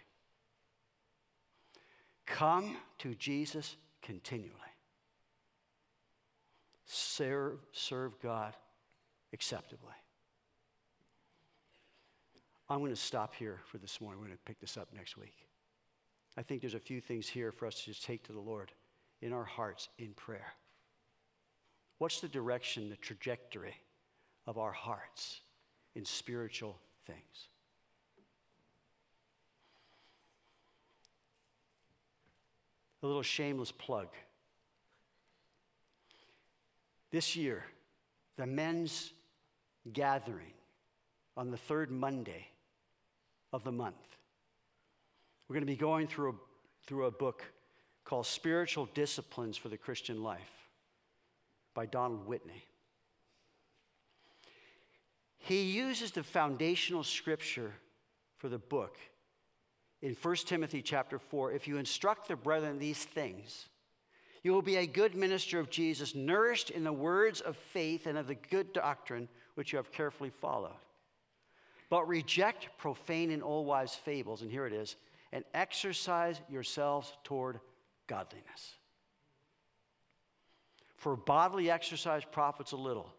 Come 2.26 2.76
to 2.98 3.14
Jesus 3.14 3.76
continually. 4.02 4.73
Serve, 6.87 7.59
serve 7.72 8.20
God 8.20 8.55
acceptably. 9.32 9.95
I'm 12.68 12.78
going 12.78 12.91
to 12.91 12.97
stop 12.97 13.35
here 13.35 13.61
for 13.66 13.78
this 13.78 14.01
morning. 14.01 14.20
We're 14.20 14.26
going 14.26 14.39
to 14.39 14.45
pick 14.45 14.61
this 14.61 14.76
up 14.76 14.89
next 14.95 15.16
week. 15.16 15.35
I 16.37 16.43
think 16.43 16.61
there's 16.61 16.74
a 16.74 16.80
few 16.80 17.01
things 17.01 17.28
here 17.28 17.53
for 17.53 17.66
us 17.66 17.80
to 17.80 17.87
just 17.87 18.05
take 18.05 18.24
to 18.24 18.32
the 18.32 18.41
Lord 18.41 18.72
in 19.20 19.32
our 19.32 19.45
hearts 19.45 19.89
in 19.99 20.12
prayer. 20.14 20.55
What's 21.99 22.20
the 22.20 22.28
direction, 22.28 22.91
the 22.91 22.97
trajectory 22.97 23.74
of 24.47 24.59
our 24.59 24.72
hearts 24.72 25.41
in 25.95 26.05
spiritual 26.05 26.78
things? 27.07 27.49
A 33.03 33.07
little 33.07 33.22
shameless 33.22 33.70
plug. 33.70 34.09
This 37.14 37.36
year, 37.36 37.62
the 38.36 38.44
men's 38.44 39.12
gathering 39.92 40.52
on 41.36 41.52
the 41.52 41.56
third 41.56 41.88
Monday 41.88 42.48
of 43.52 43.62
the 43.62 43.70
month. 43.70 43.94
We're 45.46 45.54
going 45.54 45.62
to 45.62 45.72
be 45.72 45.76
going 45.76 46.08
through 46.08 46.30
a, 46.30 46.34
through 46.88 47.04
a 47.04 47.12
book 47.12 47.44
called 48.04 48.26
Spiritual 48.26 48.88
Disciplines 48.94 49.56
for 49.56 49.68
the 49.68 49.76
Christian 49.76 50.24
Life 50.24 50.50
by 51.72 51.86
Donald 51.86 52.26
Whitney. 52.26 52.64
He 55.38 55.62
uses 55.62 56.10
the 56.10 56.24
foundational 56.24 57.04
scripture 57.04 57.74
for 58.38 58.48
the 58.48 58.58
book 58.58 58.96
in 60.02 60.16
1 60.20 60.34
Timothy 60.46 60.82
chapter 60.82 61.20
4. 61.20 61.52
If 61.52 61.68
you 61.68 61.76
instruct 61.76 62.26
the 62.26 62.34
brethren 62.34 62.80
these 62.80 63.04
things, 63.04 63.68
you 64.45 64.53
will 64.53 64.62
be 64.62 64.76
a 64.76 64.86
good 64.86 65.16
minister 65.16 65.59
of 65.59 65.70
Jesus, 65.70 66.14
nourished 66.14 66.68
in 66.68 66.84
the 66.84 66.92
words 66.92 67.40
of 67.40 67.57
faith 67.57 68.07
and 68.07 68.18
of 68.18 68.28
the 68.28 68.34
good 68.34 68.74
doctrine 68.74 69.26
which 69.55 69.72
you 69.72 69.78
have 69.78 69.90
carefully 69.90 70.30
followed. 70.30 70.76
But 71.88 72.07
reject 72.07 72.68
profane 72.76 73.30
and 73.30 73.42
old 73.42 73.66
wives' 73.66 73.95
fables, 73.95 74.42
and 74.42 74.51
here 74.51 74.66
it 74.66 74.74
is, 74.74 74.97
and 75.32 75.45
exercise 75.55 76.40
yourselves 76.51 77.11
toward 77.24 77.59
godliness. 78.07 78.74
For 80.99 81.16
bodily 81.16 81.70
exercise 81.70 82.22
profits 82.30 82.72
a 82.72 82.76
little. 82.76 83.12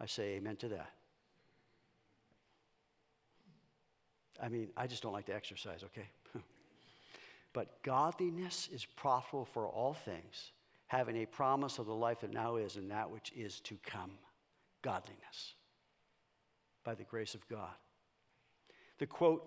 I 0.00 0.06
say 0.06 0.34
amen 0.34 0.56
to 0.56 0.68
that. 0.68 0.90
I 4.42 4.48
mean, 4.48 4.70
I 4.76 4.88
just 4.88 5.02
don't 5.02 5.12
like 5.12 5.26
to 5.26 5.34
exercise, 5.34 5.84
okay? 5.84 6.08
But 7.52 7.82
godliness 7.82 8.68
is 8.72 8.84
profitable 8.84 9.44
for 9.44 9.66
all 9.66 9.94
things, 9.94 10.52
having 10.86 11.16
a 11.16 11.26
promise 11.26 11.78
of 11.78 11.86
the 11.86 11.94
life 11.94 12.20
that 12.20 12.32
now 12.32 12.56
is 12.56 12.76
and 12.76 12.90
that 12.90 13.10
which 13.10 13.32
is 13.36 13.60
to 13.60 13.76
come. 13.84 14.12
Godliness 14.82 15.54
by 16.84 16.94
the 16.94 17.04
grace 17.04 17.34
of 17.34 17.46
God. 17.48 17.74
The 18.98 19.06
quote 19.06 19.44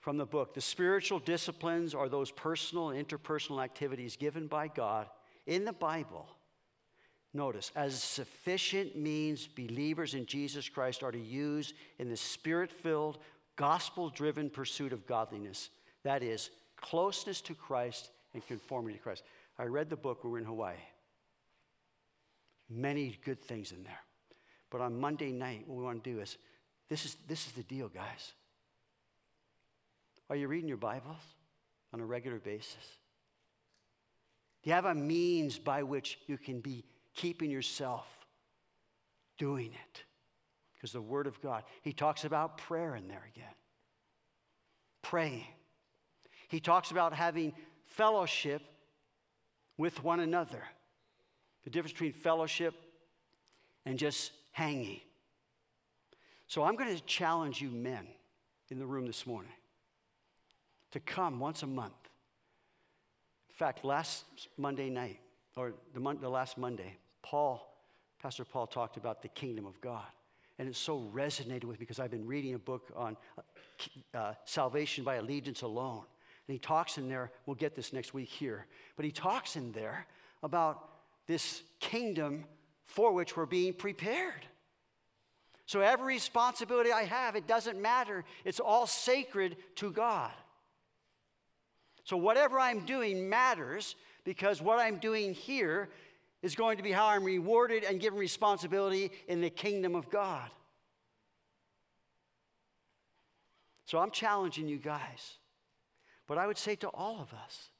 from 0.00 0.16
the 0.16 0.26
book 0.26 0.54
the 0.54 0.60
spiritual 0.60 1.18
disciplines 1.18 1.94
are 1.94 2.08
those 2.08 2.30
personal 2.30 2.90
and 2.90 3.06
interpersonal 3.06 3.62
activities 3.62 4.16
given 4.16 4.46
by 4.46 4.68
God 4.68 5.08
in 5.46 5.64
the 5.64 5.72
Bible. 5.72 6.28
Notice, 7.34 7.70
as 7.76 8.02
sufficient 8.02 8.96
means 8.96 9.46
believers 9.46 10.14
in 10.14 10.24
Jesus 10.24 10.68
Christ 10.68 11.02
are 11.02 11.12
to 11.12 11.18
use 11.18 11.74
in 11.98 12.08
the 12.08 12.16
spirit 12.16 12.72
filled, 12.72 13.18
gospel 13.56 14.08
driven 14.08 14.48
pursuit 14.48 14.94
of 14.94 15.06
godliness. 15.06 15.68
That 16.04 16.22
is, 16.22 16.48
closeness 16.80 17.40
to 17.42 17.54
Christ 17.54 18.10
and 18.34 18.46
conformity 18.46 18.96
to 18.96 19.02
Christ. 19.02 19.22
I 19.58 19.64
read 19.64 19.90
the 19.90 19.96
book 19.96 20.22
when 20.22 20.32
we 20.32 20.32
were 20.34 20.38
in 20.38 20.44
Hawaii. 20.44 20.76
Many 22.70 23.18
good 23.24 23.40
things 23.40 23.72
in 23.72 23.82
there. 23.84 24.00
But 24.70 24.80
on 24.80 25.00
Monday 25.00 25.32
night, 25.32 25.64
what 25.66 25.78
we 25.78 25.84
want 25.84 26.04
to 26.04 26.12
do 26.14 26.20
is 26.20 26.36
this 26.88 27.04
is, 27.04 27.16
this 27.26 27.46
is 27.46 27.52
the 27.52 27.62
deal, 27.62 27.88
guys. 27.88 28.32
Are 30.30 30.36
you 30.36 30.48
reading 30.48 30.68
your 30.68 30.76
Bibles 30.76 31.16
on 31.92 32.00
a 32.00 32.04
regular 32.04 32.38
basis? 32.38 32.98
Do 34.62 34.70
you 34.70 34.74
have 34.74 34.84
a 34.84 34.94
means 34.94 35.58
by 35.58 35.82
which 35.82 36.18
you 36.26 36.36
can 36.36 36.60
be 36.60 36.84
keeping 37.14 37.50
yourself 37.50 38.06
doing 39.38 39.72
it? 39.72 40.02
Because 40.74 40.92
the 40.92 41.00
Word 41.00 41.26
of 41.26 41.40
God, 41.40 41.64
He 41.82 41.92
talks 41.92 42.24
about 42.24 42.58
prayer 42.58 42.94
in 42.94 43.08
there 43.08 43.26
again. 43.34 43.54
Praying. 45.02 45.46
He 46.48 46.60
talks 46.60 46.90
about 46.90 47.12
having 47.12 47.52
fellowship 47.84 48.62
with 49.76 50.02
one 50.02 50.20
another. 50.20 50.62
The 51.64 51.70
difference 51.70 51.92
between 51.92 52.12
fellowship 52.12 52.74
and 53.84 53.98
just 53.98 54.32
hanging. 54.52 55.00
So 56.46 56.64
I'm 56.64 56.76
going 56.76 56.94
to 56.94 57.02
challenge 57.04 57.60
you, 57.60 57.70
men, 57.70 58.06
in 58.70 58.78
the 58.78 58.86
room 58.86 59.06
this 59.06 59.26
morning 59.26 59.52
to 60.90 61.00
come 61.00 61.38
once 61.38 61.62
a 61.62 61.66
month. 61.66 61.92
In 63.50 63.54
fact, 63.54 63.84
last 63.84 64.24
Monday 64.56 64.88
night, 64.88 65.18
or 65.56 65.74
the, 65.92 66.00
mon- 66.00 66.20
the 66.20 66.28
last 66.28 66.56
Monday, 66.56 66.96
Paul, 67.22 67.74
Pastor 68.22 68.44
Paul 68.44 68.66
talked 68.66 68.96
about 68.96 69.22
the 69.22 69.28
kingdom 69.28 69.66
of 69.66 69.80
God. 69.80 70.06
And 70.58 70.68
it 70.68 70.74
so 70.74 71.08
resonated 71.14 71.64
with 71.64 71.78
me 71.78 71.84
because 71.84 72.00
I've 72.00 72.10
been 72.10 72.26
reading 72.26 72.54
a 72.54 72.58
book 72.58 72.90
on 72.96 73.16
uh, 73.36 74.16
uh, 74.16 74.34
salvation 74.44 75.04
by 75.04 75.16
allegiance 75.16 75.62
alone. 75.62 76.04
And 76.48 76.54
he 76.54 76.58
talks 76.58 76.96
in 76.96 77.08
there, 77.08 77.30
we'll 77.44 77.56
get 77.56 77.76
this 77.76 77.92
next 77.92 78.14
week 78.14 78.30
here, 78.30 78.66
but 78.96 79.04
he 79.04 79.12
talks 79.12 79.54
in 79.54 79.70
there 79.72 80.06
about 80.42 80.88
this 81.26 81.62
kingdom 81.78 82.44
for 82.84 83.12
which 83.12 83.36
we're 83.36 83.46
being 83.46 83.74
prepared. 83.74 84.46
So 85.66 85.80
every 85.80 86.14
responsibility 86.14 86.90
I 86.90 87.04
have, 87.04 87.36
it 87.36 87.46
doesn't 87.46 87.80
matter. 87.80 88.24
It's 88.46 88.60
all 88.60 88.86
sacred 88.86 89.56
to 89.76 89.92
God. 89.92 90.32
So 92.04 92.16
whatever 92.16 92.58
I'm 92.58 92.86
doing 92.86 93.28
matters 93.28 93.94
because 94.24 94.62
what 94.62 94.78
I'm 94.78 94.96
doing 94.96 95.34
here 95.34 95.90
is 96.40 96.54
going 96.54 96.78
to 96.78 96.82
be 96.82 96.92
how 96.92 97.08
I'm 97.08 97.24
rewarded 97.24 97.84
and 97.84 98.00
given 98.00 98.18
responsibility 98.18 99.10
in 99.26 99.42
the 99.42 99.50
kingdom 99.50 99.94
of 99.94 100.08
God. 100.08 100.48
So 103.84 103.98
I'm 103.98 104.10
challenging 104.10 104.68
you 104.68 104.78
guys. 104.78 105.36
But 106.28 106.38
I 106.38 106.46
would 106.46 106.58
say 106.58 106.76
to 106.76 106.88
all 106.88 107.20
of 107.20 107.32
us 107.32 107.70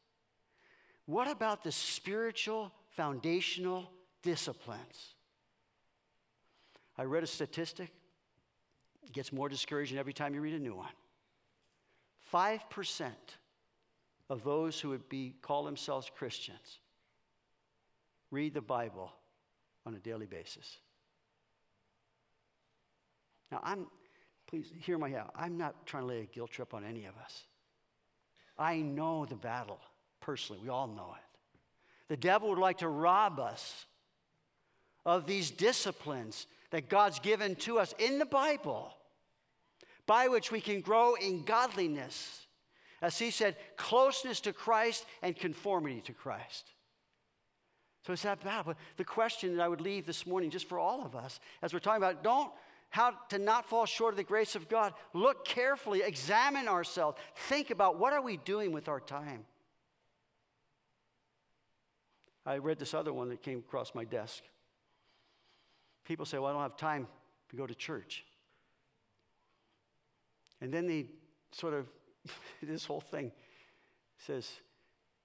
what 1.06 1.30
about 1.30 1.62
the 1.64 1.72
spiritual 1.72 2.70
foundational 2.90 3.90
disciplines? 4.22 5.14
I 6.98 7.04
read 7.04 7.22
a 7.22 7.26
statistic. 7.26 7.90
It 9.02 9.12
gets 9.12 9.32
more 9.32 9.48
discouraging 9.48 9.96
every 9.96 10.12
time 10.12 10.34
you 10.34 10.42
read 10.42 10.52
a 10.52 10.58
new 10.58 10.74
one. 10.74 10.92
5% 12.30 13.06
of 14.28 14.44
those 14.44 14.78
who 14.78 14.90
would 14.90 15.08
be 15.08 15.34
call 15.40 15.64
themselves 15.64 16.10
Christians 16.14 16.80
read 18.30 18.52
the 18.52 18.60
Bible 18.60 19.10
on 19.86 19.94
a 19.94 19.98
daily 19.98 20.26
basis. 20.26 20.76
Now, 23.50 23.60
I'm, 23.62 23.86
please 24.46 24.70
hear 24.80 24.98
my. 24.98 25.10
I'm 25.34 25.56
not 25.56 25.86
trying 25.86 26.02
to 26.02 26.08
lay 26.08 26.20
a 26.20 26.26
guilt 26.26 26.50
trip 26.50 26.74
on 26.74 26.84
any 26.84 27.06
of 27.06 27.16
us. 27.16 27.44
I 28.58 28.76
know 28.78 29.24
the 29.24 29.36
battle 29.36 29.78
personally, 30.20 30.60
we 30.62 30.68
all 30.68 30.88
know 30.88 31.14
it. 31.16 31.38
The 32.08 32.16
devil 32.16 32.50
would 32.50 32.58
like 32.58 32.78
to 32.78 32.88
rob 32.88 33.38
us 33.38 33.86
of 35.06 35.26
these 35.26 35.50
disciplines 35.50 36.46
that 36.70 36.88
God's 36.88 37.18
given 37.18 37.54
to 37.56 37.78
us 37.78 37.94
in 37.98 38.18
the 38.18 38.26
Bible 38.26 38.92
by 40.06 40.28
which 40.28 40.50
we 40.50 40.60
can 40.60 40.80
grow 40.80 41.14
in 41.14 41.44
godliness. 41.44 42.46
As 43.00 43.18
he 43.18 43.30
said, 43.30 43.56
closeness 43.76 44.40
to 44.40 44.52
Christ 44.52 45.06
and 45.22 45.36
conformity 45.36 46.00
to 46.02 46.12
Christ. 46.12 46.72
So 48.06 48.12
it's 48.12 48.22
that 48.22 48.42
battle. 48.42 48.64
But 48.66 48.76
the 48.96 49.04
question 49.04 49.56
that 49.56 49.62
I 49.62 49.68
would 49.68 49.80
leave 49.80 50.06
this 50.06 50.26
morning, 50.26 50.50
just 50.50 50.68
for 50.68 50.78
all 50.78 51.04
of 51.04 51.14
us, 51.14 51.40
as 51.62 51.72
we're 51.72 51.78
talking 51.78 52.02
about, 52.02 52.24
don't 52.24 52.50
how 52.90 53.12
to 53.28 53.38
not 53.38 53.68
fall 53.68 53.86
short 53.86 54.14
of 54.14 54.16
the 54.16 54.24
grace 54.24 54.54
of 54.54 54.68
God. 54.68 54.94
Look 55.12 55.44
carefully, 55.44 56.02
examine 56.02 56.68
ourselves, 56.68 57.18
think 57.48 57.70
about 57.70 57.98
what 57.98 58.12
are 58.12 58.22
we 58.22 58.36
doing 58.38 58.72
with 58.72 58.88
our 58.88 59.00
time. 59.00 59.44
I 62.46 62.58
read 62.58 62.78
this 62.78 62.94
other 62.94 63.12
one 63.12 63.28
that 63.28 63.42
came 63.42 63.58
across 63.58 63.94
my 63.94 64.04
desk. 64.04 64.42
People 66.04 66.24
say, 66.24 66.38
Well, 66.38 66.46
I 66.46 66.52
don't 66.52 66.62
have 66.62 66.76
time 66.76 67.06
to 67.50 67.56
go 67.56 67.66
to 67.66 67.74
church. 67.74 68.24
And 70.60 70.72
then 70.72 70.86
they 70.86 71.06
sort 71.52 71.74
of, 71.74 71.86
this 72.62 72.84
whole 72.84 73.00
thing 73.00 73.32
says, 74.18 74.50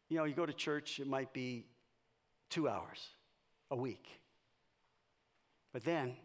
you 0.10 0.18
know, 0.18 0.26
you 0.26 0.36
go 0.36 0.46
to 0.46 0.54
church, 0.54 1.00
it 1.00 1.08
might 1.08 1.34
be 1.34 1.66
two 2.50 2.68
hours 2.70 3.10
a 3.72 3.76
week. 3.76 4.06
But 5.72 5.84
then 5.84 6.16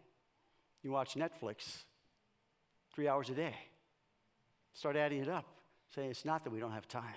you 0.82 0.90
watch 0.90 1.14
Netflix 1.14 1.84
three 2.94 3.08
hours 3.08 3.30
a 3.30 3.34
day. 3.34 3.54
Start 4.72 4.96
adding 4.96 5.20
it 5.20 5.28
up, 5.28 5.46
saying 5.94 6.10
it's 6.10 6.24
not 6.24 6.44
that 6.44 6.50
we 6.50 6.60
don't 6.60 6.72
have 6.72 6.88
time, 6.88 7.14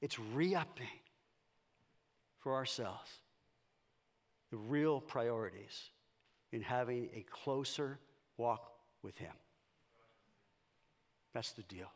it's 0.00 0.18
re 0.18 0.54
upping 0.54 0.86
for 2.40 2.54
ourselves 2.54 3.10
the 4.50 4.56
real 4.56 5.00
priorities 5.00 5.90
in 6.52 6.62
having 6.62 7.08
a 7.14 7.24
closer 7.28 7.98
walk 8.36 8.70
with 9.02 9.16
Him. 9.18 9.32
That's 11.32 11.52
the 11.52 11.62
deal. 11.62 11.90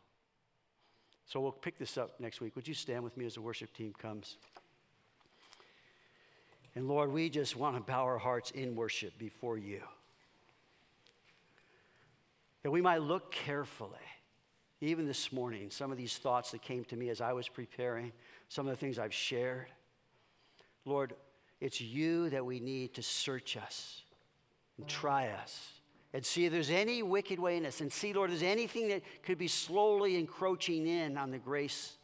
So 1.25 1.39
we'll 1.39 1.51
pick 1.51 1.77
this 1.77 1.97
up 1.97 2.19
next 2.19 2.41
week. 2.41 2.55
Would 2.55 2.67
you 2.67 2.73
stand 2.73 3.03
with 3.03 3.15
me 3.15 3.25
as 3.25 3.35
the 3.35 3.41
worship 3.41 3.73
team 3.73 3.93
comes? 3.93 4.37
And 6.75 6.87
Lord, 6.87 7.11
we 7.11 7.29
just 7.29 7.55
want 7.55 7.75
to 7.75 7.81
bow 7.81 8.03
our 8.03 8.17
hearts 8.17 8.51
in 8.51 8.75
worship 8.75 9.17
before 9.17 9.57
you. 9.57 9.81
That 12.63 12.71
we 12.71 12.81
might 12.81 13.01
look 13.01 13.31
carefully, 13.31 13.97
even 14.81 15.07
this 15.07 15.31
morning, 15.31 15.71
some 15.71 15.91
of 15.91 15.97
these 15.97 16.17
thoughts 16.17 16.51
that 16.51 16.61
came 16.61 16.83
to 16.85 16.95
me 16.95 17.09
as 17.09 17.21
I 17.21 17.33
was 17.33 17.47
preparing, 17.47 18.11
some 18.49 18.67
of 18.67 18.71
the 18.71 18.77
things 18.77 18.99
I've 18.99 19.13
shared. 19.13 19.67
Lord, 20.85 21.13
it's 21.59 21.81
you 21.81 22.29
that 22.29 22.45
we 22.45 22.59
need 22.59 22.93
to 22.95 23.03
search 23.03 23.57
us 23.57 24.01
and 24.77 24.87
try 24.87 25.29
us 25.29 25.73
and 26.13 26.25
see 26.25 26.45
if 26.45 26.51
there's 26.51 26.69
any 26.69 27.03
wicked 27.03 27.39
way 27.39 27.57
in 27.57 27.65
us. 27.65 27.81
And 27.81 27.91
see, 27.91 28.13
Lord, 28.13 28.31
if 28.31 28.39
there's 28.39 28.51
anything 28.51 28.87
that 28.89 29.01
could 29.23 29.37
be 29.37 29.47
slowly 29.47 30.17
encroaching 30.17 30.87
in 30.87 31.17
on 31.17 31.31
the 31.31 31.37
grace 31.37 31.97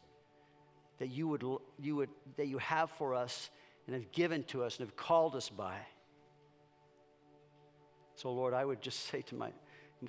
that 0.98 1.08
you 1.08 1.28
would, 1.28 1.44
you 1.78 1.96
would 1.96 2.10
that 2.36 2.46
you 2.46 2.58
have 2.58 2.90
for 2.90 3.14
us 3.14 3.50
and 3.86 3.94
have 3.94 4.10
given 4.12 4.42
to 4.44 4.64
us 4.64 4.78
and 4.78 4.86
have 4.86 4.96
called 4.96 5.36
us 5.36 5.48
by. 5.48 5.76
So, 8.16 8.32
Lord, 8.32 8.54
I 8.54 8.64
would 8.64 8.80
just 8.80 9.00
say 9.10 9.22
to 9.22 9.34
my, 9.34 9.50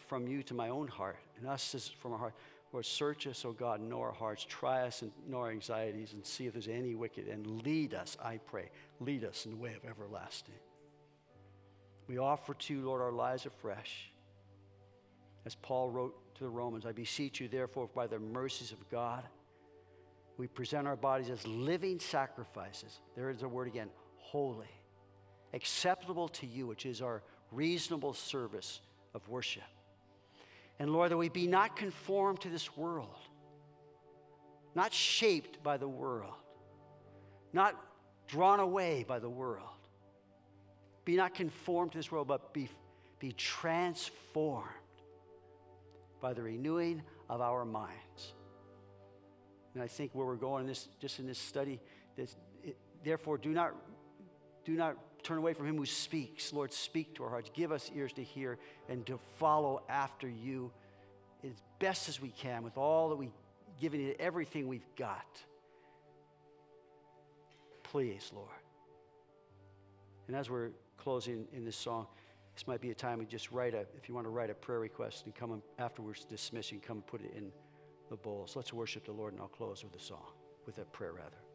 from 0.08 0.28
you 0.28 0.44
to 0.44 0.54
my 0.54 0.70
own 0.70 0.88
heart, 0.88 1.18
and 1.38 1.48
us 1.48 1.76
as 1.76 1.88
from 1.88 2.14
our 2.14 2.20
heart, 2.20 2.34
Lord, 2.74 2.86
search 2.86 3.28
us, 3.28 3.46
O 3.46 3.54
God, 3.54 3.80
know 3.80 4.02
our 4.02 4.12
hearts, 4.12 4.44
try 4.44 4.82
us 4.82 5.02
and 5.02 5.12
know 5.28 5.40
our 5.40 5.52
anxieties, 5.52 6.14
and 6.14 6.26
see 6.26 6.48
if 6.48 6.54
there's 6.54 6.68
any 6.68 6.96
wicked, 6.96 7.28
and 7.28 7.64
lead 7.64 7.94
us, 7.94 8.18
I 8.22 8.38
pray. 8.38 8.70
Lead 9.00 9.24
us 9.24 9.46
in 9.46 9.52
the 9.52 9.58
way 9.58 9.74
of 9.74 9.90
everlasting. 9.90 10.56
We 12.08 12.18
offer 12.18 12.54
to 12.54 12.74
you, 12.74 12.82
Lord, 12.82 13.02
our 13.02 13.12
lives 13.12 13.46
afresh. 13.46 14.12
As 15.46 15.56
Paul 15.56 15.90
wrote 15.90 16.36
to 16.36 16.44
the 16.44 16.50
Romans, 16.50 16.86
I 16.86 16.92
beseech 16.92 17.40
you, 17.40 17.48
therefore, 17.48 17.90
by 17.94 18.08
the 18.08 18.20
mercies 18.20 18.74
of 18.74 18.90
God, 18.90 19.24
we 20.38 20.48
present 20.48 20.88
our 20.88 20.96
bodies 20.96 21.30
as 21.30 21.46
living 21.48 22.00
sacrifices. 22.00 23.00
There 23.16 23.30
is 23.30 23.42
a 23.42 23.48
word 23.48 23.68
again 23.68 23.90
holy, 24.18 24.70
acceptable 25.54 26.28
to 26.30 26.46
you, 26.46 26.68
which 26.68 26.86
is 26.86 27.02
our 27.02 27.24
reasonable 27.52 28.14
service 28.14 28.82
of 29.14 29.28
worship. 29.30 29.64
And 30.80 30.92
Lord, 30.92 31.12
that 31.12 31.18
we 31.18 31.30
be 31.30 31.48
not 31.48 31.76
conformed 31.76 32.42
to 32.42 32.50
this 32.50 32.78
world, 32.78 33.18
not 34.76 34.94
shaped 34.94 35.64
by 35.64 35.78
the 35.78 35.88
world, 35.88 36.36
not 37.52 37.76
drawn 38.28 38.60
away 38.60 39.04
by 39.08 39.20
the 39.20 39.30
world. 39.30 39.64
Be 41.06 41.16
not 41.16 41.34
conformed 41.34 41.94
to 41.94 41.98
this 41.98 42.12
world, 42.12 42.28
but 42.28 42.54
be, 42.54 42.70
be 43.18 43.32
transformed 43.32 44.68
by 46.20 46.34
the 46.34 46.44
renewing 46.44 47.02
of 47.30 47.40
our 47.42 47.64
minds. 47.64 48.34
And 49.78 49.84
I 49.84 49.88
think 49.88 50.10
where 50.14 50.26
we're 50.26 50.38
going 50.38 50.62
in 50.62 50.68
this, 50.68 50.88
just 51.00 51.20
in 51.20 51.28
this 51.28 51.38
study, 51.38 51.80
this, 52.16 52.36
it, 52.64 52.76
therefore, 53.04 53.38
do 53.38 53.52
not, 53.52 53.76
do 54.66 54.72
not 54.72 54.98
turn 55.22 55.38
away 55.38 55.54
from 55.54 55.68
him 55.68 55.78
who 55.78 55.86
speaks. 55.86 56.52
Lord, 56.52 56.74
speak 56.74 57.14
to 57.14 57.24
our 57.24 57.30
hearts. 57.30 57.52
Give 57.54 57.72
us 57.72 57.92
ears 57.96 58.12
to 58.14 58.24
hear 58.24 58.58
and 58.90 59.06
to 59.06 59.20
follow 59.38 59.84
after 59.88 60.28
you 60.28 60.72
as 61.44 61.52
best 61.78 62.10
as 62.10 62.20
we 62.20 62.30
can 62.30 62.64
with 62.64 62.76
all 62.76 63.10
that 63.10 63.18
we 63.18 63.30
given 63.80 64.00
you 64.00 64.16
everything 64.18 64.68
we've 64.68 64.96
got. 64.96 65.44
Please, 67.84 68.32
Lord. 68.34 68.50
And 70.28 70.36
as 70.36 70.50
we're 70.50 70.72
closing 70.98 71.46
in 71.54 71.66
this 71.66 71.78
song, 71.78 72.08
this 72.56 72.66
might 72.66 72.82
be 72.82 72.90
a 72.90 72.96
time 72.96 73.20
we 73.20 73.28
just 73.28 73.52
write 73.52 73.76
a, 73.76 73.86
if 73.96 74.10
you 74.10 74.16
want 74.16 74.26
to 74.26 74.32
write 74.32 74.50
a 74.50 74.56
prayer 74.56 74.80
request 74.80 75.26
and 75.26 75.36
come 75.36 75.62
afterwards 75.78 76.26
dismiss, 76.26 76.72
you 76.72 76.80
come 76.80 76.98
and 76.98 77.06
put 77.06 77.22
it 77.22 77.32
in 77.38 77.52
the 78.10 78.16
bowls. 78.16 78.56
Let's 78.56 78.74
worship 78.74 79.06
the 79.06 79.12
Lord, 79.12 79.34
and 79.34 79.42
I'll 79.42 79.48
close 79.48 79.84
with 79.84 79.96
a 79.96 80.04
song, 80.04 80.34
with 80.66 80.78
a 80.80 80.86
prayer 80.86 81.14
rather. 81.14 81.47